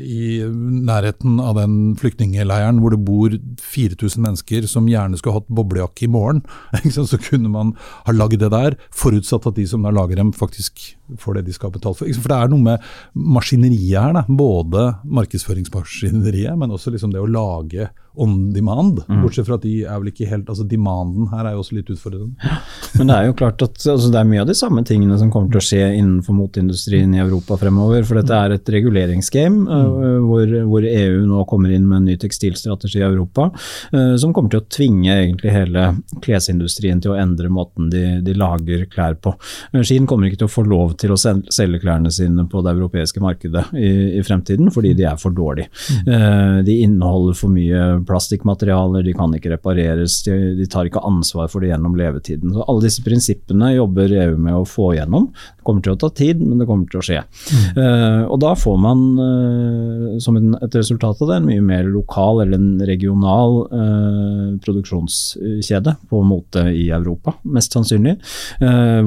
i 0.00 0.42
nærheten 0.44 1.40
av 1.40 1.56
den 1.58 1.96
flyktningleiren 1.98 2.80
hvor 2.80 2.94
det 2.94 3.00
bor 3.04 3.34
4000 3.60 4.22
mennesker 4.22 4.66
som 4.66 4.88
gjerne 4.88 5.18
skulle 5.18 5.40
hatt 5.40 5.48
boblejakke 5.48 6.06
i 6.06 6.10
morgen. 6.10 6.42
Så 6.90 7.18
kunne 7.18 7.50
man 7.50 7.74
ha 8.06 8.12
lagd 8.12 8.40
det 8.40 8.50
der, 8.52 8.76
forutsatt 8.94 9.46
at 9.48 9.56
de 9.56 9.66
som 9.66 9.82
da 9.84 9.92
lager 9.94 10.18
dem, 10.20 10.32
faktisk 10.32 10.96
får 11.18 11.38
det 11.38 11.48
de 11.48 11.56
skal 11.56 11.72
betalt 11.74 11.98
for. 11.98 12.10
For 12.20 12.32
det 12.32 12.38
er 12.38 12.52
noe 12.52 12.62
med 12.62 12.90
maskineriet 13.14 13.98
her, 14.00 14.14
da. 14.20 14.24
både 14.28 14.86
markedsføringsmaskineriet, 15.04 16.54
men 16.58 16.74
også 16.74 16.92
liksom 16.94 17.14
det 17.14 17.22
å 17.22 17.30
lage 17.30 17.90
on 18.20 18.52
demand. 18.52 19.02
Mm. 19.08 19.22
Bortsett 19.22 19.48
fra 19.48 19.58
at 19.58 19.64
de 19.64 19.80
er 19.84 20.00
vel 20.00 20.10
ikke 20.12 20.28
helt 20.28 20.50
altså 20.50 20.66
Demanden 20.68 21.30
her 21.32 21.46
er 21.46 21.54
jo 21.56 21.62
også 21.64 21.78
litt 21.78 21.90
utfordrende. 21.94 22.50
Men 22.98 23.10
det 23.10 23.16
er 23.16 23.28
jo 23.28 23.36
klart 23.38 23.62
at 23.62 23.76
altså, 23.78 24.10
det 24.10 24.18
er 24.18 24.28
mye 24.28 24.42
av 24.42 24.48
de 24.50 24.56
samme 24.58 24.82
tingene 24.86 25.18
som 25.20 25.30
kommer 25.32 25.52
til 25.52 25.60
å 25.60 25.64
skje 25.64 25.82
innenfor 25.98 26.34
moteindustrien 26.36 27.12
i 27.14 27.22
Europa 27.22 27.58
fremover. 27.60 28.02
For 28.06 28.18
dette 28.18 28.36
er 28.36 28.54
et 28.56 28.72
reguleringsgame 28.74 29.66
uh, 29.68 30.18
hvor, 30.26 30.54
hvor, 30.66 30.86
EU 30.90 31.20
nå 31.28 31.44
kommer 31.50 31.74
inn 31.74 31.86
med 31.88 32.00
en 32.00 32.08
ny 32.10 32.16
tekstilstrategi 32.20 33.00
i 33.00 33.06
Europa 33.06 33.50
uh, 33.52 34.16
som 34.20 34.34
kommer 34.34 34.52
til 34.54 34.62
å 34.62 34.68
tvinge 34.70 35.12
egentlig 35.12 35.54
hele 35.54 35.86
klesindustrien 36.24 37.02
til 37.02 37.14
å 37.14 37.18
endre 37.20 37.50
måten 37.52 37.90
de, 37.92 38.04
de 38.26 38.34
lager 38.36 38.86
klær 38.90 39.18
på. 39.22 39.34
Uh, 39.74 39.82
Skien 39.86 40.08
kommer 40.10 40.28
ikke 40.28 40.42
til 40.42 40.50
å 40.50 40.54
få 40.56 40.66
lov 40.66 40.96
til 41.00 41.14
å 41.14 41.20
selge 41.20 41.82
klærne 41.82 42.12
sine 42.14 42.46
på 42.50 42.64
det 42.66 42.74
europeiske 42.74 43.22
markedet 43.22 43.68
i, 43.78 43.92
i 44.18 44.24
fremtiden 44.26 44.72
fordi 44.74 44.94
de 44.98 45.06
er 45.08 45.20
for 45.20 45.34
dårlige. 45.36 45.70
Uh, 46.08 46.60
de 46.66 46.80
inneholder 46.84 47.38
for 47.38 47.52
mye 47.54 48.00
plastikkmaterialer, 48.08 49.04
de 49.06 49.14
kan 49.16 49.34
ikke 49.36 49.54
repareres, 49.54 50.20
de, 50.26 50.36
de, 50.58 50.66
tar 50.70 50.88
ikke 50.88 51.02
ansvar 51.06 51.48
for 51.52 51.62
det 51.62 51.70
gjennom 51.72 51.96
levetiden. 51.98 52.39
Så 52.40 52.64
Alle 52.66 52.84
disse 52.86 53.04
prinsippene 53.04 53.74
jobber 53.74 54.12
EU 54.12 54.36
med 54.40 54.56
å 54.56 54.66
få 54.68 54.92
gjennom. 54.96 55.28
Det 55.30 55.66
kommer 55.66 55.84
til 55.84 55.94
å 55.94 56.00
ta 56.00 56.10
tid, 56.14 56.40
men 56.42 56.60
det 56.60 56.66
kommer 56.68 56.88
til 56.90 57.00
å 57.00 57.04
skje. 57.04 57.20
Mm. 57.22 57.64
Uh, 57.76 58.22
og 58.32 58.38
Da 58.42 58.54
får 58.58 58.78
man 58.80 59.04
uh, 59.18 60.18
som 60.22 60.38
en, 60.38 60.54
et 60.60 60.76
resultat 60.76 61.20
av 61.20 61.30
det 61.30 61.40
en 61.40 61.48
mye 61.50 61.64
mer 61.64 61.88
lokal 61.90 62.42
eller 62.44 62.58
en 62.58 62.84
regional 62.88 63.58
uh, 63.70 64.46
produksjonskjede 64.64 65.96
på 66.10 66.22
mote 66.26 66.64
i 66.74 66.88
Europa, 66.94 67.36
mest 67.44 67.74
sannsynlig. 67.74 68.16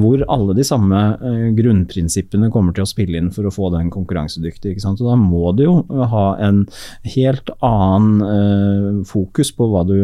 hvor 0.00 0.22
alle 0.32 0.54
de 0.56 0.64
samme 0.66 0.98
grunnprinsippene 1.56 2.50
kommer 2.52 2.74
til 2.74 2.84
å 2.84 2.88
spille 2.88 3.18
inn 3.20 3.30
for 3.34 3.46
å 3.46 3.52
få 3.54 3.70
den 3.74 3.90
konkurransedyktig. 3.92 4.76
Og 4.84 5.02
Da 5.04 5.16
må 5.18 5.52
du 5.56 5.64
jo 5.64 5.74
ha 6.10 6.24
en 6.42 6.64
helt 7.14 7.50
annen 7.64 9.04
fokus 9.08 9.52
på 9.56 9.68
hva 9.70 9.84
du, 9.88 9.96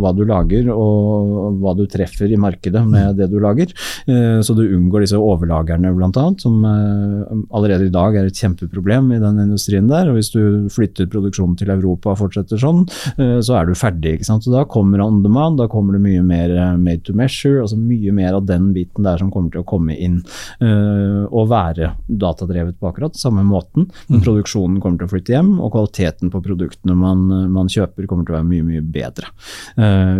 hva 0.00 0.12
du, 0.16 0.24
lager 0.28 0.70
og 0.72 1.58
hva 1.62 1.74
du 1.78 1.84
treffer 1.90 2.31
i 2.32 2.40
markedet 2.40 2.82
med 2.88 3.16
det 3.18 3.28
du 3.32 3.38
lager. 3.42 3.72
Eh, 4.06 4.40
så 4.44 4.54
du 4.56 4.64
unngår 4.64 5.04
disse 5.04 5.18
overlagerne 5.18 5.92
bl.a., 5.96 6.24
som 6.42 6.64
eh, 6.66 7.32
allerede 7.54 7.88
i 7.88 7.94
dag 7.94 8.16
er 8.16 8.28
et 8.28 8.38
kjempeproblem 8.38 9.12
i 9.16 9.20
den 9.22 9.40
industrien 9.44 9.90
der. 9.90 10.10
og 10.10 10.18
Hvis 10.18 10.32
du 10.34 10.68
flytter 10.72 11.10
produksjonen 11.12 11.56
til 11.58 11.72
Europa 11.74 12.12
og 12.14 12.20
fortsetter 12.24 12.60
sånn, 12.60 12.84
eh, 13.16 13.38
så 13.44 13.58
er 13.60 13.68
du 13.68 13.78
ferdig. 13.78 14.18
ikke 14.18 14.28
sant? 14.28 14.46
Så 14.46 14.54
Da 14.54 14.64
kommer 14.68 15.02
on 15.04 15.22
demand, 15.24 15.58
da 15.60 15.68
kommer 15.70 15.96
det 15.96 16.04
mye 16.04 16.22
mer 16.22 16.76
made 16.78 17.04
to 17.06 17.14
measure, 17.16 17.62
altså 17.62 17.78
mye 17.78 18.12
mer 18.14 18.36
av 18.38 18.46
den 18.46 18.72
biten 18.74 19.04
der 19.04 19.18
som 19.18 19.30
kommer 19.32 19.52
til 19.52 19.62
å 19.62 19.68
komme 19.68 19.96
inn 19.96 20.20
og 20.62 21.48
være 21.50 21.92
datadrevet 22.06 22.76
på 22.80 22.88
akkurat 22.88 23.16
samme 23.18 23.42
måten. 23.46 23.88
Men 24.08 24.20
mm. 24.20 24.24
produksjonen 24.24 24.80
kommer 24.82 25.00
til 25.00 25.08
å 25.08 25.12
flytte 25.12 25.34
hjem, 25.34 25.50
og 25.62 25.72
kvaliteten 25.74 26.30
på 26.32 26.42
produktene 26.44 26.94
man, 26.98 27.24
man 27.52 27.70
kjøper 27.72 28.06
kommer 28.10 28.26
til 28.26 28.34
å 28.34 28.38
være 28.38 28.48
mye 28.48 28.66
mye 28.66 28.84
bedre. 28.94 29.30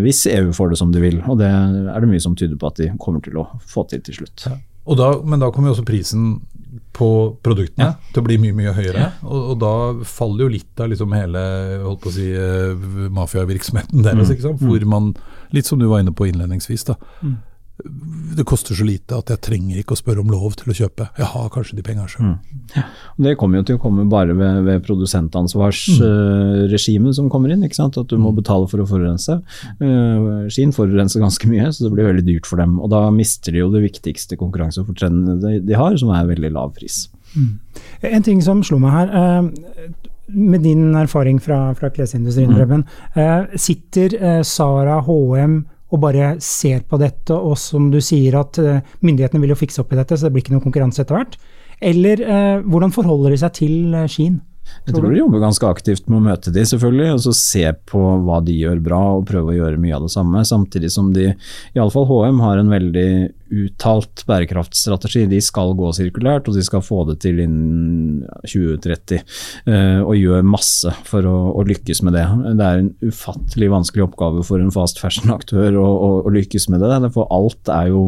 Hvis 0.02 0.24
EU 0.32 0.52
får 0.56 0.72
det 0.72 0.80
som 0.80 0.92
de 0.94 1.02
vil, 1.02 1.20
og 1.28 1.40
det 1.40 1.48
er 1.48 2.01
det 2.04 2.10
mye 2.10 2.22
som 2.22 2.36
tyder 2.38 2.58
på 2.60 2.70
at 2.70 2.80
de 2.80 2.90
kommer 3.02 3.22
til 3.24 3.38
å 3.40 3.48
få 3.68 3.86
til 3.90 4.02
til 4.04 4.22
slutt. 4.22 4.46
Ja. 4.48 4.58
Da, 4.98 5.12
men 5.22 5.42
da 5.42 5.52
kommer 5.54 5.70
jo 5.70 5.76
også 5.76 5.86
prisen 5.86 6.32
på 6.96 7.08
produktene 7.44 7.92
ja. 7.92 8.10
til 8.12 8.22
å 8.22 8.26
bli 8.26 8.38
mye 8.42 8.56
mye 8.56 8.72
høyere. 8.76 9.04
Ja. 9.04 9.10
Og, 9.22 9.52
og, 9.52 9.54
da 9.62 9.74
faller 10.08 10.46
jo 10.46 10.54
litt 10.56 10.82
av 10.82 10.90
liksom 10.90 11.14
hele 11.16 11.44
holdt 11.84 12.02
på 12.02 12.10
å 12.10 12.14
si, 12.16 12.26
uh, 12.34 13.06
mafiavirksomheten 13.14 14.04
deres. 14.04 14.32
Mm. 14.42 14.58
Hvor 14.60 14.86
man, 14.90 15.12
litt 15.54 15.68
som 15.68 15.80
du 15.80 15.86
var 15.90 16.02
inne 16.02 16.14
på 16.16 16.28
innledningsvis, 16.30 16.88
da, 16.90 16.98
mm 17.22 17.38
det 18.36 18.44
koster 18.48 18.74
så 18.74 18.84
lite 18.86 19.16
at 19.18 19.28
jeg 19.32 19.40
trenger 19.44 19.76
ikke 19.80 19.94
å 19.96 19.98
spørre 19.98 20.20
om 20.22 20.30
lov 20.32 20.52
til 20.58 20.70
å 20.72 20.74
kjøpe. 20.76 21.04
Jeg 21.18 21.28
har 21.32 21.48
kanskje 21.52 21.76
de 21.78 21.84
pengene 21.84 22.08
sjøl. 22.10 22.24
Mm. 22.30 22.38
Ja. 22.76 22.82
Det 23.26 23.38
kommer 23.40 23.56
jo 23.60 23.66
til 23.68 23.76
å 23.78 23.82
komme 23.82 24.02
bare 24.10 24.32
ved, 24.38 24.54
ved 24.68 24.76
produsentansvarsregimet 24.86 27.08
mm. 27.08 27.12
uh, 27.12 27.16
som 27.18 27.26
kommer 27.32 27.48
inn. 27.52 27.64
ikke 27.66 27.80
sant? 27.80 27.94
At 28.00 28.08
du 28.12 28.16
må 28.18 28.28
mm. 28.32 28.38
betale 28.38 28.66
for 28.70 28.78
å 28.82 28.88
forurense. 28.88 29.34
Uh, 29.82 30.18
Skien 30.52 30.72
forurenser 30.76 31.24
ganske 31.24 31.46
mye, 31.50 31.66
så 31.72 31.78
det 31.86 31.94
blir 31.96 32.08
veldig 32.08 32.26
dyrt 32.28 32.46
for 32.48 32.56
dem. 32.62 32.72
Og 32.80 32.88
da 32.94 33.00
mister 33.14 33.50
de 33.54 33.58
jo 33.64 33.74
det 33.74 33.84
viktigste 33.84 34.34
konkurransefortrinnet 34.40 35.36
de, 35.42 35.52
de 35.66 35.74
har, 35.78 35.92
som 36.00 36.08
er 36.14 36.30
veldig 36.30 36.50
lav 36.54 36.68
pris. 36.78 36.96
Mm. 37.34 37.52
En 38.12 38.24
ting 38.24 38.38
som 38.44 38.58
slo 38.66 38.76
meg 38.82 38.92
her. 38.96 39.08
Uh, 39.12 39.42
med 40.32 40.60
din 40.64 40.82
erfaring 40.96 41.38
fra, 41.42 41.74
fra 41.76 41.88
klesindustrien, 41.92 42.52
mm. 42.54 42.84
sitter 43.60 44.08
Sara, 44.46 45.00
HM 45.04 45.54
og 45.92 46.00
bare 46.00 46.34
ser 46.42 46.84
på 46.88 46.98
dette, 47.00 47.36
og 47.36 47.58
som 47.60 47.90
du 47.92 48.00
sier 48.04 48.38
at 48.40 48.60
uh, 48.62 48.80
myndighetene 49.04 49.42
vil 49.42 49.52
jo 49.52 49.58
fikse 49.60 49.82
opp 49.82 49.92
i 49.92 49.98
dette, 50.00 50.16
så 50.16 50.26
det 50.26 50.34
blir 50.34 50.44
ikke 50.44 50.56
noe 50.56 50.64
konkurranse 50.64 51.04
etter 51.04 51.18
hvert? 51.18 51.36
Eller 51.82 52.20
eh, 52.22 52.62
hvordan 52.62 52.92
forholder 52.94 53.34
de 53.34 53.38
seg 53.42 53.54
til 53.58 53.94
uh, 53.96 54.06
Skien? 54.06 54.38
Jeg 54.86 54.94
tror 54.96 55.10
de 55.10 55.18
jobber 55.18 55.42
ganske 55.42 55.68
aktivt 55.68 56.06
med 56.08 56.20
å 56.20 56.24
møte 56.30 56.52
de, 56.54 56.62
selvfølgelig, 56.66 57.08
og 57.16 57.22
så 57.24 57.32
se 57.36 57.64
på 57.90 58.02
hva 58.26 58.38
de 58.46 58.54
gjør 58.56 58.80
bra 58.82 59.00
og 59.18 59.26
prøve 59.28 59.52
å 59.52 59.56
gjøre 59.56 59.80
mye 59.82 59.96
av 59.98 60.06
det 60.06 60.12
samme. 60.14 60.42
Samtidig 60.48 60.90
som 60.94 61.10
de, 61.14 61.32
iallfall 61.76 62.06
HM, 62.08 62.40
har 62.42 62.60
en 62.60 62.72
veldig 62.72 63.10
uttalt 63.52 64.24
bærekraftstrategi. 64.28 65.26
De 65.30 65.40
skal 65.44 65.74
gå 65.78 65.90
sirkulært, 65.96 66.48
og 66.48 66.56
de 66.56 66.64
skal 66.64 66.84
få 66.84 67.02
det 67.10 67.18
til 67.24 67.42
innen 67.42 68.22
2030. 68.46 69.20
Eh, 69.68 70.00
og 70.00 70.16
gjør 70.18 70.46
masse 70.46 70.92
for 71.08 71.26
å, 71.28 71.36
å, 71.52 71.64
lykkes 71.68 72.02
med 72.06 72.16
det. 72.16 72.24
Det 72.58 72.68
er 72.68 72.82
en 72.82 72.90
ufattelig 73.04 73.70
vanskelig 73.72 74.06
oppgave 74.06 74.44
for 74.46 74.62
en 74.62 74.72
fast 74.74 75.00
fashion-aktør 75.02 75.76
å, 75.80 75.84
å, 75.84 76.10
å, 76.24 76.32
lykkes 76.32 76.68
med 76.72 76.84
det. 76.84 77.12
For 77.14 77.28
alt 77.34 77.70
er 77.72 77.92
jo 77.92 78.06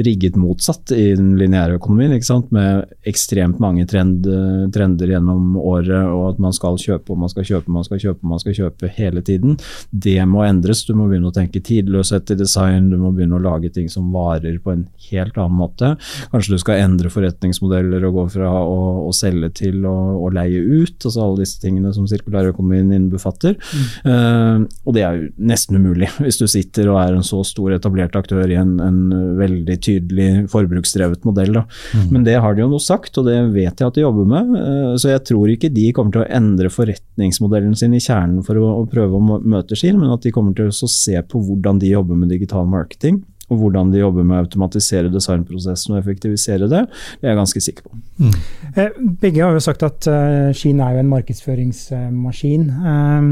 rigget 0.00 0.38
motsatt 0.40 0.94
i 0.96 1.12
den 1.18 1.34
lineære 1.40 1.80
økonomien, 1.80 2.14
med 2.56 2.96
ekstremt 3.08 3.60
mange 3.62 3.84
trend, 3.88 4.26
trender 4.74 5.10
gjennom 5.10 5.56
året, 5.60 6.08
og 6.08 6.32
at 6.32 6.40
man 6.42 6.54
skal 6.56 6.78
kjøpe 6.80 7.12
og 7.12 7.20
man 7.20 7.32
skal 7.32 7.46
kjøpe 7.46 7.72
man 7.72 7.84
skal 7.86 8.00
kjøpe 8.02 8.28
man 8.28 8.42
skal 8.42 8.56
kjøpe 8.56 8.90
hele 8.96 9.22
tiden. 9.26 9.56
Det 9.90 10.18
må 10.28 10.44
endres. 10.46 10.84
Du 10.86 10.94
må 10.96 11.08
begynne 11.10 11.30
å 11.30 11.34
tenke 11.34 11.62
tidløshet 11.64 12.32
i 12.32 12.38
design, 12.38 12.90
du 12.90 12.98
må 13.00 13.12
begynne 13.14 13.38
å 13.38 13.44
lage 13.44 13.72
ting 13.74 13.90
som 13.92 14.08
varer 14.14 14.58
på 14.62 14.74
en 14.74 14.85
helt 15.10 15.36
annen 15.38 15.56
måte. 15.58 15.92
Kanskje 16.32 16.56
du 16.56 16.60
skal 16.62 16.82
endre 16.82 17.10
forretningsmodeller 17.12 18.04
og 18.08 18.18
gå 18.20 18.24
fra 18.36 18.50
å, 18.50 18.78
å 19.06 19.12
selge 19.16 19.50
til 19.62 19.86
å, 19.88 19.94
å, 20.24 20.30
leie 20.34 20.60
ut. 20.60 20.96
altså 20.98 21.22
Alle 21.22 21.44
disse 21.44 21.60
tingene 21.62 21.92
som 21.94 22.08
sirkulærøkonomien 22.10 22.92
innbefatter. 22.96 23.56
Mm. 23.56 23.86
Uh, 24.06 24.64
og 24.86 24.96
det 24.96 25.04
er 25.06 25.20
jo 25.20 25.28
nesten 25.52 25.80
umulig 25.80 26.10
hvis 26.22 26.40
du 26.40 26.46
sitter 26.50 26.90
og 26.92 27.00
er 27.02 27.16
en 27.16 27.26
så 27.26 27.42
stor 27.46 27.76
etablert 27.76 28.16
aktør 28.18 28.50
i 28.50 28.58
en, 28.58 28.76
en 28.82 29.00
veldig 29.38 29.78
tydelig 29.84 30.30
forbruksdrevet 30.52 31.26
modell. 31.28 31.62
Mm. 31.94 32.08
Men 32.14 32.26
det 32.26 32.38
har 32.42 32.56
de 32.56 32.64
jo 32.64 32.70
noe 32.72 32.82
sagt, 32.82 33.16
og 33.20 33.28
det 33.28 33.38
vet 33.54 33.80
jeg 33.80 33.86
at 33.86 33.98
de 33.98 34.04
jobber 34.04 34.28
med. 34.32 34.56
Uh, 34.56 34.94
så 35.00 35.14
jeg 35.14 35.24
tror 35.32 35.52
ikke 35.52 35.72
de 35.74 35.90
kommer 35.96 36.16
til 36.16 36.24
å 36.24 36.30
endre 36.40 36.72
forretningsmodellen 36.72 37.76
sin 37.78 37.94
i 37.96 38.02
kjernen 38.02 38.42
for 38.46 38.58
å, 38.60 38.72
å 38.82 38.90
prøve 38.90 39.18
å 39.18 39.40
møte 39.40 39.78
sin, 39.78 40.00
men 40.00 40.12
at 40.14 40.26
de 40.26 40.34
kommer 40.34 40.56
til 40.56 40.72
å 40.72 40.90
se 40.90 41.16
på 41.26 41.40
hvordan 41.42 41.80
de 41.82 41.94
jobber 41.94 42.18
med 42.18 42.32
digital 42.32 42.66
marketing 42.68 43.22
og 43.48 43.60
hvordan 43.60 43.92
de 43.92 44.00
jobber 44.00 44.26
med 44.26 44.38
å 44.38 44.44
automatisere 44.44 45.10
designprosessen 45.12 45.94
og 45.94 46.00
effektivisere 46.00 46.66
det, 46.70 46.82
det 47.20 47.28
er 47.28 47.34
jeg 47.34 47.40
ganske 47.40 47.62
sikker 47.62 47.86
på. 47.86 48.00
Mm. 48.18 48.32
Eh, 48.74 48.98
begge 49.22 49.44
har 49.44 49.54
jo 49.54 49.62
sagt 49.62 49.86
at 49.86 50.08
uh, 50.10 50.50
Kina 50.56 50.88
er 50.88 50.96
jo 50.96 51.04
en 51.04 51.12
markedsføringsmaskin. 51.12 52.66
Um, 52.82 53.30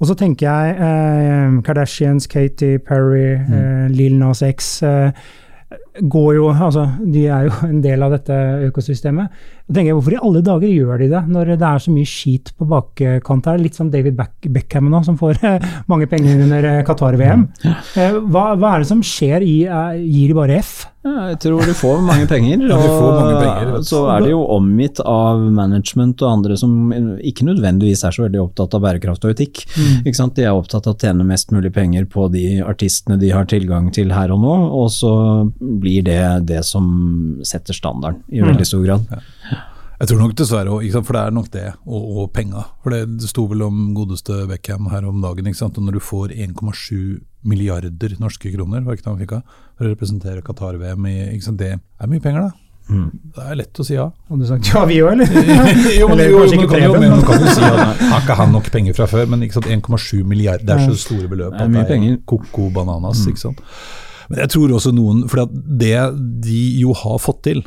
og 0.00 0.08
så 0.08 0.16
tenker 0.18 0.48
jeg 0.48 0.78
uh, 0.80 1.60
Kardashians, 1.66 2.26
Katy 2.32 2.78
Perry, 2.86 3.36
mm. 3.36 3.52
uh, 3.52 3.86
Lil 3.92 4.16
Nas 4.22 4.42
X 4.46 4.78
går 6.00 6.34
jo, 6.36 6.46
altså, 6.52 6.86
De 7.04 7.26
er 7.26 7.48
jo 7.48 7.56
en 7.70 7.80
del 7.84 8.04
av 8.04 8.14
dette 8.16 8.38
økosystemet. 8.68 9.42
Jeg 9.68 9.76
tenker 9.76 9.96
Hvorfor 9.96 10.16
i 10.16 10.20
alle 10.20 10.42
dager 10.44 10.68
gjør 10.68 11.02
de 11.02 11.10
det, 11.12 11.22
når 11.32 11.52
det 11.54 11.68
er 11.68 11.82
så 11.82 11.92
mye 11.94 12.08
skit 12.08 12.52
på 12.58 12.68
bakkant 12.68 13.48
her? 13.48 13.60
Litt 13.62 13.78
som 13.78 13.90
David 13.92 14.18
Beckham 14.18 14.90
nå, 14.92 15.02
som 15.06 15.18
får 15.20 15.40
mange 15.92 16.08
penger 16.10 16.42
under 16.46 16.70
Qatar-VM. 16.88 17.46
Hva, 17.62 18.46
hva, 18.56 18.72
er 18.74 18.82
det 18.82 18.90
som 18.90 19.04
skjer? 19.04 19.42
I, 19.42 19.58
gir 20.06 20.32
de 20.32 20.38
bare 20.38 20.58
F? 20.60 20.82
Ja, 21.02 21.32
jeg 21.32 21.40
tror 21.42 21.64
de 21.66 21.72
får 21.74 22.02
mange 22.06 22.28
penger. 22.30 22.60
ja, 22.70 22.76
mange 22.78 23.38
penger 23.40 23.80
så 23.86 24.04
er 24.12 24.22
de 24.22 24.34
jo 24.36 24.42
omgitt 24.54 25.00
av 25.02 25.40
management 25.50 26.22
og 26.22 26.28
andre 26.28 26.58
som 26.60 26.92
ikke 27.18 27.46
nødvendigvis 27.48 28.04
er 28.06 28.14
så 28.14 28.28
veldig 28.28 28.38
opptatt 28.44 28.76
av 28.78 28.84
bærekraft 28.84 29.26
og 29.26 29.32
etikk. 29.34 29.64
Mm. 29.74 30.06
De 30.06 30.44
er 30.44 30.52
opptatt 30.52 30.86
av 30.86 30.94
å 30.94 31.00
tjene 31.02 31.26
mest 31.26 31.50
mulig 31.50 31.72
penger 31.74 32.06
på 32.10 32.28
de 32.30 32.60
artistene 32.62 33.18
de 33.18 33.32
har 33.34 33.50
tilgang 33.50 33.90
til 33.94 34.14
her 34.14 34.30
og 34.30 34.44
nå, 34.44 34.54
og 34.78 34.92
så 34.94 35.12
blir 35.82 36.06
det 36.06 36.22
det 36.48 36.62
som 36.66 36.88
setter 37.46 37.76
standarden 37.76 38.22
i 38.32 38.42
veldig 38.44 38.66
stor 38.68 38.86
grad. 38.86 39.06
Ja. 39.12 39.60
Jeg 40.02 40.10
tror 40.10 40.18
nok 40.18 40.32
dessverre 40.34 41.02
for 41.06 41.14
det 41.14 41.20
er 41.20 41.34
nok 41.34 41.50
det, 41.54 41.68
og, 41.86 42.06
og 42.18 42.30
penga. 42.34 42.64
For 42.82 42.90
det, 42.90 43.04
det 43.22 43.28
sto 43.30 43.44
vel 43.46 43.62
om 43.62 43.92
godeste 43.94 44.40
Beckham 44.50 44.88
her 44.90 45.04
om 45.06 45.20
dagen. 45.22 45.46
ikke 45.46 45.60
sant? 45.60 45.78
Og 45.78 45.86
når 45.86 46.00
du 46.00 46.02
får 46.02 46.34
1,7 46.34 47.20
milliarder 47.46 48.16
norske 48.18 48.50
kroner 48.50 48.82
var 48.82 48.98
ikke 48.98 49.06
det 49.06 49.12
han 49.12 49.22
fikk 49.22 49.36
av, 49.36 49.60
for 49.78 49.86
å 49.86 49.92
representere 49.92 50.42
Qatar-VM, 50.42 51.06
det 51.60 51.70
er 51.76 52.10
mye 52.10 52.24
penger, 52.24 52.48
da. 52.48 52.62
Mm. 52.90 53.10
Det 53.36 53.44
er 53.46 53.58
lett 53.60 53.78
å 53.78 53.84
si 53.86 53.94
ja. 53.94 54.08
Om 54.26 54.40
du 54.42 54.46
sagt 54.48 54.68
ja, 54.72 54.82
vi 54.90 54.98
òg, 55.04 55.12
eller? 55.14 55.30
jo, 56.00 56.08
men, 56.10 56.24
jo, 56.26 56.40
kan, 56.66 56.96
men, 56.98 57.22
kan 57.28 57.38
du 57.38 57.46
si 57.46 57.62
at 57.62 58.02
Har 58.02 58.24
ikke 58.24 58.36
han 58.40 58.50
nok 58.56 58.70
penger 58.74 58.96
fra 58.98 59.06
før? 59.10 59.30
Men 59.30 59.46
1,7 59.46 60.24
milliarder, 60.26 60.66
det 60.66 60.80
er 60.80 60.90
så 60.90 60.98
store 61.06 61.30
beløp. 61.30 61.54
Det 61.54 61.68
er 61.68 61.76
mye 61.76 61.86
penger. 61.88 62.18
Koko 62.26 62.72
bananas, 62.74 63.22
mm. 63.22 63.30
ikke 63.30 63.44
sant. 63.44 63.62
Men 64.32 64.46
jeg 64.46 64.54
tror 64.54 64.72
også 64.72 64.94
noen 64.96 65.26
For 65.28 65.44
det 65.52 65.96
de 66.42 66.60
jo 66.80 66.94
har 66.96 67.20
fått 67.22 67.42
til, 67.44 67.60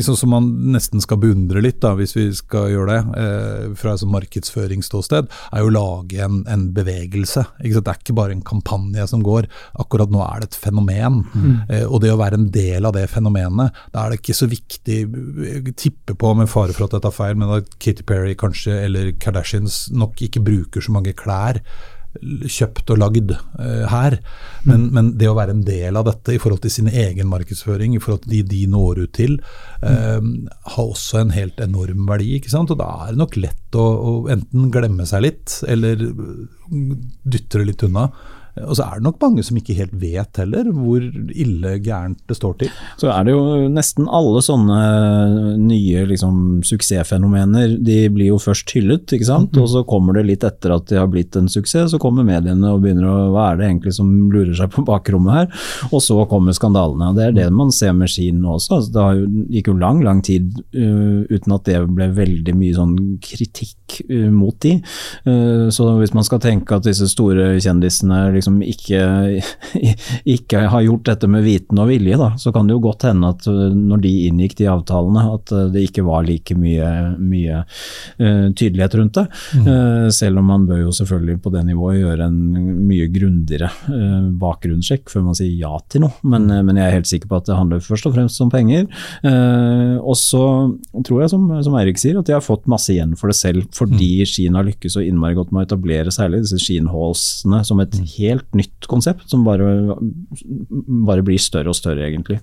sånn 0.00 0.16
som 0.16 0.30
man 0.32 0.46
nesten 0.72 1.02
skal 1.04 1.18
beundre 1.20 1.60
litt, 1.60 1.80
da, 1.82 1.90
hvis 1.98 2.14
vi 2.16 2.24
skal 2.32 2.70
gjøre 2.72 2.94
det, 2.94 3.20
eh, 3.20 3.64
fra 3.76 3.92
et 3.92 4.04
markedsføringsståsted, 4.08 5.28
er 5.28 5.60
jo 5.60 5.68
å 5.68 5.74
lage 5.74 6.22
en, 6.24 6.38
en 6.48 6.64
bevegelse. 6.72 7.44
Det 7.60 7.82
er 7.82 7.98
ikke 7.98 8.16
bare 8.16 8.32
en 8.32 8.44
kampanje 8.46 9.04
som 9.10 9.24
går. 9.26 9.50
Akkurat 9.82 10.12
nå 10.12 10.22
er 10.24 10.40
det 10.40 10.48
et 10.52 10.60
fenomen. 10.62 11.20
Mm. 11.34 11.52
Eh, 11.68 11.84
og 11.84 12.00
det 12.04 12.14
å 12.14 12.20
være 12.20 12.40
en 12.40 12.48
del 12.54 12.88
av 12.88 12.96
det 12.96 13.04
fenomenet, 13.12 13.82
da 13.92 14.06
er 14.06 14.14
det 14.14 14.22
ikke 14.22 14.38
så 14.38 14.48
viktig 14.48 15.00
Jeg 15.02 15.74
tipper 15.76 16.16
på, 16.16 16.32
med 16.38 16.48
fare 16.48 16.72
for 16.72 16.86
at 16.86 16.96
jeg 16.96 17.04
tar 17.04 17.16
feil, 17.18 17.36
men 17.36 17.52
at 17.58 17.76
Kitty 17.82 18.06
Perry 18.08 18.36
kanskje, 18.38 18.78
eller 18.86 19.12
Kardashians 19.20 19.90
nok 19.92 20.24
ikke 20.24 20.44
bruker 20.44 20.84
så 20.84 20.94
mange 20.94 21.12
klær 21.18 21.60
kjøpt 22.20 22.92
og 22.92 23.00
lagd 23.00 23.32
uh, 23.34 23.84
her. 23.90 24.18
Men, 24.66 24.86
mm. 24.86 24.90
men, 24.96 25.10
det 25.20 25.30
å 25.30 25.36
være 25.38 25.56
en 25.56 25.64
del 25.66 25.98
av 25.98 26.06
dette 26.08 26.34
i 26.34 26.40
forhold 26.42 26.62
til 26.64 26.74
sin 26.74 26.90
egen 26.90 27.30
markedsføring, 27.30 27.96
i 27.96 28.02
forhold 28.02 28.26
til 28.26 28.34
de 28.36 28.42
de 28.52 28.60
når 28.72 29.04
ut 29.04 29.14
til, 29.16 29.38
uh, 29.84 30.20
har 30.74 30.84
også 30.84 31.22
en 31.22 31.32
helt 31.36 31.62
enorm 31.64 32.06
verdi. 32.10 32.34
ikke 32.36 32.52
sant? 32.52 32.74
Og 32.74 32.80
da 32.82 32.90
er 33.06 33.14
det 33.14 33.22
nok 33.22 33.40
lett 33.40 33.78
å, 33.80 33.86
å 33.86 34.14
enten 34.32 34.70
glemme 34.74 35.08
seg 35.08 35.26
litt, 35.28 35.58
eller 35.68 36.06
dytte 36.68 37.60
det 37.60 37.68
litt 37.72 37.88
unna. 37.88 38.10
Og 38.60 38.76
så 38.76 38.84
er 38.84 38.98
det 38.98 39.06
nok 39.06 39.20
mange 39.22 39.42
som 39.46 39.56
ikke 39.56 39.76
helt 39.78 39.94
vet 39.96 40.36
heller 40.42 40.66
hvor 40.76 41.00
ille 41.00 41.70
gærent 41.80 42.18
det 42.28 42.36
står 42.36 42.56
til. 42.60 42.72
Så 43.00 43.08
er 43.08 43.24
det 43.24 43.32
jo 43.32 43.68
nesten 43.72 44.08
alle 44.12 44.42
sånne 44.44 44.80
nye 45.56 46.02
liksom, 46.10 46.60
suksessfenomener, 46.68 47.78
de 47.80 47.96
blir 48.12 48.28
jo 48.28 48.40
først 48.42 48.74
hyllet, 48.76 49.06
ikke 49.08 49.28
sant. 49.28 49.56
Mm. 49.56 49.62
Og 49.62 49.70
så 49.72 49.84
kommer 49.88 50.18
det 50.18 50.26
litt 50.28 50.44
etter 50.44 50.74
at 50.76 50.84
de 50.90 51.00
har 51.00 51.08
blitt 51.12 51.38
en 51.38 51.48
suksess, 51.52 51.94
så 51.94 52.00
kommer 52.02 52.28
mediene 52.28 52.74
og 52.74 52.82
begynner 52.84 53.08
å 53.08 53.20
Hva 53.32 53.46
er 53.52 53.60
det 53.60 53.68
egentlig 53.70 53.94
som 53.96 54.10
lurer 54.32 54.52
seg 54.58 54.72
på 54.74 54.84
bakrommet 54.90 55.38
her? 55.38 55.64
Og 55.88 56.04
så 56.04 56.18
kommer 56.28 56.56
skandalene. 56.56 57.08
og 57.08 57.16
Det 57.16 57.30
er 57.30 57.38
det 57.40 57.48
man 57.56 57.72
ser 57.72 57.96
med 57.96 58.12
Ski 58.12 58.28
nå 58.36 58.58
også. 58.58 58.82
Altså, 58.82 58.92
det 58.92 59.56
gikk 59.56 59.72
jo 59.72 59.78
lang, 59.80 60.02
lang 60.04 60.20
tid 60.24 60.52
uh, 60.76 61.24
uten 61.30 61.56
at 61.56 61.64
det 61.70 61.80
ble 61.88 62.10
veldig 62.12 62.56
mye 62.58 62.76
sånn 62.76 62.94
kritikk 63.24 64.02
uh, 64.10 64.28
mot 64.32 64.56
de. 64.62 64.76
Så 65.72 65.86
hvis 65.98 66.12
man 66.14 66.24
skal 66.26 66.40
tenke 66.42 66.76
at 66.76 66.84
disse 66.84 67.06
store 67.10 67.54
kjendisene 67.62 68.18
liksom 68.34 68.41
ikke, 68.66 69.00
ikke, 70.36 70.64
har 70.72 70.84
gjort 70.84 71.06
dette 71.08 71.28
med 71.30 71.44
viten 71.46 71.80
og 71.80 71.90
vilje, 71.90 72.18
da, 72.20 72.32
så 72.40 72.52
kan 72.54 72.68
det 72.68 72.76
jo 72.76 72.82
godt 72.84 73.06
hende 73.08 73.30
at 73.32 73.46
uh, 73.50 73.68
når 73.72 74.02
de 74.04 74.12
inngikk 74.28 74.56
de 74.60 74.68
avtalene, 74.70 75.24
at 75.36 75.52
uh, 75.54 75.66
det 75.72 75.86
ikke 75.88 76.04
var 76.06 76.26
like 76.26 76.56
mye, 76.58 76.88
mye 77.18 77.62
uh, 77.62 78.48
tydelighet 78.58 78.98
rundt 79.00 79.20
det. 79.20 79.26
Mm. 79.52 79.68
Selv 80.14 80.40
om 80.40 80.46
man 80.48 80.64
bør 80.68 80.80
jo 80.84 80.92
selvfølgelig 80.94 81.38
på 81.44 81.50
det 81.54 81.62
nivået 81.66 82.00
gjøre 82.00 82.26
en 82.26 82.38
mye 82.88 83.06
grundigere 83.12 83.68
bakgrunnssjekk 84.40 85.10
før 85.12 85.26
man 85.26 85.36
sier 85.38 85.52
ja 85.58 85.72
til 85.92 86.04
noe. 86.04 86.14
Men, 86.24 86.48
men, 86.48 86.78
jeg 86.78 86.86
er 86.86 86.96
helt 86.96 87.10
sikker 87.10 87.30
på 87.30 87.40
at 87.40 87.48
det 87.48 87.58
handler 87.58 87.82
først 87.84 88.08
og 88.08 88.16
fremst 88.16 88.40
om 88.44 88.50
penger. 88.52 88.88
og 90.02 90.16
så 90.18 90.44
tror 91.06 91.22
jeg, 91.22 91.32
som, 91.32 91.46
som 91.64 91.76
Eirik 91.78 92.00
sier, 92.00 92.18
at 92.18 92.28
de 92.28 92.36
har 92.36 92.44
fått 92.44 92.68
masse 92.70 92.92
igjen 92.94 93.14
for 93.18 93.32
det 93.32 93.38
selv, 93.38 93.66
fordi 93.76 94.10
mm. 94.22 94.30
Kina 94.32 94.64
lykkes 94.66 94.96
så 94.96 95.04
innmari 95.04 95.36
godt 95.38 95.52
med 95.52 95.64
å 95.64 95.68
etablere 95.68 96.12
særlig 96.14 96.42
disse 96.44 96.60
skinnhallsene 96.62 97.62
som 97.66 97.80
et 97.82 97.94
mm. 97.98 98.08
helt 98.16 98.31
helt 98.32 98.58
nytt 98.58 98.88
konsept 98.90 99.30
som 99.30 99.44
bare, 99.46 99.96
bare 101.06 101.24
blir 101.24 101.40
større 101.40 101.72
og 101.72 101.78
større, 101.78 102.08
egentlig. 102.08 102.40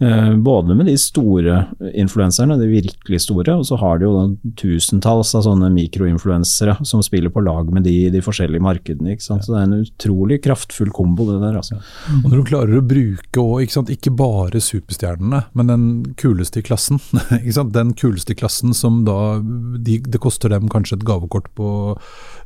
Eh, 0.00 0.32
både 0.34 0.76
med 0.78 0.88
de 0.90 0.96
store 1.00 1.64
influenserne, 1.94 2.58
de 2.60 2.70
virkelig 2.70 3.24
store, 3.26 3.58
og 3.58 3.66
så 3.68 3.78
har 3.80 4.00
de 4.00 4.08
jo 4.08 4.24
tusentalls 4.60 5.34
av 5.36 5.46
sånne 5.48 5.70
mikroinfluensere 5.74 6.78
som 6.86 7.02
spiller 7.04 7.32
på 7.34 7.44
lag 7.44 7.70
med 7.74 7.86
de, 7.86 7.94
i 8.06 8.12
de 8.14 8.22
forskjellige 8.24 8.64
markedene. 8.64 9.16
Så 9.20 9.38
det 9.46 9.58
er 9.58 9.66
en 9.66 9.82
utrolig 9.82 10.40
kraftfull 10.44 10.92
kombo, 10.94 11.26
det 11.28 11.40
der. 11.42 11.58
Altså. 11.60 11.80
Og 12.22 12.30
Når 12.30 12.36
du 12.36 12.48
klarer 12.48 12.78
å 12.78 12.84
bruke 12.84 13.40
også, 13.40 13.64
ikke, 13.64 13.76
sant? 13.78 13.92
ikke 13.94 14.14
bare 14.18 14.62
superstjernene, 14.62 15.44
men 15.54 15.70
den 15.70 15.86
kuleste 16.20 16.62
i 16.62 16.66
klassen. 16.66 17.00
ikke 17.40 17.56
sant? 17.58 17.74
Den 17.74 17.94
kuleste 17.98 18.34
i 18.34 18.38
klassen 18.38 18.74
som 18.76 19.02
da 19.08 19.38
de, 19.42 19.98
Det 20.04 20.20
koster 20.22 20.52
dem 20.52 20.68
kanskje 20.72 20.98
et 20.98 21.06
gavekort 21.06 21.50
på 21.58 21.68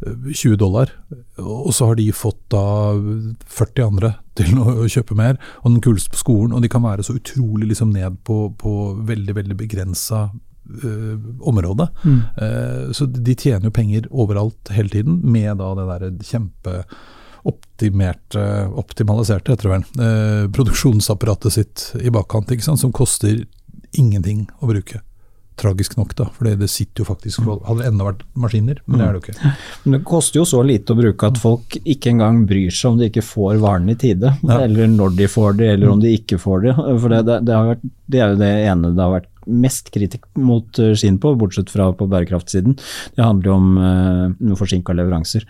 20 0.05 0.53
eh, 0.53 0.59
dollar, 0.61 0.93
og 1.39 1.71
så 1.75 1.91
har 1.91 1.99
de 1.99 2.09
fått 2.15 2.41
da 2.53 2.65
40 3.59 3.87
andre 3.87 4.13
til 4.39 4.59
å, 4.61 4.87
kjøpe 4.89 5.17
mer, 5.19 5.39
og 5.63 5.73
den 5.73 5.83
kuleste 5.85 6.13
på 6.15 6.23
skolen. 6.23 6.55
Og 6.57 6.65
de 6.65 6.71
kan 6.73 6.85
være 6.85 7.07
så 7.07 7.17
utrolig 7.19 7.73
liksom 7.73 7.93
ned 7.95 8.21
på, 8.27 8.41
på 8.59 8.75
veldig, 9.09 9.35
veldig 9.41 9.59
begrensa 9.59 10.29
uh, 10.31 11.15
område. 11.49 11.89
Mm. 12.05 12.19
Uh, 12.39 12.83
så 12.97 13.09
de 13.11 13.37
tjener 13.37 13.69
jo 13.69 13.75
penger 13.75 14.11
overalt 14.11 14.73
hele 14.75 14.93
tiden, 14.95 15.21
med 15.25 15.59
da 15.63 15.73
det 15.79 15.89
derre 15.93 16.13
kjempe 16.33 16.83
optimerte, 17.49 18.43
optimaliserte 18.77 19.55
heter 19.55 19.69
det 19.69 19.71
vel, 19.73 19.85
eh, 20.05 20.47
produksjonsapparatet 20.53 21.55
sitt 21.55 21.85
i 22.03 22.11
bakkant, 22.13 22.51
ikke 22.53 22.67
sant, 22.67 22.81
som 22.83 22.93
koster 22.93 23.45
ingenting 23.97 24.43
å 24.61 24.69
bruke 24.69 25.01
tragisk 25.59 25.97
nok, 25.99 26.15
da. 26.19 26.29
For 26.37 26.49
det 26.49 26.69
sitter 26.71 27.03
jo 27.03 27.09
faktisk 27.09 27.45
Hadde 27.45 27.81
det 27.81 27.89
enda 27.91 28.09
vært 28.09 28.25
maskiner, 28.39 28.83
men 28.87 29.01
det 29.01 29.07
er 29.07 29.17
det 29.17 29.21
jo 29.21 29.25
ikke. 29.25 29.53
Men 29.85 29.97
det 29.97 30.03
koster 30.09 30.41
jo 30.41 30.47
så 30.49 30.63
lite 30.67 30.95
å 30.95 30.99
bruke 30.99 31.31
at 31.33 31.41
folk 31.43 31.79
ikke 31.83 32.13
engang 32.15 32.45
bryr 32.49 32.75
seg 32.75 32.93
om 32.93 33.01
de 33.01 33.09
ikke 33.11 33.25
får 33.27 33.59
varene 33.63 33.95
i 33.95 33.99
tide. 34.01 34.35
Ja. 34.43 34.61
Eller 34.65 34.91
når 34.93 35.17
de 35.19 35.31
får 35.31 35.59
det, 35.61 35.73
eller 35.75 35.95
om 35.95 36.03
de 36.03 36.15
ikke 36.19 36.41
får 36.43 36.65
det. 36.67 36.77
For 36.79 37.15
det, 37.15 37.25
det, 37.29 37.41
det, 37.49 37.59
vært, 37.73 37.91
det 38.07 38.23
er 38.23 38.33
jo 38.33 38.41
det 38.43 38.53
ene 38.69 38.95
det 38.95 39.05
har 39.05 39.17
vært 39.19 39.33
mest 39.49 39.93
kritikk 39.95 40.27
mot 40.39 40.81
skinn 40.99 41.19
på, 41.21 41.35
bortsett 41.39 41.73
fra 41.73 41.91
på 41.97 42.09
bærekraftsiden. 42.11 42.77
Det 43.17 43.25
handler 43.25 43.51
jo 43.51 43.57
om 43.57 43.69
uh, 43.79 44.55
forsinka 44.59 44.95
leveranser. 44.97 45.47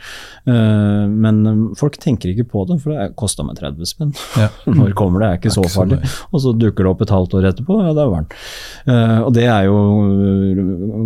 Uh, 0.49 1.07
men 1.09 1.43
folk 1.79 1.99
tenker 2.01 2.33
ikke 2.33 2.49
på 2.53 2.65
det, 2.69 2.79
for 2.83 2.95
det 2.95 3.11
kosta 3.19 3.47
meg 3.47 3.59
30 3.61 3.91
spenn. 3.91 4.15
Ja. 4.39 4.51
Når 4.79 4.95
kommer 4.99 5.25
det? 5.25 5.29
er 5.29 5.41
ikke 5.41 5.55
så 5.55 5.65
farlig. 5.71 6.01
Og 6.33 6.43
så 6.45 6.55
dukker 6.57 6.87
det 6.87 6.93
opp 6.93 7.05
et 7.05 7.15
halvt 7.15 7.37
år 7.39 7.49
etterpå, 7.53 7.79
ja, 7.85 7.95
det 7.97 8.07
var 8.13 8.25
den. 8.25 8.43
Uh, 8.89 9.19
og 9.27 9.33
det 9.37 9.47
er 9.51 9.69
jo 9.69 9.79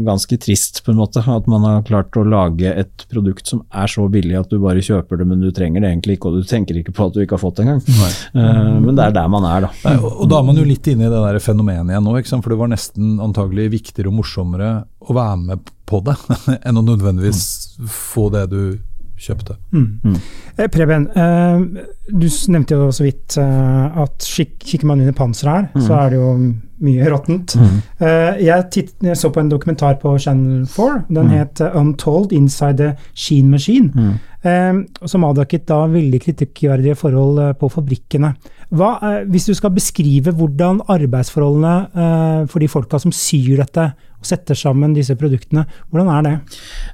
ganske 0.06 0.38
trist, 0.42 0.82
på 0.84 0.92
en 0.92 1.00
måte, 1.00 1.22
at 1.22 1.48
man 1.50 1.66
har 1.66 1.86
klart 1.88 2.16
å 2.18 2.26
lage 2.26 2.70
et 2.70 3.06
produkt 3.12 3.48
som 3.50 3.64
er 3.70 3.90
så 3.90 4.06
billig 4.12 4.38
at 4.38 4.52
du 4.52 4.58
bare 4.62 4.82
kjøper 4.84 5.20
det, 5.20 5.28
men 5.28 5.42
du 5.42 5.50
trenger 5.54 5.84
det 5.84 5.92
egentlig 5.92 6.18
ikke, 6.18 6.30
og 6.30 6.42
du 6.42 6.48
tenker 6.48 6.78
ikke 6.78 6.94
på 6.96 7.08
at 7.08 7.16
du 7.16 7.22
ikke 7.24 7.38
har 7.38 7.42
fått 7.42 7.58
det 7.58 7.66
engang. 7.66 7.82
Uh, 8.36 8.78
men 8.82 8.94
det 8.98 9.08
er 9.08 9.16
der 9.16 9.30
man 9.32 9.46
er, 9.48 9.66
da. 9.66 9.72
Nei, 9.86 9.96
og, 10.00 10.10
og, 10.12 10.30
da 10.32 10.40
er 10.40 10.48
man 10.48 10.60
jo 10.60 10.66
litt 10.68 10.92
inne 10.92 11.08
i 11.08 11.12
det 11.12 11.22
der 11.26 11.40
fenomenet 11.42 11.92
igjen 11.92 12.06
nå, 12.06 12.16
for 12.32 12.52
det 12.52 12.58
var 12.60 12.70
nesten 12.70 12.81
antagelig 12.96 13.70
viktigere 13.76 14.10
og 14.10 14.18
morsommere 14.20 14.72
å 15.02 15.16
være 15.16 15.36
med 15.42 15.72
på 15.88 16.00
det 16.06 16.16
enn 16.66 16.80
å 16.80 16.86
nødvendigvis 16.86 17.44
få 17.90 18.30
det 18.34 18.46
du 18.52 18.62
kjøpte. 19.22 19.56
Mm. 19.72 20.00
Mm. 20.04 20.18
Eh, 20.56 20.68
Preben, 20.72 21.06
eh, 21.14 21.84
du 22.08 22.26
nevnte 22.52 22.78
jo 22.78 22.90
så 22.94 23.06
vidt 23.06 23.36
eh, 23.40 24.02
at 24.02 24.26
kikker 24.26 24.86
man 24.88 25.02
under 25.02 25.16
panseret 25.16 25.54
her, 25.54 25.68
mm. 25.74 25.84
så 25.86 25.98
er 26.00 26.12
det 26.12 26.20
jo 26.20 26.32
mye 26.82 27.10
råttent. 27.12 27.54
Mm. 27.60 27.74
Jeg, 28.42 28.64
jeg, 28.74 29.16
så 29.18 29.30
på 29.30 29.38
en 29.38 29.52
dokumentar 29.52 30.00
på 30.02 30.16
Channel 30.18 30.64
4. 30.66 31.04
Den 31.14 31.28
mm. 31.28 31.36
het 31.36 31.62
'Untold 31.62 32.32
Inside 32.34 32.76
the 32.80 32.88
Sheen 33.14 33.52
Machine'. 33.54 33.92
Mm. 33.94 34.88
Som 35.06 35.22
avdekket 35.22 35.68
da 35.68 35.84
veldig 35.86 36.18
kritikkverdige 36.24 36.96
forhold 36.98 37.38
på 37.60 37.68
fabrikkene. 37.70 38.32
Hva, 38.72 38.92
hvis 39.28 39.50
du 39.50 39.52
skal 39.52 39.74
beskrive 39.74 40.32
hvordan 40.32 40.80
arbeidsforholdene 40.88 42.46
for 42.48 42.62
de 42.62 42.70
folka 42.72 42.96
som 43.02 43.12
syr 43.12 43.60
dette, 43.60 43.90
og 44.22 44.28
setter 44.30 44.58
sammen 44.58 44.94
disse 44.94 45.16
produktene. 45.18 45.64
Hvordan 45.90 46.10
er 46.14 46.26
det? 46.26 46.34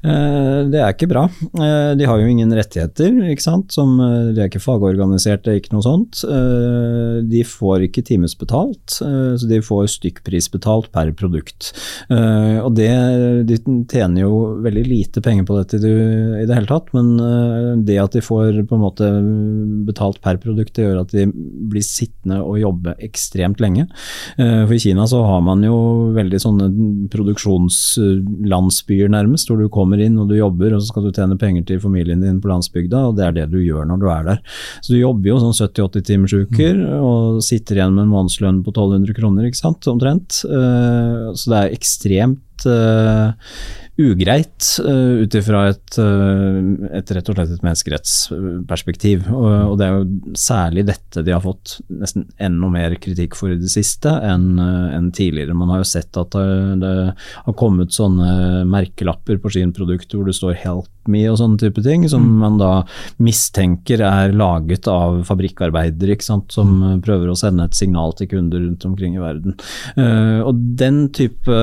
Eh, 0.00 0.60
det 0.72 0.80
er 0.80 0.94
ikke 0.94 1.10
bra. 1.10 1.26
Eh, 1.28 1.92
de 1.98 2.08
har 2.08 2.20
jo 2.20 2.28
ingen 2.30 2.52
rettigheter, 2.56 3.12
ikke 3.28 3.44
sant. 3.44 3.74
Som, 3.74 3.98
eh, 4.00 4.32
de 4.32 4.42
er 4.42 4.48
ikke 4.48 4.64
fagorganiserte, 4.64 5.52
ikke 5.58 5.74
noe 5.76 5.84
sånt. 5.84 6.24
De 7.28 7.42
får 7.44 7.84
ikke 7.88 8.04
timesbetalt, 8.06 8.98
så 8.98 9.48
de 9.48 9.58
får 9.60 9.88
stykkprisbetalt 9.98 10.90
per 10.92 11.10
produkt. 11.12 11.72
Og 12.08 12.74
det, 12.74 12.88
De 13.48 13.56
tjener 13.88 14.22
jo 14.22 14.60
veldig 14.62 14.84
lite 14.86 15.22
penger 15.22 15.44
på 15.44 15.56
dette 15.58 15.78
i 15.78 16.46
det 16.46 16.54
hele 16.54 16.66
tatt, 16.66 16.92
men 16.94 17.84
det 17.84 17.98
at 17.98 18.12
de 18.12 18.20
får 18.20 18.66
på 18.68 18.76
en 18.76 18.84
måte 18.84 19.08
betalt 19.86 20.20
per 20.22 20.38
produkt, 20.38 20.74
det 20.74 20.86
gjør 20.86 21.00
at 21.02 21.12
de 21.12 21.26
blir 21.28 21.84
sittende 21.84 22.40
og 22.42 22.60
jobbe 22.60 22.96
ekstremt 23.04 23.60
lenge. 23.60 23.88
For 24.36 24.74
i 24.74 24.82
Kina 24.82 25.06
så 25.10 25.22
har 25.26 25.42
man 25.44 25.62
jo 25.66 26.12
veldig 26.16 26.40
sånne 26.42 26.68
produksjonslandsbyer, 27.18 29.10
nærmest, 29.12 29.50
hvor 29.50 29.60
du 29.60 29.68
kommer 29.72 30.00
inn 30.02 30.18
og 30.20 30.30
du 30.30 30.36
jobber, 30.38 30.74
og 30.74 30.82
så 30.82 30.92
skal 30.92 31.08
du 31.08 31.12
tjene 31.14 31.38
penger 31.40 31.66
til 31.68 31.82
familien 31.82 32.22
din 32.24 32.40
på 32.42 32.50
landsbygda, 32.50 33.04
og 33.10 33.18
det 33.18 33.26
er 33.26 33.36
det 33.40 33.48
du 33.52 33.58
gjør 33.60 33.88
når 33.90 34.02
du 34.02 34.08
er 34.14 34.28
der. 34.30 34.38
Så 34.80 34.94
du 34.94 35.00
jobber 35.00 35.32
jo 35.32 35.40
sånn 35.42 35.56
70-80 35.58 36.06
timers 36.08 36.36
uker, 36.36 36.78
mm. 36.78 36.94
og 37.10 37.42
sitter 37.44 37.80
igjen 37.80 37.96
med 37.96 38.06
en 38.06 38.14
månedslønn 38.14 38.62
på 38.66 38.74
1200 38.74 39.18
kroner, 39.18 39.48
ikke 39.48 39.62
sant, 39.62 39.90
omtrent. 39.90 40.42
Eh, 40.48 41.28
så 41.34 41.52
det 41.52 41.60
er 41.60 41.76
ekstremt 41.76 42.66
uh, 42.68 43.34
ugreit 43.98 44.78
uh, 44.86 45.24
ut 45.24 45.34
ifra 45.34 45.64
et, 45.72 45.96
uh, 45.98 46.58
et, 46.94 47.10
rett 47.16 47.30
og 47.30 47.34
slett 47.34 47.54
et 47.54 47.64
menneskerettsperspektiv. 47.66 49.24
Og, 49.34 49.48
og, 49.72 49.74
det 49.80 49.88
er 49.88 49.96
jo 49.96 50.34
særlig 50.38 50.84
dette 50.86 51.24
de 51.26 51.34
har 51.34 51.42
fått 51.42 51.80
nesten 51.90 52.28
enda 52.38 52.70
mer 52.70 52.94
kritikk 53.02 53.34
for 53.38 53.50
i 53.50 53.58
det 53.58 53.72
siste 53.72 54.12
enn 54.22 54.52
uh, 54.62 54.94
en 54.94 55.10
tidligere. 55.14 55.56
Man 55.58 55.72
har 55.74 55.82
jo 55.82 55.88
sett 55.90 56.14
at 56.20 56.36
det, 56.36 56.78
det, 56.84 56.94
har 57.48 57.58
kommet 57.58 57.94
sånne 57.94 58.62
merkelapper 58.70 59.40
på 59.42 59.50
sine 59.56 59.74
produkter 59.74 60.20
hvor 60.20 60.30
det 60.30 60.36
står 60.38 60.54
'help 60.62 60.86
me' 61.08 61.24
og 61.30 61.38
sånne 61.40 61.58
type 61.58 61.82
ting, 61.82 62.04
som 62.10 62.22
mm. 62.22 62.38
man 62.38 62.58
da 62.60 62.72
mistenker 63.24 64.02
er 64.04 64.34
laget 64.36 64.86
av 64.92 65.22
fabrikkarbeidere, 65.24 66.14
ikke 66.14 66.26
sant, 66.26 66.52
som 66.52 66.74
mm. 66.82 66.98
prøver 67.06 67.32
å 67.32 67.38
sende 67.38 67.64
et 67.64 67.78
signal 67.78 68.12
til 68.18 68.28
kunder 68.28 68.60
rundt 68.60 68.84
omkring 68.84 69.16
i 69.16 69.22
verden. 69.22 69.56
og 70.44 70.60
den 70.78 71.06
type, 71.16 71.56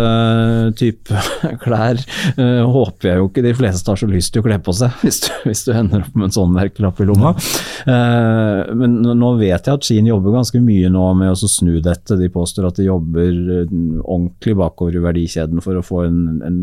type 0.79 1.21
klær 1.63 2.01
Uh, 2.39 2.63
håper 2.71 3.09
jeg 3.09 3.19
jo 3.19 3.27
ikke 3.29 3.43
de 3.45 3.53
fleste 3.57 3.91
har 3.91 3.99
så 3.99 4.07
lyst 4.09 4.33
til 4.33 4.41
å 4.41 4.45
kle 4.47 4.57
på 4.63 4.73
seg, 4.75 4.93
hvis 5.03 5.21
du, 5.25 5.29
hvis 5.45 5.63
du 5.67 5.71
ender 5.75 6.05
opp 6.05 6.17
med 6.17 6.29
en 6.29 6.35
sånn 6.35 6.53
merkelapp 6.55 7.01
i 7.01 7.07
lomma. 7.09 7.35
Uh, 7.85 8.73
men 8.77 8.97
nå 9.05 9.31
vet 9.41 9.67
jeg 9.67 9.77
at 9.77 9.85
Skien 9.85 10.09
jobber 10.09 10.35
ganske 10.35 10.61
mye 10.63 10.89
nå 10.91 11.05
med 11.19 11.33
å 11.33 11.49
snu 11.49 11.77
dette. 11.83 12.17
De 12.19 12.31
påstår 12.31 12.69
at 12.69 12.79
de 12.79 12.87
jobber 12.87 13.31
eh, 13.31 13.73
ordentlig 14.01 14.55
bakover 14.57 14.97
i 14.97 15.03
verdikjeden 15.03 15.61
for 15.63 15.77
å 15.77 15.83
få 15.85 16.05
en, 16.07 16.19
en 16.45 16.59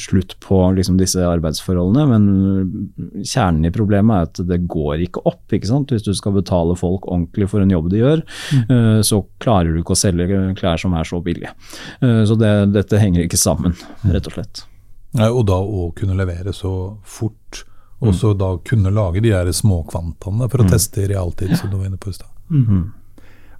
slutt 0.00 0.36
på 0.44 0.58
liksom, 0.76 0.98
disse 1.00 1.24
arbeidsforholdene. 1.24 2.06
Men 2.10 3.22
kjernen 3.24 3.68
i 3.68 3.74
problemet 3.74 4.16
er 4.16 4.28
at 4.28 4.42
det 4.50 4.60
går 4.70 5.06
ikke 5.06 5.24
opp. 5.28 5.44
Ikke 5.56 5.70
sant? 5.70 5.94
Hvis 5.94 6.06
du 6.06 6.12
skal 6.16 6.36
betale 6.36 6.76
folk 6.78 7.08
ordentlig 7.08 7.50
for 7.52 7.64
en 7.64 7.72
jobb 7.72 7.90
de 7.92 8.02
gjør, 8.02 8.24
uh, 8.70 9.00
så 9.06 9.22
klarer 9.42 9.72
du 9.72 9.82
ikke 9.82 9.96
å 9.96 10.02
selge 10.02 10.42
klær 10.60 10.80
som 10.80 10.96
er 10.98 11.08
så 11.08 11.20
billige. 11.24 11.52
Så 12.00 12.36
det, 12.38 12.50
dette 12.74 13.00
henger 13.00 13.24
ikke 13.24 13.40
sammen, 13.40 13.74
rett 14.08 14.28
og 14.28 14.36
slett. 14.36 14.64
Og 15.18 15.42
da 15.48 15.58
å 15.58 15.90
kunne 15.96 16.14
levere 16.18 16.52
så 16.54 16.72
fort, 17.02 17.64
og 18.00 18.14
så 18.14 18.30
mm. 18.30 18.38
da 18.38 18.52
kunne 18.64 18.92
lage 18.94 19.20
de 19.24 19.32
her 19.34 19.50
småkvantaene 19.52 20.46
for 20.48 20.62
å 20.62 20.68
mm. 20.68 20.70
teste 20.70 21.02
i 21.02 21.10
realtid, 21.10 21.56
som 21.58 21.70
du 21.70 21.76
var 21.80 21.90
inne 21.90 22.00
på 22.00 22.12
i 22.12 22.16
stad. 22.16 22.30
Mm. 22.50 22.64
mm. 22.64 22.88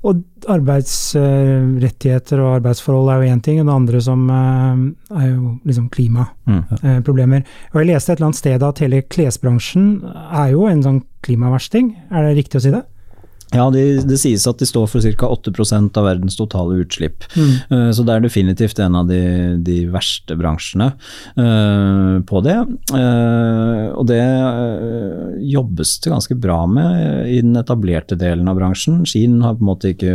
Og 0.00 0.22
arbeidsrettigheter 0.48 2.40
og 2.40 2.54
arbeidsforhold 2.54 3.10
er 3.12 3.18
jo 3.20 3.32
én 3.34 3.42
ting, 3.44 3.58
og 3.60 3.66
det 3.68 3.74
andre 3.74 4.00
som 4.00 4.22
eh, 4.32 4.78
er 5.12 5.26
jo 5.26 5.50
liksom 5.68 5.90
klimaproblemer. 5.92 7.42
Mm. 7.42 7.50
Og 7.74 7.76
jeg 7.82 7.90
leste 7.90 8.14
et 8.14 8.16
eller 8.16 8.30
annet 8.30 8.40
sted 8.40 8.64
at 8.64 8.80
hele 8.80 9.02
klesbransjen 9.12 9.90
er 10.08 10.54
jo 10.54 10.64
en 10.70 10.80
sånn 10.86 11.02
klimaversting, 11.26 11.92
er 12.08 12.30
det 12.30 12.38
riktig 12.38 12.62
å 12.62 12.64
si 12.64 12.72
det? 12.72 12.80
Ja, 13.50 13.64
det 13.74 14.04
de 14.06 14.16
sies 14.18 14.44
at 14.46 14.60
de 14.62 14.66
står 14.68 14.86
for 14.90 15.02
ca. 15.02 15.26
8% 15.26 15.98
av 15.98 16.06
verdens 16.06 16.36
totale 16.38 16.78
utslipp. 16.84 17.24
Mm. 17.34 17.54
Uh, 17.72 17.88
så 17.94 18.04
det 18.06 18.14
er 18.14 18.24
definitivt 18.24 18.78
en 18.82 18.98
av 19.00 19.08
de, 19.10 19.20
de 19.66 19.78
verste 19.90 20.36
bransjene 20.38 20.92
uh, 20.94 22.20
på 22.26 22.42
det. 22.46 22.58
Uh, 22.94 23.90
og 23.98 24.06
det 24.10 24.20
jobbes 25.50 25.96
det 26.04 26.12
ganske 26.12 26.36
bra 26.38 26.60
med 26.70 27.30
i 27.30 27.40
den 27.42 27.58
etablerte 27.58 28.18
delen 28.20 28.48
av 28.50 28.60
bransjen. 28.60 29.02
Skien 29.08 29.40
har 29.42 29.58
på 29.58 29.64
en 29.64 29.70
måte 29.72 29.92
ikke 29.96 30.14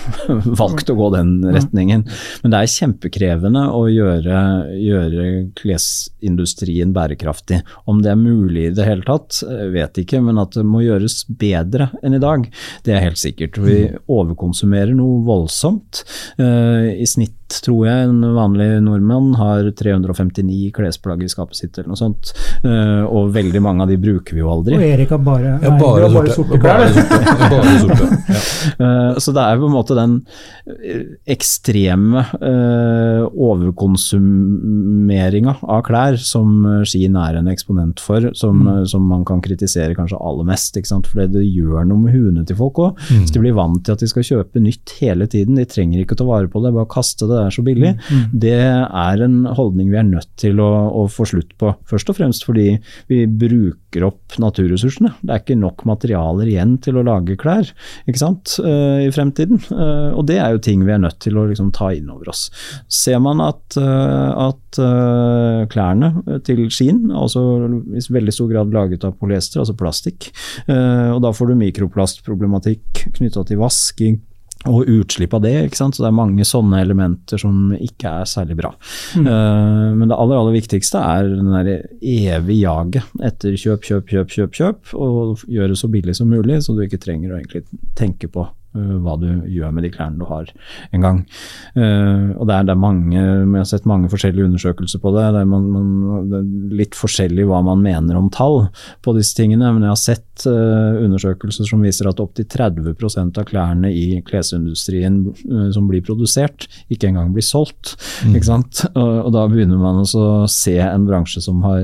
valgt 0.60 0.92
å 0.92 0.98
gå 0.98 1.08
den 1.16 1.38
retningen. 1.56 2.04
Men 2.42 2.52
det 2.52 2.60
er 2.60 2.74
kjempekrevende 2.74 3.64
å 3.72 3.86
gjøre, 3.88 4.42
gjøre 4.82 5.26
klesindustrien 5.56 6.92
bærekraftig. 6.96 7.62
Om 7.88 8.04
det 8.04 8.12
er 8.12 8.20
mulig 8.20 8.68
i 8.68 8.76
det 8.76 8.84
hele 8.84 9.06
tatt, 9.06 9.40
vet 9.72 10.04
ikke, 10.04 10.20
men 10.24 10.42
at 10.42 10.56
det 10.58 10.66
må 10.66 10.84
gjøres 10.84 11.22
bedre 11.40 11.88
enn 12.04 12.18
i 12.18 12.22
dag. 12.22 12.44
Det 12.86 12.94
er 12.94 13.04
helt 13.04 13.20
sikkert. 13.20 13.58
Vi 13.62 13.78
overkonsumerer 14.12 14.94
noe 14.96 15.22
voldsomt. 15.26 16.02
Uh, 16.40 16.92
I 16.96 17.06
snitt 17.08 17.45
tror 17.62 17.86
jeg 17.86 18.06
en 18.08 18.24
vanlig 18.34 18.80
nordmann 18.82 19.34
har 19.38 19.68
359 19.78 20.72
klesplagg 20.74 21.22
i 21.22 21.28
skapet 21.30 21.56
sitt 21.58 21.78
eller 21.78 21.88
noe 21.92 22.00
sånt. 22.00 22.32
Uh, 22.64 23.04
og 23.06 23.34
veldig 23.36 23.60
mange 23.62 23.82
av 23.84 23.88
de 23.90 23.96
bruker 24.00 24.34
vi 24.36 24.40
jo 24.42 24.50
aldri. 24.50 24.74
Og 24.78 24.82
Erik 24.86 25.10
har 25.14 25.20
bare, 25.22 25.58
ja, 25.62 25.70
bare, 25.78 26.08
bare 26.12 26.30
sorte 26.34 26.58
klær. 26.62 26.86
Bare 27.46 27.78
sorte. 27.82 28.06
Ja. 28.26 28.40
Uh, 28.80 29.18
så 29.22 29.30
det 29.36 29.42
er 29.44 29.58
på 29.60 29.66
en 29.68 29.76
måte 29.76 29.94
den 29.96 30.14
ekstreme 31.30 32.20
uh, 32.40 33.22
overkonsumeringa 33.30 35.54
av 35.62 35.82
klær 35.86 36.16
som 36.20 36.66
Skien 36.86 37.16
er 37.20 37.34
en 37.38 37.48
eksponent 37.52 38.00
for, 38.02 38.20
som, 38.36 38.66
mm. 38.66 38.86
som, 38.90 39.02
man 39.06 39.24
kan 39.28 39.40
kritisere 39.44 39.94
kanskje 39.96 40.18
aller 40.18 40.44
mest. 40.48 40.76
For 40.76 41.26
det 41.30 41.44
gjør 41.46 41.84
noe 41.88 42.00
med 42.02 42.12
huene 42.12 42.44
til 42.46 42.56
folk 42.58 42.78
òg. 42.82 42.92
Mm. 43.08 43.26
Så 43.28 43.32
de 43.36 43.40
blir 43.44 43.54
vant 43.56 43.84
til 43.86 43.92
at 43.94 44.02
de 44.02 44.08
skal 44.10 44.26
kjøpe 44.26 44.60
nytt 44.62 44.88
hele 45.00 45.26
tiden. 45.30 45.58
De 45.60 45.66
trenger 45.68 45.98
ikke 46.02 46.14
å 46.16 46.18
ta 46.20 46.26
vare 46.28 46.48
på 46.50 46.58
det, 46.64 46.74
bare 46.74 46.90
kaste 46.90 47.24
det 47.30 47.35
det 47.36 47.44
er 47.44 47.54
så 47.54 47.64
billig, 47.66 47.92
mm. 47.96 48.12
mm. 48.12 48.36
det 48.46 48.56
er 48.56 49.24
en 49.26 49.38
holdning 49.58 49.90
vi 49.92 50.00
er 50.00 50.08
nødt 50.08 50.30
til 50.40 50.60
å, 50.62 50.70
å, 51.02 51.06
få 51.12 51.28
slutt 51.28 51.54
på. 51.60 51.72
Først 51.90 52.10
og 52.12 52.18
fremst 52.18 52.46
fordi 52.46 52.68
vi 53.10 53.24
bruker 53.28 54.06
opp 54.08 54.36
naturressursene. 54.42 55.12
Det 55.22 55.32
er 55.32 55.42
ikke 55.42 55.58
nok 55.60 55.86
materialer 55.88 56.50
igjen 56.50 56.76
til 56.84 56.98
å 56.98 57.04
lage 57.06 57.38
klær 57.40 57.70
ikke 58.06 58.20
sant, 58.20 58.56
uh, 58.64 59.00
i 59.02 59.10
fremtiden. 59.14 59.60
Uh, 59.70 60.12
og 60.16 60.26
det 60.28 60.38
er 60.42 60.54
jo 60.54 60.62
ting 60.64 60.84
vi 60.86 60.94
er 60.94 61.02
nødt 61.02 61.20
til 61.24 61.38
å 61.38 61.46
liksom, 61.48 61.72
ta 61.76 61.92
inn 61.96 62.10
over 62.12 62.32
oss. 62.32 62.46
Ser 62.92 63.20
man 63.24 63.42
at, 63.44 63.78
uh, 63.80 64.50
at 64.50 64.62
klærne 65.72 66.10
til 66.44 66.66
skinn, 66.74 67.06
altså 67.14 67.40
i 67.96 68.02
veldig 68.12 68.34
stor 68.34 68.50
grad 68.50 68.74
laget 68.74 69.06
av 69.08 69.14
polyester, 69.16 69.62
altså 69.62 69.72
plastikk, 69.78 70.26
og 70.68 71.22
da 71.24 71.30
får 71.32 71.48
du 71.48 71.54
mikroplastproblematikk 71.62 73.06
knytta 73.16 73.46
til 73.48 73.62
vasking 73.62 74.18
og 74.64 74.88
utslipp 74.90 75.34
av 75.36 75.44
det. 75.44 75.54
ikke 75.66 75.78
sant? 75.78 75.96
Så 75.96 76.02
det 76.02 76.08
er 76.10 76.16
mange 76.16 76.46
sånne 76.48 76.80
elementer 76.82 77.40
som 77.40 77.70
ikke 77.76 78.14
er 78.22 78.30
særlig 78.30 78.56
bra. 78.58 78.72
Mm. 79.18 79.26
Uh, 79.28 79.94
men 80.00 80.08
det 80.08 80.18
aller 80.18 80.40
aller 80.40 80.56
viktigste 80.56 81.02
er 81.02 81.30
den 81.30 81.52
der 81.52 81.72
evige 82.00 82.62
jaget 82.64 83.26
etter 83.28 83.54
kjøp, 83.60 83.84
kjøp, 83.86 84.10
kjøp, 84.10 84.32
kjøp, 84.32 84.56
kjøp, 84.56 84.94
og 84.96 85.44
gjøre 85.46 85.74
det 85.74 85.80
så 85.80 85.90
billig 85.92 86.16
som 86.18 86.32
mulig, 86.32 86.62
så 86.64 86.74
du 86.74 86.82
ikke 86.86 87.02
trenger 87.02 87.34
å 87.34 87.40
egentlig 87.40 87.66
tenke 87.98 88.30
på 88.32 88.48
hva 89.04 89.16
du 89.20 89.28
gjør 89.50 89.74
med 89.74 89.86
de 89.86 89.92
klærne 89.94 90.20
du 90.20 90.26
har 90.28 90.50
en 90.94 91.04
gang. 91.04 91.22
Uh, 91.76 92.34
og 92.36 92.46
det 92.48 92.56
er, 92.56 92.66
det 92.68 92.74
er, 92.74 92.80
mange, 92.80 93.16
Jeg 93.16 93.56
har 93.56 93.68
sett 93.68 93.88
mange 93.88 94.10
forskjellige 94.12 94.48
undersøkelser 94.50 95.02
på 95.02 95.12
det. 95.16 95.26
Det 95.34 95.42
er, 95.42 95.50
man, 95.50 95.68
man, 95.72 95.90
det 96.30 96.40
er 96.40 96.76
litt 96.82 96.98
forskjellig 96.98 97.46
hva 97.48 97.62
man 97.66 97.82
mener 97.84 98.18
om 98.18 98.30
tall 98.32 98.66
på 99.04 99.16
disse 99.16 99.36
tingene, 99.38 99.72
men 99.74 99.86
jeg 99.86 99.92
har 99.92 100.02
sett 100.02 100.46
uh, 100.48 100.98
undersøkelser 101.02 101.68
som 101.68 101.84
viser 101.84 102.10
at 102.10 102.22
opptil 102.22 102.48
30% 102.52 103.40
av 103.40 103.48
klærne 103.48 103.92
i 103.92 104.20
klesindustrien 104.26 105.22
som 105.74 105.86
blir 105.90 106.02
produsert, 106.04 106.66
ikke 106.92 107.10
engang 107.10 107.32
blir 107.34 107.44
solgt. 107.44 107.94
Mm. 108.24 108.36
ikke 108.36 108.48
sant? 108.48 108.82
Og, 108.92 109.12
og, 109.26 109.30
da 109.34 109.44
begynner 109.50 109.80
man 109.80 110.02
også 110.02 110.22
å 110.22 110.50
se 110.50 110.76
en 110.82 111.06
bransje 111.08 111.42
som 111.44 111.62
har 111.66 111.82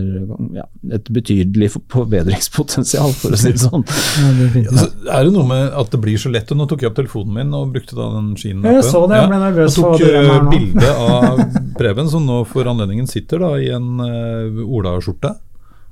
ja, 0.57 0.67
et 0.95 1.09
betydelig 1.13 1.73
forbedringspotensial, 1.93 3.15
for 3.19 3.35
å 3.35 3.41
si 3.41 3.55
det 3.55 3.63
sånn. 3.63 3.85
Ja, 4.23 4.33
det 4.39 4.49
er, 4.71 4.91
er 5.19 5.29
det 5.29 5.35
noe 5.35 5.47
med 5.49 5.77
at 5.79 5.93
det 5.93 6.01
blir 6.03 6.21
så 6.21 6.33
lett? 6.33 6.51
Nå 6.57 6.67
tok 6.71 6.82
jeg 6.85 6.93
opp 6.93 6.99
telefonen 6.99 7.37
min 7.37 7.55
og 7.57 7.71
brukte 7.75 7.97
da 7.99 8.09
den 8.17 8.33
skinnlappen. 8.39 8.79
Jeg 8.79 8.89
så 8.89 9.05
det, 9.11 9.21
jeg 9.21 9.31
ble 9.31 9.41
nervøs 9.43 9.79
uh, 9.79 10.51
bilde 10.51 10.91
av 11.17 11.41
Preben, 11.79 12.11
som 12.13 12.27
nå 12.29 12.43
for 12.51 12.69
anledningen 12.73 13.09
sitter 13.11 13.43
da 13.45 13.55
i 13.63 13.71
en 13.75 14.03
uh, 14.03 14.61
olaskjorte. 14.67 15.33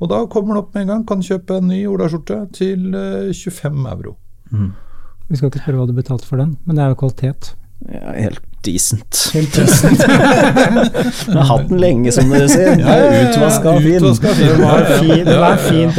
Og 0.00 0.12
da 0.12 0.22
kommer 0.32 0.56
det 0.56 0.64
opp 0.64 0.76
med 0.76 0.86
en 0.86 0.92
gang. 0.94 1.06
Kan 1.08 1.24
kjøpe 1.24 1.60
en 1.60 1.68
ny 1.70 1.82
olaskjorte 1.90 2.42
til 2.56 2.92
uh, 2.94 3.30
eh, 3.30 3.34
25 3.36 3.90
euro. 3.94 4.16
Mm. 4.50 4.70
Vi 5.30 5.38
skal 5.38 5.52
ikke 5.52 5.62
spørre 5.64 5.82
hva 5.82 5.90
du 5.90 5.96
betalte 5.96 6.26
for 6.28 6.42
den, 6.42 6.56
men 6.66 6.78
det 6.78 6.84
er 6.84 6.94
jo 6.94 7.02
kvalitet. 7.04 7.52
Ja, 7.86 8.14
helt 8.16 8.49
decent. 8.62 9.30
Helt 9.34 9.54
decent. 9.54 10.00
Jeg 11.26 11.36
har 11.36 11.46
hatt 11.48 11.68
den 11.68 11.80
lenge, 11.80 12.12
som 12.12 12.30
dere 12.32 12.48
ser. 12.50 12.74
Den 12.76 12.86
er 12.88 13.30
utvaska 13.30 13.74
fin. 13.80 13.96
Det 14.00 14.60
var 14.60 14.84
fin, 15.00 15.24
det 15.24 15.36
var 15.40 15.56
fin 15.56 15.90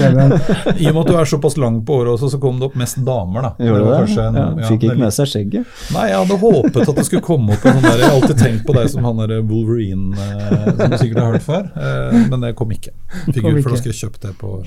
I 0.77 0.89
og 0.89 0.95
med 0.95 1.01
at 1.01 1.09
du 1.09 1.15
er 1.19 1.29
såpass 1.31 1.57
lang 1.61 1.81
på 1.85 1.99
året 2.01 2.13
også, 2.15 2.31
så 2.35 2.41
kom 2.41 2.59
det 2.61 2.69
opp 2.69 2.77
mest 2.79 2.99
damer, 3.05 3.47
da. 3.47 3.51
Gjorde 3.67 3.85
det? 3.87 3.99
det? 4.15 4.25
En, 4.25 4.39
ja, 4.41 4.69
fikk 4.69 4.87
ikke 4.87 4.97
med 5.01 5.15
seg 5.15 5.31
skjegget? 5.33 5.77
Nei, 5.95 6.07
jeg 6.11 6.19
hadde 6.23 6.39
håpet 6.43 6.81
at 6.85 7.01
det 7.01 7.07
skulle 7.09 7.25
komme 7.25 7.55
opp 7.57 7.65
en 7.65 7.79
sånn 7.79 7.87
der 7.87 8.03
Jeg 8.03 8.09
har 8.09 8.17
alltid 8.19 8.43
tenkt 8.43 8.67
på 8.67 8.77
deg 8.77 8.91
som 8.93 9.07
han 9.09 9.23
derre 9.23 9.41
Wolverine, 9.45 10.11
eh, 10.15 10.67
som 10.75 10.95
du 10.95 10.97
sikkert 10.97 11.23
har 11.23 11.31
hørt 11.35 11.47
før, 11.47 11.71
eh, 11.75 12.19
men 12.31 12.45
det 12.45 12.53
kom 12.59 12.75
ikke. 12.75 12.93
Fikk 13.31 13.45
ut 13.47 13.63
for 13.63 13.71
da 13.73 13.81
skulle 13.81 13.95
jeg 13.95 14.03
kjøpt 14.05 14.27
det 14.27 14.35
på 14.41 14.59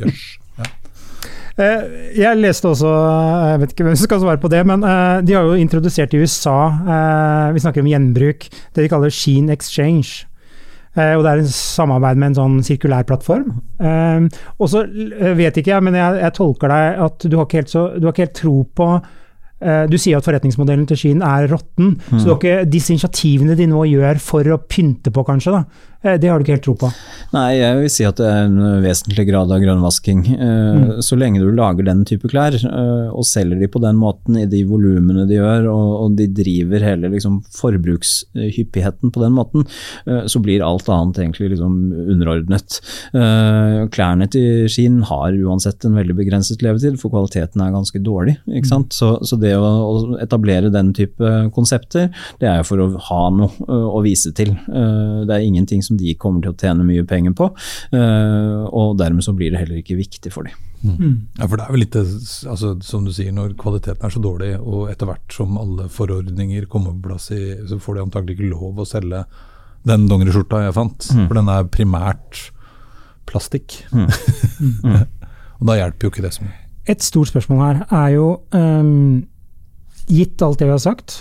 Jørs. 0.00 0.24
Ja. 0.58 0.70
Eh, 1.60 1.84
jeg 2.16 2.40
leste 2.40 2.70
også, 2.70 2.90
jeg 3.52 3.62
vet 3.62 3.72
ikke 3.74 3.86
hvem 3.86 3.96
som 3.96 4.08
skal 4.08 4.20
svare 4.22 4.40
på 4.40 4.50
det, 4.52 4.62
men 4.68 4.84
eh, 4.88 5.20
de 5.26 5.36
har 5.36 5.46
jo 5.46 5.58
introdusert 5.60 6.14
i 6.16 6.22
USA, 6.22 6.58
eh, 6.72 7.48
vi 7.52 7.62
snakker 7.64 7.84
om 7.84 7.90
gjenbruk, 7.90 8.46
det 8.72 8.84
de 8.86 8.92
kaller 8.92 9.12
Sheen 9.12 9.50
Exchange. 9.52 10.28
Og 10.92 11.22
det 11.24 11.30
er 11.30 11.40
en 11.40 11.46
samarbeid 11.48 12.18
med 12.20 12.28
en 12.28 12.34
sånn 12.36 12.56
sirkulær 12.66 13.06
plattform. 13.08 13.46
Og 14.60 14.66
så 14.68 14.82
vet 15.38 15.56
ikke 15.56 15.70
jeg, 15.70 15.84
men 15.86 15.96
jeg, 15.96 16.18
jeg 16.20 16.34
tolker 16.36 16.68
deg 16.68 16.98
at 17.06 17.24
du 17.24 17.36
har 17.38 17.46
ikke 17.46 17.62
helt, 17.62 17.72
så, 17.72 17.84
du 17.96 18.04
har 18.04 18.12
ikke 18.12 18.26
helt 18.26 18.34
tro 18.36 18.52
på 18.76 18.88
du 19.88 19.94
sier 19.96 20.18
at 20.18 20.26
forretningsmodellen 20.26 20.84
til 20.90 20.98
Skien 21.00 21.24
er 21.24 21.46
råtten. 21.48 21.94
Mm. 21.96 22.20
Så 22.20 22.34
ikke, 22.34 22.58
disse 22.68 22.92
initiativene 22.92 23.56
de 23.56 23.70
nå 23.70 23.86
gjør 23.88 24.20
for 24.20 24.52
å 24.52 24.60
pynte 24.68 25.14
på, 25.14 25.24
kanskje, 25.24 25.54
da, 25.54 25.91
Eh, 25.91 25.91
det 26.02 26.28
har 26.28 26.38
du 26.38 26.44
ikke 26.44 26.56
helt 26.56 26.64
tro 26.66 26.74
på? 26.78 26.88
Nei, 27.32 27.54
jeg 27.56 27.76
vil 27.78 27.92
si 27.92 28.04
at 28.04 28.18
det 28.20 28.26
er 28.28 28.42
en 28.44 28.58
vesentlig 28.82 29.24
grad 29.30 29.52
av 29.54 29.60
grønnvasking. 29.62 30.24
Eh, 30.34 30.72
mm. 30.76 30.88
Så 31.04 31.16
lenge 31.16 31.40
du 31.40 31.48
lager 31.54 31.86
den 31.86 32.02
type 32.08 32.28
klær, 32.28 32.56
eh, 32.58 33.08
og 33.08 33.24
selger 33.28 33.60
de 33.60 33.68
på 33.72 33.80
den 33.80 33.96
måten 34.00 34.36
i 34.40 34.44
de 34.50 34.60
volumene 34.68 35.24
de 35.30 35.38
gjør, 35.38 35.68
og 35.72 36.16
de 36.18 36.26
driver 36.28 36.84
hele 36.84 37.08
liksom, 37.14 37.38
forbrukshyppigheten 37.56 39.14
på 39.14 39.22
den 39.22 39.36
måten, 39.36 39.64
så 40.04 40.40
blir 40.42 40.64
alt 40.64 40.88
annet 40.92 41.20
egentlig 41.22 41.52
liksom 41.52 41.76
underordnet. 42.12 42.78
Klærne 43.12 44.28
til 44.32 44.66
Skien 44.72 45.00
har 45.08 45.32
uansett 45.32 45.84
en 45.86 45.96
veldig 45.96 46.16
begrenset 46.18 46.62
levetid, 46.64 46.98
for 47.00 47.12
kvaliteten 47.14 47.62
er 47.62 47.72
ganske 47.74 48.02
dårlig. 48.04 48.36
ikke 48.50 48.68
sant? 48.68 48.92
Mm. 48.92 48.98
Så, 48.98 49.10
så 49.28 49.38
det 49.40 49.54
å 49.56 50.18
etablere 50.22 50.72
den 50.74 50.92
type 50.96 51.32
konsepter, 51.56 52.10
det 52.42 52.50
er 52.50 52.60
jo 52.60 52.68
for 52.68 52.84
å 52.84 52.90
ha 53.08 53.22
noe 53.34 53.80
å 53.92 54.02
vise 54.04 54.34
til. 54.36 54.54
Det 54.66 55.32
er 55.32 55.46
ingenting 55.46 55.84
som 55.84 55.91
som 55.92 56.00
de 56.00 56.14
kommer 56.18 56.42
til 56.42 56.52
å 56.52 56.58
tjene 56.58 56.86
mye 56.86 57.04
penger 57.08 57.34
på. 57.36 57.48
Eh, 57.92 58.64
og 58.72 58.96
dermed 59.00 59.24
så 59.24 59.34
blir 59.36 59.52
det 59.52 59.62
heller 59.62 59.80
ikke 59.82 59.98
viktig 59.98 60.32
for 60.32 60.48
dem. 60.48 60.56
Mm. 60.82 60.96
mm. 60.98 61.16
Ja, 61.38 61.46
for 61.46 61.56
det 61.56 61.64
er 61.64 61.72
jo 61.76 61.82
litt 61.82 61.96
altså, 61.96 62.74
som 62.82 63.04
du 63.06 63.12
sier, 63.14 63.32
når 63.34 63.54
kvaliteten 63.60 64.06
er 64.06 64.14
så 64.14 64.22
dårlig, 64.22 64.54
og 64.58 64.90
etter 64.90 65.10
hvert 65.10 65.36
som 65.36 65.58
alle 65.60 65.88
forordninger 65.92 66.66
kommer 66.70 66.94
på 66.96 67.10
plass, 67.10 67.30
i, 67.34 67.42
så 67.68 67.78
får 67.82 67.98
de 67.98 68.06
antagelig 68.06 68.38
ikke 68.38 68.50
lov 68.50 68.82
å 68.82 68.88
selge 68.88 69.24
den 69.88 70.06
dongeriskjorta 70.10 70.64
jeg 70.66 70.76
fant. 70.78 71.10
Mm. 71.12 71.26
For 71.26 71.38
den 71.38 71.52
er 71.52 71.70
primært 71.78 72.46
plastikk. 73.30 73.82
Mm. 74.62 74.94
og 75.58 75.64
da 75.66 75.74
hjelper 75.74 76.06
jo 76.06 76.10
ikke 76.12 76.22
det 76.22 76.30
så 76.36 76.44
mye. 76.44 76.58
Et 76.92 77.02
stort 77.02 77.32
spørsmål 77.32 77.62
her 77.62 77.80
er 77.98 78.12
jo, 78.14 78.26
um, 78.54 79.24
gitt 80.06 80.42
alt 80.42 80.60
det 80.60 80.68
vi 80.68 80.74
har 80.74 80.82
sagt, 80.82 81.16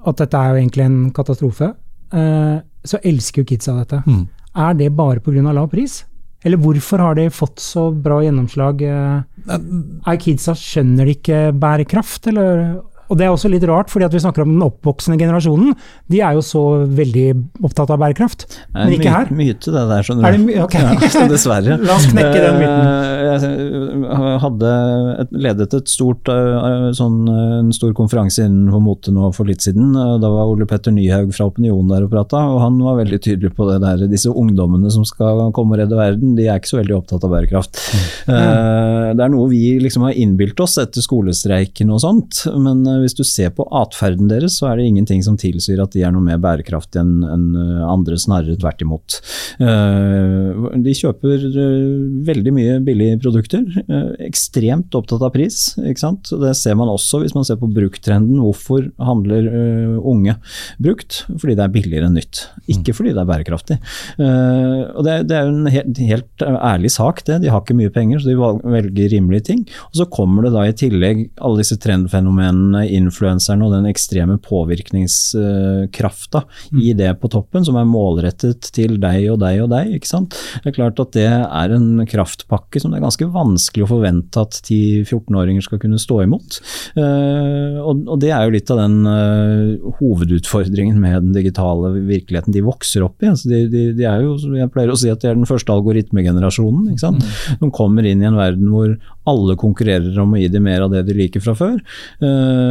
at 0.00 0.18
dette 0.18 0.38
er 0.38 0.50
jo 0.50 0.58
egentlig 0.58 0.86
en 0.88 0.98
katastrofe. 1.14 1.68
Uh, 2.10 2.58
så 2.86 3.00
elsker 3.04 3.42
jo 3.42 3.50
kidsa 3.50 3.76
dette. 3.80 4.02
Mm. 4.06 4.24
Er 4.56 4.78
det 4.78 4.92
bare 4.96 5.20
pga. 5.20 5.52
lav 5.52 5.68
pris? 5.70 6.04
Eller 6.44 6.56
hvorfor 6.56 7.02
har 7.04 7.14
de 7.18 7.28
fått 7.28 7.60
så 7.60 7.90
bra 7.92 8.22
gjennomslag? 8.24 8.80
Eh, 8.82 9.56
er 10.08 10.20
kidsa, 10.20 10.54
skjønner 10.56 11.04
de 11.04 11.16
ikke 11.18 11.40
bærekraft, 11.52 12.30
eller 12.32 12.80
og 13.10 13.18
det 13.18 13.26
er 13.26 13.32
også 13.34 13.50
litt 13.50 13.64
rart, 13.66 13.90
fordi 13.90 14.06
at 14.06 14.14
vi 14.14 14.22
snakker 14.22 14.44
om 14.44 14.52
den 14.52 14.62
oppvoksende 14.62 15.18
generasjonen. 15.18 15.74
De 16.10 16.20
er 16.22 16.36
jo 16.36 16.44
så 16.46 16.62
veldig 16.86 17.26
opptatt 17.66 17.90
av 17.90 17.98
bærekraft, 17.98 18.46
men 18.76 18.94
ikke 18.94 19.10
her. 19.10 19.32
Myte 19.34 19.74
det 19.74 19.82
der, 19.90 20.06
skjønner 20.06 20.36
du. 20.38 20.52
Okay. 20.64 20.78
Ja, 21.10 21.24
dessverre. 21.30 21.76
La 21.82 21.96
oss 21.96 22.06
knekke 22.10 22.38
den 22.38 22.58
myten. 22.60 22.86
Eh, 22.86 23.44
jeg 24.06 24.38
hadde 24.44 24.70
et, 25.24 25.32
ledet 25.46 25.74
et 25.76 25.90
stort, 25.90 26.30
eh, 26.30 26.86
sånn, 26.96 27.18
en 27.30 27.72
stor 27.74 27.92
konferanse 27.98 28.44
innenfor 28.46 28.82
mote 28.84 29.14
nå 29.14 29.32
for 29.36 29.48
litt 29.48 29.64
siden. 29.64 29.90
Da 29.94 30.30
var 30.30 30.50
Ole 30.50 30.68
Petter 30.70 30.94
Nyhaug 30.94 31.34
fra 31.34 31.48
Opinion 31.50 31.90
der 31.90 32.06
og 32.06 32.14
prata, 32.14 32.44
og 32.52 32.60
han 32.62 32.78
var 32.84 33.00
veldig 33.00 33.20
tydelig 33.26 33.52
på 33.58 33.66
det 33.72 33.80
der. 33.82 34.06
Disse 34.10 34.30
ungdommene 34.30 34.92
som 34.94 35.06
skal 35.08 35.50
komme 35.56 35.74
og 35.74 35.82
redde 35.82 35.98
verden, 35.98 36.36
de 36.38 36.46
er 36.46 36.60
ikke 36.60 36.72
så 36.72 36.80
veldig 36.80 36.96
opptatt 37.00 37.26
av 37.26 37.34
bærekraft. 37.34 37.82
Mm. 38.30 39.18
Det 39.18 39.26
er 39.26 39.34
noe 39.34 39.50
vi 39.50 39.64
liksom 39.82 40.06
har 40.06 40.18
innbilt 40.20 40.60
oss 40.62 40.78
etter 40.80 41.04
skolestreiken 41.04 41.90
og 41.90 42.02
sånt. 42.04 42.44
men 42.60 42.84
hvis 43.04 43.16
du 43.18 43.22
ser 43.26 43.52
på 43.56 43.66
atferden 43.76 44.30
deres, 44.30 44.58
så 44.60 44.70
er 44.70 44.78
det 44.78 44.88
ingenting 44.88 45.22
som 45.24 45.38
tilsier 45.40 45.80
at 45.82 45.94
de 45.94 46.04
er 46.06 46.14
noe 46.14 46.24
mer 46.24 46.40
bærekraftige 46.42 47.02
enn 47.04 47.24
en 47.26 47.46
eh, 47.58 47.82
andre, 47.86 48.18
snarere 48.20 48.58
tvert 48.60 48.82
imot. 48.84 49.18
Eh, 49.62 50.68
de 50.84 50.94
kjøper 50.96 51.46
eh, 51.50 51.90
veldig 52.28 52.54
mye 52.56 52.78
billige 52.84 53.20
produkter, 53.22 53.64
ekstremt 54.24 54.94
opptatt 54.96 55.24
av 55.26 55.32
pris. 55.34 55.74
ikke 55.78 56.02
sant? 56.02 56.30
Det 56.40 56.52
ser 56.58 56.76
man 56.78 56.90
også 56.92 57.22
hvis 57.22 57.34
man 57.36 57.46
ser 57.46 57.60
på 57.60 57.70
bruktrenden. 57.70 58.40
Hvorfor 58.40 58.88
handler 59.00 59.48
unge 60.06 60.36
brukt? 60.82 61.22
Fordi 61.30 61.56
det 61.58 61.64
er 61.64 61.74
billigere 61.74 62.08
enn 62.08 62.18
nytt, 62.18 62.44
ikke 62.70 62.94
fordi 62.96 63.14
det 63.16 63.22
er 63.22 63.30
bærekraftig. 63.30 63.78
Og 64.20 65.06
det, 65.06 65.36
er 65.36 65.46
jo 65.46 65.54
en 65.54 65.70
helt, 65.72 66.00
helt 66.10 66.44
ærlig 66.44 66.92
sak, 66.94 67.22
det. 67.26 67.40
De 67.44 67.50
har 67.52 67.62
ikke 67.62 67.76
mye 67.78 67.92
penger, 67.94 68.22
så 68.22 68.30
de 68.30 68.36
velger 68.74 69.12
rimelige 69.14 69.46
ting. 69.50 69.64
Og 69.90 70.00
så 70.00 70.08
kommer 70.10 70.46
det 70.46 70.54
da 70.54 70.66
i 70.66 70.76
tillegg 70.76 71.24
alle 71.40 71.62
disse 71.62 71.78
trendfenomenene 71.80 72.86
influenserne 72.96 73.66
og 73.66 73.74
den 73.74 73.88
ekstreme 73.90 74.38
påvirkningskrafta 74.42 76.44
mm. 76.46 76.80
i 76.82 76.92
det 76.98 77.12
på 77.20 77.30
toppen, 77.32 77.64
som 77.66 77.78
er 77.80 77.88
målrettet 77.88 78.70
til 78.74 78.98
deg 79.02 79.28
og 79.32 79.40
deg 79.42 79.62
og 79.64 79.70
deg. 79.72 79.94
ikke 79.96 80.10
sant? 80.10 80.36
Det 80.62 80.72
er 80.72 80.76
klart 80.76 81.02
at 81.02 81.14
det 81.16 81.28
er 81.30 81.76
en 81.76 82.04
kraftpakke 82.08 82.82
som 82.82 82.92
det 82.92 83.00
er 83.00 83.06
ganske 83.06 83.30
vanskelig 83.34 83.86
å 83.86 83.92
forvente 83.94 84.42
at 84.42 84.60
10-14-åringer 84.62 85.66
skal 85.66 85.82
kunne 85.82 86.00
stå 86.00 86.22
imot. 86.26 86.60
Uh, 86.96 87.80
og, 87.84 88.16
det 88.20 88.32
er 88.34 88.46
jo 88.46 88.54
litt 88.54 88.72
av 88.72 88.82
den 88.82 88.96
uh, 89.06 89.92
hovedutfordringen 90.00 90.98
med 91.00 91.26
den 91.26 91.36
digitale 91.36 91.92
virkeligheten 91.96 92.54
de 92.54 92.64
vokser 92.66 93.04
opp 93.06 93.24
i. 93.24 93.30
Altså 93.32 93.50
de, 93.50 93.64
de, 93.72 93.86
de, 93.96 94.06
er 94.08 94.24
jo, 94.24 94.36
jeg 94.56 94.72
pleier 94.74 94.92
å 94.92 94.98
si 94.98 95.10
at 95.12 95.22
de 95.22 95.30
er 95.30 95.38
den 95.38 95.48
første 95.48 95.74
algoritmegenerasjonen. 95.74 96.90
ikke 96.92 97.06
sant? 97.06 97.24
Mm. 97.24 97.58
De 97.62 97.70
kommer 97.74 98.06
inn 98.08 98.22
i 98.22 98.28
en 98.28 98.38
verden 98.38 98.70
hvor 98.72 98.94
alle 99.30 99.56
konkurrerer 99.60 100.16
om 100.22 100.34
å 100.34 100.40
gi 100.40 100.48
dem 100.50 100.64
mer 100.66 100.86
av 100.86 100.94
det 100.94 101.04
de 101.08 101.16
liker 101.16 101.42
fra 101.44 101.54
før. 101.58 101.78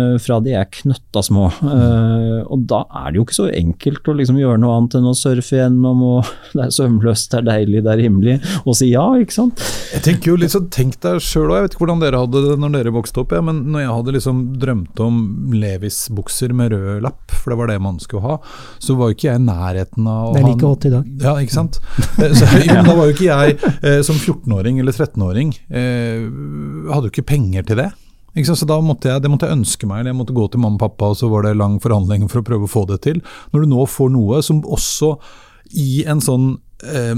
Uh, 0.09 0.17
fra 0.21 0.39
de 0.43 0.55
er 0.57 0.69
knøtta 0.79 1.23
små. 1.25 1.49
Uh, 1.61 2.41
og 2.49 2.65
da 2.69 2.83
er 3.03 3.11
det 3.11 3.19
jo 3.19 3.25
ikke 3.27 3.37
så 3.37 3.47
enkelt 3.53 4.09
å 4.09 4.15
liksom 4.17 4.39
gjøre 4.39 4.61
noe 4.61 4.77
annet 4.77 4.99
enn 4.99 5.09
å 5.09 5.15
surfe 5.17 5.59
gjennom 5.59 6.03
og 6.05 6.31
det 6.55 6.65
er 6.67 6.75
søvnløst, 6.75 7.31
det 7.31 7.41
er 7.41 7.47
deilig, 7.49 7.83
det 7.85 7.93
er 7.93 8.03
himmelig, 8.05 8.37
og 8.63 8.77
si 8.77 8.91
ja, 8.93 9.05
ikke 9.19 9.35
sant. 9.35 9.63
Jeg 9.93 10.05
tenker 10.05 10.33
jo 10.33 10.39
litt 10.39 10.53
sånn, 10.53 10.67
Tenk 10.73 10.99
deg 11.03 11.21
sjøl 11.23 11.49
òg, 11.49 11.55
jeg 11.57 11.65
vet 11.65 11.75
ikke 11.75 11.83
hvordan 11.83 12.01
dere 12.03 12.21
hadde 12.21 12.43
det 12.45 12.57
når 12.61 12.75
dere 12.77 12.93
vokste 12.93 13.23
opp, 13.23 13.33
ja, 13.35 13.41
men 13.45 13.63
når 13.73 13.83
jeg 13.83 13.95
hadde 13.97 14.15
liksom 14.15 14.41
drømt 14.61 15.01
om 15.03 15.21
Levis-bukser 15.55 16.53
med 16.55 16.75
rød 16.75 17.03
lapp, 17.05 17.23
for 17.33 17.53
det 17.53 17.59
var 17.59 17.71
det 17.71 17.79
man 17.83 17.99
skulle 18.01 18.25
ha, 18.25 18.37
så 18.81 18.95
var 18.99 19.11
jo 19.11 19.17
ikke 19.17 19.29
jeg 19.29 19.41
i 19.41 19.45
nærheten 19.47 20.09
av 20.09 20.35
Det 20.35 20.43
er 20.43 20.49
like 20.49 20.69
hot 20.69 20.87
i 20.89 20.93
dag. 20.93 21.09
Ja, 21.23 21.35
ikke 21.41 21.55
sant. 21.55 21.79
Eh, 22.19 22.35
så, 22.35 22.49
jo, 22.67 22.75
da 22.75 22.95
var 22.95 23.09
jo 23.09 23.15
ikke 23.15 23.29
jeg 23.29 23.57
eh, 23.79 24.01
som 24.05 24.19
14-åring 24.19 24.79
eller 24.83 24.95
13-åring, 24.95 25.55
eh, 25.69 26.29
hadde 26.93 27.09
jo 27.09 27.13
ikke 27.13 27.27
penger 27.33 27.67
til 27.69 27.83
det. 27.83 27.89
Så 28.35 28.65
da 28.69 28.79
måtte 28.81 29.09
jeg, 29.09 29.21
Det 29.21 29.29
måtte 29.31 29.47
jeg 29.47 29.57
ønske 29.57 29.87
meg, 29.89 30.05
jeg 30.05 30.15
måtte 30.15 30.35
gå 30.37 30.47
til 30.51 30.61
mamma 30.61 30.77
og 30.77 30.85
pappa, 30.85 31.11
og 31.11 31.17
så 31.17 31.29
var 31.29 31.43
det 31.43 31.57
lang 31.57 31.79
forhandling 31.81 32.29
for 32.29 32.41
å 32.41 32.45
prøve 32.45 32.67
å 32.67 32.71
få 32.71 32.85
det 32.87 33.01
til. 33.01 33.21
Når 33.51 33.65
du 33.65 33.73
nå 33.73 33.85
får 33.89 34.09
noe 34.13 34.41
som 34.45 34.61
også 34.63 35.17
i 35.77 36.03
en 36.09 36.21
sånn 36.21 36.59
eh, 36.83 37.15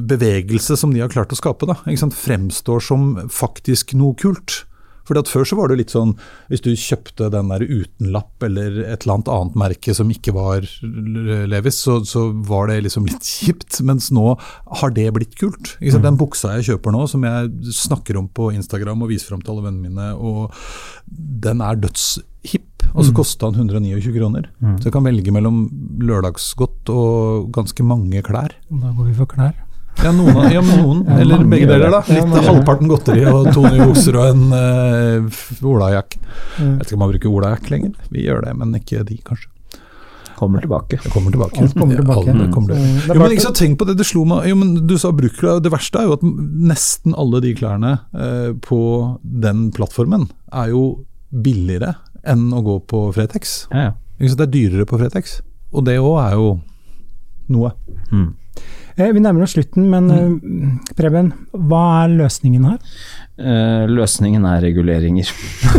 bevegelse 0.00 0.76
som 0.76 0.92
de 0.94 1.02
har 1.02 1.12
klart 1.12 1.32
å 1.32 1.38
skape, 1.38 1.66
da, 1.66 1.78
fremstår 2.10 2.80
som 2.82 3.28
faktisk 3.30 3.94
noe 3.94 4.14
kult. 4.14 4.64
Fordi 5.04 5.22
at 5.24 5.30
Før 5.30 5.48
så 5.48 5.58
var 5.58 5.70
det 5.70 5.78
litt 5.80 5.94
sånn, 5.94 6.14
hvis 6.50 6.62
du 6.64 6.70
kjøpte 6.72 7.30
den 7.32 7.50
der 7.52 7.64
uten 7.64 8.10
lapp 8.14 8.44
eller 8.46 8.80
et 8.84 9.04
eller 9.04 9.16
annet 9.16 9.30
annet 9.34 9.58
merke 9.64 9.94
som 9.96 10.10
ikke 10.12 10.34
var 10.36 10.66
Levis, 10.84 11.80
så, 11.84 11.98
så 12.08 12.26
var 12.48 12.70
det 12.70 12.82
liksom 12.86 13.08
litt 13.08 13.24
kjipt. 13.24 13.80
Mens 13.86 14.10
nå 14.14 14.34
har 14.80 14.94
det 14.96 15.08
blitt 15.16 15.36
kult. 15.40 15.74
Mm. 15.80 16.00
Den 16.04 16.20
buksa 16.20 16.54
jeg 16.58 16.68
kjøper 16.72 16.94
nå, 16.94 17.06
som 17.10 17.24
jeg 17.26 17.74
snakker 17.84 18.20
om 18.20 18.28
på 18.32 18.52
Instagram 18.54 19.04
og 19.04 19.12
viser 19.12 19.32
fram 19.32 19.42
til 19.44 19.54
alle 19.54 19.68
vennene 19.68 19.90
mine, 19.90 20.12
og 20.14 20.54
den 21.44 21.64
er 21.64 21.82
dødshipp. 21.82 22.70
Og 22.94 23.02
så 23.02 23.10
mm. 23.10 23.16
kosta 23.16 23.50
den 23.50 23.70
129 23.72 24.14
kroner. 24.14 24.48
Mm. 24.62 24.76
Så 24.78 24.88
jeg 24.88 24.94
kan 24.94 25.06
velge 25.06 25.32
mellom 25.34 25.64
lørdagsgodt 26.04 26.92
og 26.94 27.48
ganske 27.54 27.86
mange 27.86 28.22
klær. 28.26 28.54
Da 28.70 28.92
går 28.94 29.10
vi 29.10 29.16
for 29.18 29.30
klær. 29.30 29.63
Ja, 30.02 30.10
noen, 30.12 30.50
ja, 30.52 30.60
noen 30.64 31.04
ja, 31.06 31.18
eller 31.22 31.44
begge 31.48 31.68
deler. 31.70 31.92
da 31.92 32.00
Litt 32.08 32.34
ja, 32.34 32.42
Halvparten 32.48 32.90
godteri 32.90 33.24
og 33.30 33.50
to 33.54 33.62
nye 33.62 33.86
bukser 33.88 34.18
og 34.20 34.30
en 34.32 34.44
uh, 34.58 35.66
olajakk. 35.70 36.16
Jeg 36.58 36.76
vet 36.80 36.88
ikke 36.88 36.98
om 36.98 37.04
man 37.04 37.12
bruker 37.14 37.30
olajakk 37.32 37.70
lenger. 37.72 37.92
Vi 38.12 38.26
gjør 38.26 38.44
det, 38.48 38.54
men 38.60 38.74
ikke 38.80 39.04
de, 39.06 39.18
kanskje. 39.24 39.50
Kommer 40.34 40.64
tilbake. 40.64 40.98
Jeg 40.98 41.12
kommer 41.14 41.30
tilbake. 41.30 41.62
Alt 41.62 41.76
kommer 41.78 41.96
tilbake. 42.00 42.26
Ja, 42.26 42.48
kommer 42.52 42.74
mm. 42.74 42.94
jo, 43.06 43.18
men 43.22 43.34
ikke 43.36 43.46
så 43.46 43.54
tenk 43.54 43.78
på 43.78 43.86
det, 43.86 43.94
det 44.00 44.06
slo 44.08 44.24
meg 44.26 44.48
jo, 44.50 44.58
men 44.58 44.74
Du 44.88 44.96
sa 44.98 45.12
brukklær. 45.14 45.62
Det 45.62 45.72
verste 45.72 46.02
er 46.02 46.08
jo 46.08 46.16
at 46.18 46.24
nesten 46.26 47.14
alle 47.18 47.40
de 47.44 47.54
klærne 47.56 47.96
uh, 48.10 48.50
på 48.64 48.80
den 49.22 49.68
plattformen 49.74 50.26
er 50.52 50.74
jo 50.74 50.84
billigere 51.30 51.94
enn 52.26 52.48
å 52.54 52.62
gå 52.66 52.80
på 52.90 53.06
Fretex. 53.14 53.64
Ja, 53.70 53.90
ja. 53.90 53.92
Det 54.18 54.46
er 54.46 54.50
dyrere 54.50 54.86
på 54.88 54.98
Fretex. 54.98 55.38
Og 55.74 55.86
det 55.86 55.98
òg 56.02 56.18
er 56.22 56.38
jo 56.38 56.48
noe. 57.52 57.74
Mm. 58.10 58.32
Eh, 58.94 59.10
vi 59.10 59.22
nærmer 59.22 59.46
oss 59.46 59.56
slutten, 59.56 59.88
men 59.90 60.10
mm. 60.10 60.74
Preben, 60.98 61.32
hva 61.50 61.84
er 62.04 62.14
løsningen 62.20 62.66
her? 62.68 62.98
Uh, 63.34 63.90
løsningen 63.90 64.44
er 64.46 64.60
reguleringer. 64.62 65.26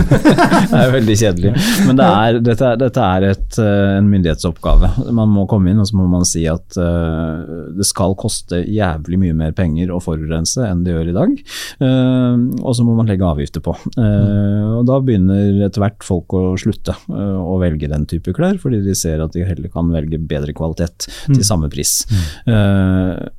det 0.11 0.75
er 0.75 0.89
veldig 0.91 1.13
kjedelig. 1.15 1.51
Men 1.87 1.95
det 1.95 2.07
er, 2.07 2.39
dette, 2.43 2.67
er, 2.67 2.79
dette 2.81 3.05
er 3.05 3.27
et, 3.29 3.59
uh, 3.61 3.93
en 3.95 4.09
myndighetsoppgave. 4.11 4.89
Man 5.15 5.31
må 5.31 5.45
komme 5.47 5.71
inn 5.71 5.79
og 5.79 5.87
så 5.87 5.95
må 5.95 6.09
man 6.11 6.27
si 6.27 6.43
at 6.51 6.75
uh, 6.75 7.71
det 7.71 7.87
skal 7.87 8.17
koste 8.19 8.59
jævlig 8.59 9.21
mye 9.21 9.37
mer 9.39 9.55
penger 9.55 9.93
å 9.95 10.01
forurense 10.03 10.67
enn 10.67 10.83
det 10.83 10.97
gjør 10.97 11.13
i 11.13 11.15
dag. 11.15 11.31
og 11.85 12.75
så 12.75 12.83
må 12.83 12.97
man 12.97 13.07
legge 13.07 13.25
avgifter 13.27 13.63
på. 13.63 13.71
og 13.75 14.83
Da 14.87 14.99
begynner 15.03 15.63
etter 15.65 15.83
hvert 15.83 16.03
folk 16.05 16.35
å 16.35 16.43
slutte 16.59 16.95
å 17.07 17.55
velge 17.61 17.89
den 17.91 18.05
type 18.09 18.33
klær, 18.35 18.59
fordi 18.61 18.81
de 18.83 18.95
ser 18.97 19.23
at 19.23 19.35
de 19.35 19.45
heller 19.47 19.71
kan 19.71 19.89
velge 19.93 20.19
bedre 20.19 20.55
kvalitet 20.55 21.07
til 21.07 21.39
mm. 21.39 21.45
samme 21.47 21.69
pris. 21.71 21.93
Mm. 22.47 22.55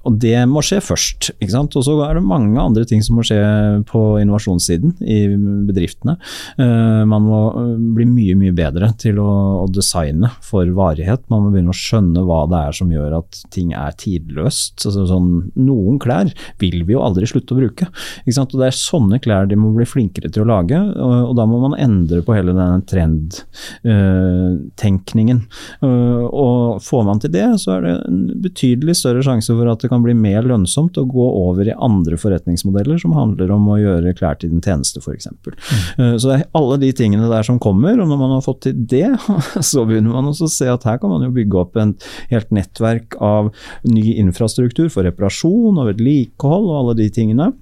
og 0.08 0.18
det 0.22 0.36
må 0.50 0.64
skje 0.64 0.80
først. 0.84 1.30
Og 1.36 1.82
så 1.84 1.96
er 2.06 2.18
det 2.18 2.26
mange 2.26 2.60
andre 2.60 2.86
ting 2.88 3.04
som 3.04 3.18
må 3.18 3.26
skje 3.26 3.40
på 3.88 4.05
innovasjonssiden 4.20 4.92
i 5.02 5.36
bedriftene. 5.68 6.16
Eh, 6.58 7.04
man 7.08 7.22
må 7.26 7.40
eh, 7.52 7.76
bli 7.96 8.04
mye 8.08 8.34
mye 8.38 8.52
bedre 8.56 8.92
til 9.00 9.18
å, 9.22 9.66
designe 9.76 10.28
for 10.44 10.66
varighet. 10.76 11.22
Man 11.32 11.42
må 11.44 11.50
begynne 11.52 11.72
å 11.74 11.76
skjønne 11.76 12.20
hva 12.24 12.40
det 12.50 12.58
er 12.68 12.72
som 12.78 12.88
gjør 12.92 13.10
at 13.18 13.30
ting 13.52 13.68
er 13.76 13.92
tidløst. 13.98 14.86
Altså, 14.86 15.02
sånn, 15.10 15.28
noen 15.58 15.98
klær 16.02 16.26
vil 16.62 16.78
vi 16.86 16.92
jo 16.94 17.04
aldri 17.04 17.24
slutte 17.28 17.54
å 17.54 17.60
bruke. 17.60 17.86
Og 18.26 18.56
Det 18.56 18.66
er 18.68 18.74
sånne 18.76 19.16
klær 19.22 19.44
de 19.50 19.56
må 19.58 19.68
bli 19.74 19.86
flinkere 19.88 20.28
til 20.32 20.42
å 20.44 20.50
lage, 20.50 20.78
og, 20.78 21.14
og 21.30 21.34
da 21.38 21.44
må 21.50 21.56
man 21.64 21.80
endre 21.80 22.20
på 22.24 22.34
hele 22.36 22.52
denne 22.56 22.80
trendtenkningen. 22.88 25.38
Uh, 25.82 26.24
og 26.30 26.82
får 26.84 27.02
man 27.08 27.20
til 27.22 27.32
det, 27.34 27.48
så 27.62 27.68
er 27.76 27.80
det 27.84 27.92
en 28.06 28.20
betydelig 28.44 28.94
større 29.00 29.22
sjanse 29.26 29.52
for 29.52 29.66
at 29.70 29.80
det 29.82 29.90
kan 29.92 30.04
bli 30.04 30.14
mer 30.16 30.42
lønnsomt 30.46 30.94
å 31.00 31.08
gå 31.08 31.26
over 31.42 31.64
i 31.68 31.74
andre 31.74 32.16
forretningsmodeller 32.20 32.98
som 33.02 33.16
handler 33.16 33.48
om 33.54 33.64
å 33.72 33.80
gjøre 33.80 33.95
gjøre 34.04 34.18
klær 34.18 34.38
til 34.40 34.52
din 34.52 34.64
tjeneste, 34.64 35.00
f.eks. 35.02 35.28
Mm. 35.30 36.16
Så 36.20 36.28
det 36.28 36.36
er 36.36 36.44
alle 36.58 36.78
de 36.82 36.90
tingene 36.96 37.30
der 37.30 37.46
som 37.46 37.60
kommer, 37.62 37.96
og 38.00 38.10
når 38.10 38.20
man 38.20 38.34
har 38.36 38.44
fått 38.44 38.64
til 38.66 38.76
det, 38.92 39.08
så 39.70 39.86
begynner 39.88 40.16
man 40.16 40.32
også 40.32 40.48
å 40.48 40.54
se 40.56 40.68
at 40.72 40.86
her 40.88 41.00
kan 41.02 41.12
man 41.12 41.24
jo 41.26 41.32
bygge 41.36 41.62
opp 41.62 41.78
en 41.80 41.94
helt 42.32 42.52
nettverk 42.54 43.18
av 43.22 43.52
ny 43.88 44.16
infrastruktur 44.20 44.90
for 44.92 45.06
reparasjon 45.08 45.80
og 45.80 45.92
vedlikehold 45.92 46.70
og 46.70 46.78
alle 46.82 46.98
de 47.00 47.10
tingene 47.12 47.52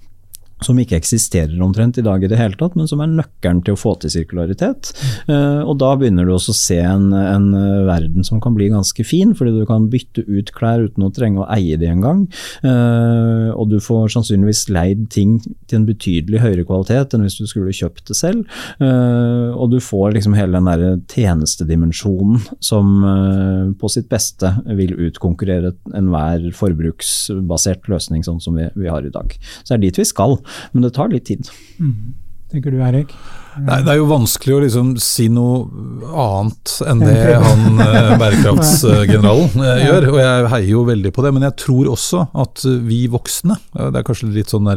som 0.63 0.79
ikke 0.79 0.97
eksisterer 1.01 1.55
omtrent 1.65 1.99
i 1.99 2.05
dag 2.05 2.23
i 2.23 2.29
det 2.31 2.39
hele 2.39 2.57
tatt, 2.59 2.77
men 2.79 2.89
som 2.91 3.03
er 3.03 3.11
nøkkelen 3.11 3.63
til 3.67 3.75
å 3.75 3.81
få 3.81 3.95
til 4.01 4.13
sirkularitet. 4.13 4.93
Uh, 5.29 5.63
og 5.67 5.77
da 5.83 5.93
begynner 5.99 6.27
du 6.27 6.35
også 6.35 6.55
å 6.55 6.59
se 6.59 6.79
en, 6.81 7.11
en, 7.13 7.51
verden 7.85 8.25
som 8.27 8.41
kan 8.43 8.55
bli 8.57 8.71
ganske 8.73 9.05
fin, 9.07 9.35
fordi 9.37 9.53
du 9.59 9.65
kan 9.69 9.89
bytte 9.93 10.25
ut 10.25 10.53
klær 10.57 10.87
uten 10.87 11.07
å 11.07 11.11
trenge 11.15 11.43
å 11.43 11.49
eie 11.53 11.79
de 11.81 11.91
engang. 11.91 12.25
Uh, 12.65 13.51
og 13.55 13.69
du 13.73 13.79
får 13.83 14.15
sannsynligvis 14.15 14.67
leid 14.73 15.09
ting 15.13 15.37
til 15.43 15.81
en 15.81 15.89
betydelig 15.89 16.43
høyere 16.43 16.67
kvalitet 16.69 17.15
enn 17.15 17.27
hvis 17.27 17.39
du 17.41 17.49
skulle 17.51 17.75
kjøpt 17.75 18.09
det 18.09 18.17
selv. 18.19 18.45
Og 18.81 19.71
du 19.73 19.79
får 19.83 20.15
liksom 20.15 20.35
hele 20.37 20.57
den 20.57 20.69
derre 20.69 20.91
tjenestedimensjonen 21.11 22.41
som 22.65 23.75
på 23.81 23.91
sitt 23.93 24.09
beste 24.13 24.51
vil 24.79 24.95
utkonkurrere 25.07 25.73
enhver 25.97 26.47
forbruksbasert 26.57 27.89
løsning 27.91 28.25
sånn 28.27 28.41
som 28.43 28.59
vi, 28.59 28.69
vi 28.79 28.91
har 28.91 29.07
i 29.07 29.13
dag. 29.15 29.35
Så 29.63 29.73
det 29.73 29.79
er 29.79 29.85
dit 29.87 30.01
vi 30.03 30.09
skal. 30.09 30.39
Men 30.73 30.83
det 30.87 30.95
tar 30.97 31.09
litt 31.13 31.27
tid. 31.31 31.49
Mm. 31.79 32.15
Tenker 32.53 32.71
du 32.71 32.83
Erik? 32.85 33.15
Nei, 33.63 33.81
Det 33.85 33.93
er 33.93 33.99
jo 34.01 34.09
vanskelig 34.11 34.55
å 34.57 34.61
liksom 34.65 34.91
si 35.03 35.29
noe 35.33 36.11
annet 36.11 36.75
enn 36.91 37.03
det 37.03 37.37
han 37.45 37.81
eh, 37.85 38.11
bærekraftsgeneralen 38.21 39.65
eh, 39.69 39.85
gjør. 39.87 40.09
Og 40.13 40.21
jeg 40.21 40.51
heier 40.55 40.71
jo 40.73 40.85
veldig 40.89 41.15
på 41.15 41.25
det. 41.25 41.33
Men 41.37 41.47
jeg 41.49 41.57
tror 41.65 41.93
også 41.95 42.27
at 42.45 42.65
vi 42.89 43.05
voksne, 43.13 43.59
det 43.75 44.01
er 44.01 44.07
kanskje 44.07 44.33
litt 44.35 44.53
sånn 44.53 44.71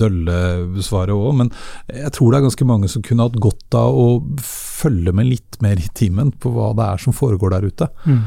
dølle 0.00 0.82
svaret 0.84 1.14
òg, 1.14 1.32
men 1.42 1.52
jeg 1.92 2.12
tror 2.16 2.32
det 2.32 2.40
er 2.40 2.46
ganske 2.48 2.68
mange 2.68 2.90
som 2.90 3.04
kunne 3.04 3.26
hatt 3.26 3.40
godt 3.42 3.78
av 3.78 3.96
å 3.96 4.08
følge 4.82 5.12
med 5.14 5.28
litt 5.28 5.58
mer 5.62 5.78
i 5.78 5.90
timen 5.94 6.32
på 6.42 6.50
hva 6.54 6.72
det 6.76 6.86
er 6.88 7.02
som 7.02 7.14
foregår 7.14 7.54
der 7.54 7.66
ute. 7.68 7.88
Mm. 8.06 8.22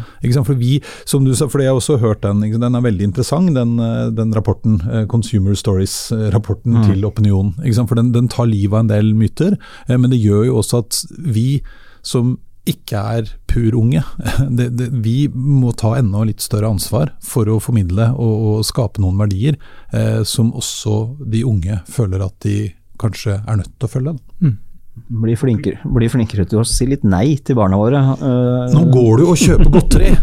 For 0.46 0.56
vi, 0.60 0.78
som 1.08 1.26
du 1.26 1.34
sa, 1.36 1.50
for 1.52 1.64
jeg 1.64 1.74
har 1.74 1.80
også 1.80 1.98
hørt 2.04 2.24
den, 2.24 2.44
den 2.54 2.78
er 2.78 2.86
veldig 2.86 3.10
interessant, 3.10 3.54
den, 3.58 3.76
eh, 3.82 4.12
den 4.16 4.34
rapporten, 4.36 4.80
Consumer 5.12 5.56
Stories-rapporten 5.58 6.80
mm. 6.80 6.86
til 6.90 7.08
Opinion. 7.08 7.54
For 7.76 7.98
den, 8.00 8.14
den 8.16 8.30
tar 8.32 8.48
livet 8.50 8.78
av 8.78 8.86
en 8.86 8.92
del 8.92 9.12
myter. 9.18 9.58
Eh, 9.96 10.02
men 10.02 10.12
det 10.12 10.22
gjør 10.22 10.50
jo 10.50 10.60
også 10.62 10.84
at 10.84 11.02
vi 11.16 11.62
som 12.06 12.36
ikke 12.66 13.02
er 13.18 13.30
purunge, 13.50 14.02
det, 14.58 14.72
det, 14.78 14.90
vi 15.06 15.28
må 15.30 15.72
ta 15.78 15.96
enda 16.00 16.24
litt 16.26 16.44
større 16.44 16.72
ansvar 16.74 17.14
for 17.24 17.50
å 17.50 17.60
formidle 17.62 18.12
og, 18.14 18.36
og 18.50 18.66
skape 18.66 19.04
noen 19.04 19.20
verdier 19.22 19.58
eh, 19.94 20.24
som 20.26 20.54
også 20.58 20.98
de 21.22 21.46
unge 21.46 21.82
føler 21.90 22.26
at 22.26 22.38
de 22.46 22.74
kanskje 23.02 23.38
er 23.38 23.60
nødt 23.60 23.74
til 23.76 23.88
å 23.88 23.92
følge. 23.92 24.16
Mm. 24.42 24.56
Bli 24.96 25.34
flinkere, 25.36 25.82
bli 25.92 26.08
flinkere, 26.08 26.46
til 26.48 26.62
å 26.62 26.68
si 26.68 26.86
litt 26.88 27.04
nei 27.04 27.36
til 27.44 27.58
barna 27.60 27.76
våre. 27.76 28.00
Uh, 28.16 28.72
Nå 28.72 28.86
går 28.94 29.20
du 29.20 29.26
og 29.28 29.42
kjøper 29.42 29.68
godteri! 29.74 30.14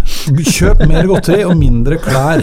Kjøp 0.49 0.81
mer 0.89 1.11
godteri 1.11 1.43
og 1.45 1.53
mindre 1.61 1.99
klær! 2.01 2.41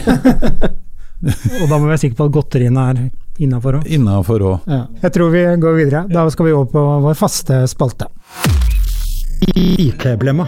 og 1.60 1.66
da 1.66 1.74
må 1.74 1.88
vi 1.88 1.90
være 1.90 2.04
sikre 2.04 2.20
på 2.20 2.28
at 2.30 2.36
godteriene 2.38 2.86
er 2.92 3.02
Innafor 3.40 3.80
òg. 3.80 3.86
Innafor 3.88 4.44
òg. 4.44 4.66
Ja. 4.68 4.82
Jeg 5.04 5.14
tror 5.16 5.30
vi 5.32 5.44
går 5.64 5.78
videre. 5.78 6.02
Da 6.12 6.26
skal 6.32 6.50
vi 6.50 6.56
over 6.56 6.68
på 6.74 6.82
vår 7.06 7.16
faste 7.16 7.62
spalte. 7.72 8.10
IT-blemma. 9.56 10.48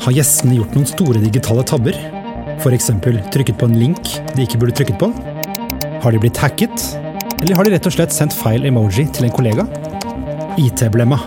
Har 0.00 0.16
gjestene 0.16 0.56
gjort 0.56 0.74
noen 0.74 0.88
store 0.90 1.22
digitale 1.22 1.62
tabber? 1.62 1.94
F.eks. 2.58 2.90
trykket 3.30 3.60
på 3.60 3.68
en 3.70 3.78
link 3.78 4.10
de 4.34 4.42
ikke 4.42 4.58
burde 4.58 4.74
trykket 4.76 4.98
på? 5.00 5.12
Har 6.02 6.10
de 6.10 6.20
blitt 6.20 6.40
hacket? 6.40 6.82
Eller 7.40 7.54
har 7.56 7.64
de 7.64 7.76
rett 7.76 7.86
og 7.86 7.94
slett 7.94 8.12
sendt 8.12 8.34
feil 8.36 8.66
emoji 8.66 9.06
til 9.14 9.28
en 9.28 9.34
kollega? 9.36 9.68
IT-blemma. 10.60 11.20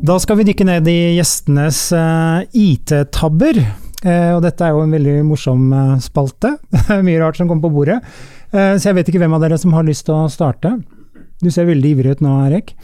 Da 0.00 0.16
skal 0.22 0.40
vi 0.40 0.48
dykke 0.48 0.64
ned 0.64 0.88
i 0.88 0.98
gjestenes 1.18 1.90
uh, 1.92 2.40
IT-tabber. 2.56 3.60
Eh, 4.00 4.30
og 4.32 4.40
dette 4.44 4.64
er 4.64 4.72
jo 4.72 4.84
en 4.84 4.94
veldig 4.94 5.18
morsom 5.28 5.68
eh, 5.76 5.98
spalte. 6.04 6.54
Mye 7.06 7.20
rart 7.20 7.40
som 7.40 7.50
kommer 7.50 7.68
på 7.68 7.74
bordet. 7.74 8.00
Eh, 8.50 8.74
så 8.80 8.90
jeg 8.90 9.00
vet 9.00 9.12
ikke 9.12 9.20
hvem 9.22 9.36
av 9.36 9.44
dere 9.44 9.60
som 9.60 9.76
har 9.76 9.86
lyst 9.86 10.06
til 10.08 10.16
å 10.16 10.30
starte. 10.32 10.78
Du 11.40 11.50
ser 11.52 11.68
veldig 11.68 11.94
ivrig 11.94 12.16
ut 12.16 12.24
nå, 12.24 12.40
Erik. 12.48 12.74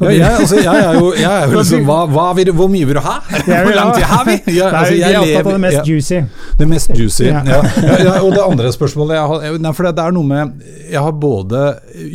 Ja, 0.00 0.08
jeg, 0.08 0.24
altså, 0.24 0.56
jeg, 0.56 0.72
er 0.72 0.94
jo, 0.96 1.08
jeg 1.12 1.28
er 1.36 1.50
jo 1.50 1.58
liksom 1.58 1.82
hva, 1.84 1.98
hva 2.08 2.30
vil, 2.38 2.48
Hvor 2.56 2.70
mye 2.72 2.86
vil 2.88 2.96
du 2.96 3.02
ha? 3.04 3.18
Hvor 3.44 3.74
lang 3.76 3.90
tid 3.92 4.06
har 4.08 4.22
vi? 4.24 4.36
Jeg, 4.54 4.68
altså, 4.70 4.94
jeg 4.96 5.24
lever, 5.26 5.50
det 5.50 5.62
mest 5.66 5.90
juicy. 5.90 6.20
Det 6.58 6.68
mest 6.70 6.94
juicy, 6.96 7.26
ja. 7.28 7.42
ja. 7.44 8.14
Og 8.22 8.32
det 8.32 8.40
andre 8.46 8.72
spørsmålet 8.72 9.18
jeg 9.18 9.26
har, 9.34 9.68
for 9.76 9.90
det 9.90 10.06
er 10.06 10.16
noe 10.16 10.30
med 10.30 10.64
Jeg 10.88 11.02
har 11.02 11.12
både 11.26 11.66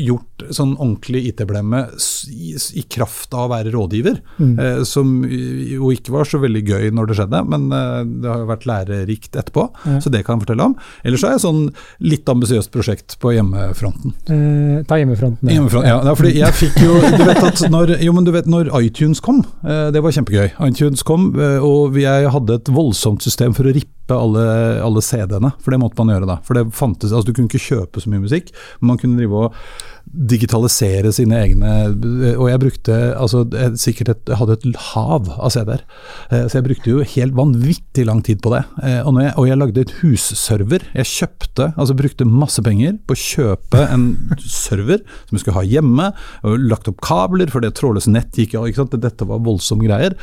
gjort 0.07 0.26
sånn 0.53 0.75
ordentlig 0.77 1.23
IT-blemme 1.31 1.83
i, 2.31 2.53
i, 2.53 2.83
kraft 2.91 3.33
av 3.33 3.47
å 3.47 3.51
være 3.55 3.73
rådgiver, 3.73 4.19
mm. 4.37 4.53
eh, 4.59 4.81
som 4.87 5.19
jo 5.27 5.91
ikke 5.93 6.13
var 6.13 6.29
så 6.29 6.41
veldig 6.43 6.63
gøy 6.67 6.91
når 6.95 7.09
det 7.09 7.19
skjedde, 7.19 7.43
men 7.51 7.67
eh, 7.73 8.01
det 8.07 8.31
har 8.31 8.43
jo 8.43 8.51
vært 8.51 8.67
lærerikt 8.69 9.37
etterpå, 9.39 9.67
så 10.03 10.13
det 10.13 10.23
kan 10.25 10.37
jeg 10.37 10.45
fortelle 10.45 10.69
om. 10.69 10.77
Ellers 11.07 11.25
er 11.25 11.35
jeg 11.35 11.43
sånn 11.45 11.63
litt 12.05 12.29
ambisiøst 12.29 12.71
prosjekt 12.73 13.17
på 13.21 13.33
hjemmefronten. 13.35 14.15
Eh, 14.27 14.79
ta 14.87 14.99
hjemmefronten, 14.99 15.49
ja. 15.49 15.57
Hjemmefronten, 15.57 15.89
ja. 15.89 16.15
fordi 16.17 16.33
jeg 16.37 16.57
fikk 16.57 16.79
jo 16.83 16.95
Du 17.17 17.23
vet 17.25 17.43
at 17.43 17.61
når, 17.71 17.95
jo, 18.03 18.13
men 18.15 18.27
du 18.27 18.33
vet, 18.35 18.49
når 18.49 18.71
iTunes 18.81 19.21
kom, 19.23 19.43
eh, 19.65 19.87
det 19.93 20.03
var 20.03 20.15
kjempegøy. 20.15 20.49
iTunes 20.67 21.03
kom, 21.07 21.29
eh, 21.39 21.59
og 21.63 21.97
jeg 21.99 22.31
hadde 22.33 22.59
et 22.61 22.73
voldsomt 22.73 23.25
system 23.25 23.55
for 23.57 23.67
å 23.67 23.75
rippe 23.75 24.15
alle, 24.15 24.45
alle 24.83 25.03
CD-ene, 25.03 25.51
for 25.63 25.73
det 25.73 25.81
måtte 25.81 25.99
man 25.99 26.13
gjøre 26.13 26.29
da. 26.29 26.39
For 26.47 26.57
det 26.57 26.69
fantes, 26.77 27.11
altså 27.11 27.27
Du 27.27 27.35
kunne 27.35 27.51
ikke 27.51 27.63
kjøpe 27.63 28.03
så 28.03 28.11
mye 28.11 28.23
musikk, 28.23 28.53
men 28.79 28.93
man 28.93 29.01
kunne 29.01 29.19
drive 29.19 29.47
og 29.47 29.61
digitalisere 30.07 31.11
sine 31.15 31.39
egne 31.43 31.71
Og 32.37 32.47
jeg 32.49 32.61
brukte 32.61 32.95
altså 33.17 33.43
sikkert 33.79 34.11
et, 34.13 34.21
jeg 34.31 34.39
hadde 34.39 34.55
et 34.57 34.79
hav 34.93 35.29
av 35.35 35.51
CD-er, 35.53 35.83
så 36.31 36.57
jeg 36.57 36.65
brukte 36.65 36.91
jo 36.91 37.05
helt 37.15 37.35
vanvittig 37.37 38.05
lang 38.07 38.21
tid 38.25 38.41
på 38.43 38.51
det. 38.53 38.61
Og, 39.03 39.19
jeg, 39.21 39.33
og 39.35 39.47
jeg 39.49 39.59
lagde 39.59 39.83
et 39.83 39.93
husserver. 39.99 40.85
Jeg 40.95 41.09
kjøpte, 41.11 41.69
altså 41.75 41.97
brukte 41.97 42.27
masse 42.29 42.63
penger 42.65 42.97
på 43.07 43.15
å 43.15 43.21
kjøpe 43.21 43.83
en 43.93 44.07
server 44.43 45.03
som 45.27 45.37
jeg 45.37 45.43
skulle 45.43 45.59
ha 45.59 45.65
hjemme, 45.67 46.09
og 46.47 46.67
lagt 46.71 46.89
opp 46.91 47.01
kabler, 47.05 47.51
for 47.53 47.63
det 47.63 47.75
trådløse 47.77 48.13
nett 48.13 48.37
gikk 48.37 48.57
av. 48.59 48.69
Dette 48.97 49.27
var 49.27 49.43
voldsomme 49.45 49.87
greier. 49.87 50.15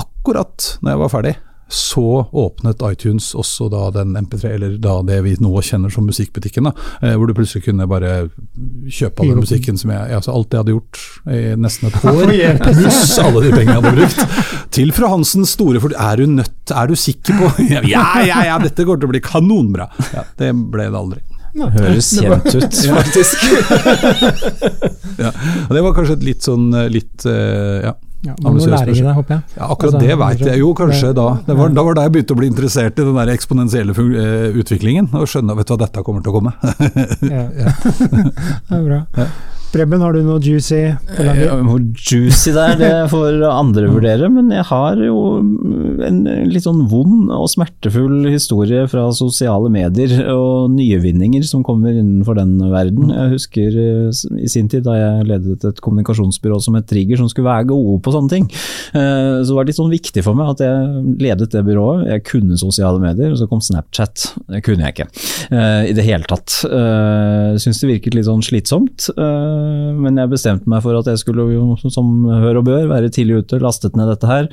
Akkurat 0.00 0.72
når 0.80 0.94
jeg 0.94 1.02
var 1.04 1.12
ferdig, 1.12 1.36
så 1.68 2.28
åpnet 2.32 2.82
iTunes 2.86 3.32
også 3.34 3.66
da 3.72 3.88
den 3.90 4.14
MP3, 4.14 4.52
eller 4.54 4.76
da 4.78 5.00
det 5.02 5.16
vi 5.24 5.32
nå 5.42 5.50
kjenner 5.66 5.90
som 5.90 6.06
musikkbutikken. 6.06 6.68
da, 6.68 6.72
Hvor 7.18 7.26
du 7.26 7.34
plutselig 7.34 7.64
kunne 7.66 7.88
bare 7.90 8.28
kjøpe 8.86 9.22
all 9.24 9.32
den 9.32 9.42
musikken 9.42 9.80
som 9.80 9.90
jeg 9.90 10.14
altså 10.14 10.34
Alt 10.36 10.54
jeg 10.54 10.62
hadde 10.62 10.76
gjort 10.76 11.00
i 11.26 11.40
nesten 11.58 11.90
et 11.90 11.98
år, 12.12 12.32
pluss 12.62 13.18
alle 13.18 13.42
de 13.48 13.50
pengene 13.50 13.74
jeg 13.74 13.82
hadde 13.82 13.94
brukt, 13.98 14.70
til 14.78 14.94
Fru 14.94 15.08
Hansens 15.10 15.56
store 15.58 15.82
for 15.82 15.96
Er 15.98 16.22
du 16.22 16.36
nødt, 16.38 16.70
er 16.70 16.86
du 16.86 16.94
sikker 16.94 17.34
på 17.40 17.50
Ja, 17.90 18.06
ja, 18.22 18.44
ja, 18.52 18.60
dette 18.62 18.86
går 18.86 19.02
til 19.02 19.10
å 19.10 19.14
bli 19.16 19.24
kanonbra! 19.24 19.90
Ja, 20.14 20.22
det 20.38 20.54
ble 20.54 20.86
det 20.86 21.02
aldri. 21.02 21.24
Det 21.56 21.70
Høres 21.72 22.10
kjent 22.12 22.50
ut, 22.52 22.80
faktisk. 23.00 23.46
ja, 25.18 25.30
det 25.72 25.82
var 25.82 25.94
kanskje 25.96 26.18
et 26.20 26.26
litt 26.30 26.46
sånn 26.46 26.68
litt, 26.92 27.24
ja 27.26 27.96
ja, 28.26 28.36
man 28.42 28.58
må 28.58 28.68
lære 28.70 28.92
i 28.92 29.00
det, 29.00 29.14
håper 29.16 29.36
jeg. 29.36 29.56
Ja, 29.56 29.70
akkurat 29.70 29.94
altså, 29.94 30.02
det 30.04 30.18
veit 30.22 30.44
jeg 30.46 30.62
jo 30.62 30.70
kanskje 30.76 31.12
da. 31.16 31.26
Det 31.46 31.58
var, 31.58 31.74
da 31.76 31.84
var 31.86 31.98
da 31.98 32.06
jeg 32.06 32.16
begynte 32.16 32.36
å 32.36 32.40
bli 32.40 32.50
interessert 32.52 32.98
i 32.98 33.06
den 33.06 33.18
der 33.20 33.34
eksponentielle 33.34 33.96
utviklingen. 34.62 35.10
Og 35.16 35.28
skjønne 35.30 35.56
vet 35.58 35.68
du 35.68 35.74
hva, 35.74 35.82
dette 35.86 36.06
kommer 36.06 36.24
til 36.24 36.34
å 36.34 36.38
komme. 36.40 36.56
ja. 37.36 37.46
det 38.68 38.80
er 38.80 38.88
bra. 38.88 39.02
Preben, 39.74 40.00
har 40.00 40.14
du 40.14 40.22
noe 40.24 40.40
juicy? 40.40 40.84
Hvor 41.16 41.80
juicy 41.98 42.54
det 42.54 42.62
er, 42.62 42.76
det 42.80 42.92
får 43.12 43.42
andre 43.50 43.90
vurdere. 43.90 44.30
Men 44.32 44.52
jeg 44.54 44.66
har 44.70 45.02
jo 45.02 45.18
en 46.06 46.22
litt 46.46 46.64
sånn 46.64 46.84
vond 46.90 47.32
og 47.34 47.48
smertefull 47.50 48.28
historie 48.30 48.86
fra 48.90 49.08
sosiale 49.16 49.70
medier 49.72 50.14
og 50.30 50.70
nyvinninger 50.76 51.42
som 51.48 51.64
kommer 51.66 51.96
innenfor 51.96 52.38
den 52.38 52.54
verden. 52.70 53.10
Jeg 53.10 53.34
husker 53.34 53.80
eh, 53.82 54.22
i 54.38 54.50
sin 54.50 54.70
tid 54.70 54.86
da 54.86 54.94
jeg 54.96 55.28
ledet 55.32 55.66
et 55.66 55.82
kommunikasjonsbyrå 55.82 56.60
som 56.62 56.78
het 56.78 56.86
Trigger, 56.86 57.18
som 57.18 57.28
skulle 57.30 57.50
være 57.50 57.70
gode 57.72 57.98
på 58.04 58.14
sånne 58.14 58.30
ting. 58.30 58.48
Så 58.94 59.56
så 59.56 59.60
var 59.60 59.64
det 59.64 59.72
litt 59.72 59.78
sånn 59.80 59.92
viktig 59.92 60.20
for 60.20 60.36
meg 60.36 60.50
at 60.52 60.60
jeg 60.60 61.02
ledet 61.22 61.54
det 61.54 61.62
byrået. 61.64 62.02
Jeg 62.10 62.24
kunne 62.28 62.58
sosiale 62.60 63.00
medier, 63.00 63.30
og 63.32 63.38
så 63.40 63.46
kom 63.48 63.62
Snapchat. 63.64 64.26
Det 64.52 64.60
kunne 64.66 64.84
jeg 64.84 64.92
ikke 64.92 65.06
eh, 65.48 65.86
i 65.88 65.94
det 65.96 66.04
hele 66.04 66.28
tatt. 66.28 66.58
Syns 67.62 67.80
det 67.80 67.88
virket 67.88 68.18
litt 68.18 68.28
sånn 68.28 68.44
slitsomt. 68.44 69.08
Eh, 69.56 69.92
men 69.96 70.18
jeg 70.20 70.30
bestemte 70.32 70.70
meg 70.70 70.82
for 70.84 70.98
at 70.98 71.08
jeg 71.10 71.20
skulle, 71.22 71.46
som 71.92 72.26
hør 72.28 72.60
og 72.60 72.66
bør, 72.68 72.86
være 72.90 73.10
tidlig 73.12 73.42
ute. 73.42 73.60
Lastet 73.62 73.96
ned 73.98 74.10
dette 74.10 74.30
her. 74.30 74.48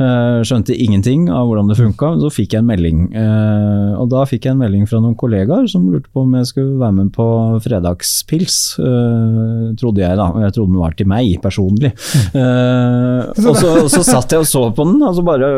Eh, 0.00 0.40
skjønte 0.46 0.76
ingenting 0.76 1.28
av 1.32 1.48
hvordan 1.48 1.70
det 1.70 1.78
funka. 1.78 2.14
Så 2.22 2.32
fikk 2.34 2.56
jeg 2.56 2.64
en 2.64 2.70
melding. 2.70 3.04
Eh, 3.16 3.92
og 3.98 4.10
da 4.12 4.24
fikk 4.28 4.48
jeg 4.48 4.56
en 4.56 4.62
melding 4.62 4.88
fra 4.90 5.02
noen 5.02 5.16
kollegaer 5.18 5.68
som 5.70 5.88
lurte 5.92 6.10
på 6.12 6.24
om 6.26 6.36
jeg 6.38 6.50
skulle 6.50 6.78
være 6.80 6.98
med 7.00 7.12
på 7.16 7.28
fredagspils. 7.64 8.58
Trodde 8.78 10.04
jeg, 10.04 10.18
da. 10.18 10.28
Og 10.34 10.44
jeg 10.46 10.56
trodde 10.56 10.74
den 10.74 10.82
var 10.82 10.96
til 10.98 11.10
meg 11.10 11.34
personlig. 11.42 11.92
Og 12.38 13.54
så, 13.56 13.72
så 13.90 14.02
satt 14.06 14.34
jeg 14.34 14.44
og 14.44 14.48
så 14.48 14.64
på 14.74 14.86
den, 14.88 15.00
og 15.04 15.14
så 15.16 15.24
bare 15.24 15.48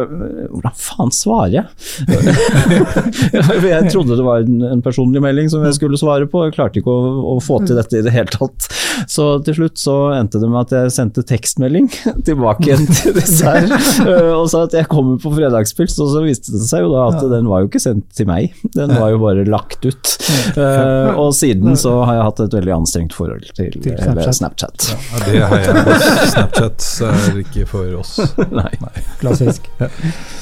Hvordan 0.51 0.77
faen 0.77 1.13
svarer 1.15 1.55
jeg? 1.55 1.67
jeg 3.71 3.91
trodde 3.93 4.17
det 4.19 4.27
var 4.27 4.45
en 4.45 4.83
personlig 4.85 5.23
melding 5.23 5.51
som 5.53 5.65
jeg 5.67 5.77
skulle 5.77 6.01
svare 6.01 6.29
på. 6.31 6.45
Jeg 6.47 6.57
klarte 6.57 6.81
ikke 6.81 6.93
å, 6.93 7.13
å 7.35 7.39
få 7.43 7.61
til 7.67 7.79
dette 7.79 8.01
i 8.01 8.05
det 8.05 8.15
hele 8.15 8.31
tatt. 8.33 8.69
Så 9.09 9.27
til 9.47 9.57
slutt 9.57 9.81
så 9.81 9.97
endte 10.17 10.41
det 10.43 10.51
med 10.51 10.67
at 10.67 10.75
jeg 10.77 10.95
sendte 10.95 11.25
tekstmelding 11.27 11.89
tilbake 12.29 12.69
igjen 12.69 12.87
til 12.89 13.17
disse 13.17 13.47
her, 13.47 13.69
øh, 14.11 14.33
og 14.39 14.47
sa 14.53 14.65
at 14.67 14.77
jeg 14.77 14.89
kommer 14.91 15.21
på 15.23 15.33
fredagspils, 15.35 15.99
og 16.03 16.13
så 16.15 16.25
viste 16.25 16.55
det 16.55 16.63
seg 16.67 16.85
jo 16.85 16.93
da 16.95 17.07
at 17.13 17.25
den 17.33 17.49
var 17.51 17.65
jo 17.65 17.71
ikke 17.71 17.83
sendt 17.83 18.09
til 18.17 18.29
meg, 18.31 18.55
den 18.77 18.95
var 18.97 19.13
jo 19.15 19.21
bare 19.23 19.47
lagt 19.49 19.85
ut. 19.87 20.15
Uh, 20.55 21.17
og 21.19 21.33
siden 21.37 21.77
så 21.79 21.95
har 22.07 22.19
jeg 22.19 22.27
hatt 22.29 22.43
et 22.45 22.57
veldig 22.59 22.75
anstrengt 22.81 23.17
forhold 23.17 23.45
til, 23.57 23.73
til 23.77 23.99
Snapchat. 23.99 24.37
Snapchat. 24.41 24.89
Ja, 24.91 25.25
det 25.27 25.43
har 25.43 25.65
jeg. 25.65 26.01
Snapchat 26.35 26.89
er 27.11 27.43
ikke 27.45 27.67
for 27.71 28.01
oss. 28.01 28.17
Nei. 28.61 28.73
Nei. 28.81 29.05
Klassisk. 29.23 29.71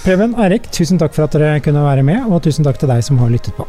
Preben, 0.05 0.37
Eirik, 0.39 0.71
tusen 0.75 1.01
takk 1.01 1.17
for 1.17 1.29
at 1.29 1.37
dere 1.37 1.59
kunne 1.65 1.85
være 1.87 2.07
med, 2.07 2.27
og 2.29 2.43
tusen 2.47 2.67
takk 2.67 2.81
til 2.81 2.91
deg 2.93 3.05
som 3.07 3.21
har 3.23 3.33
lyttet 3.33 3.57
på. 3.59 3.69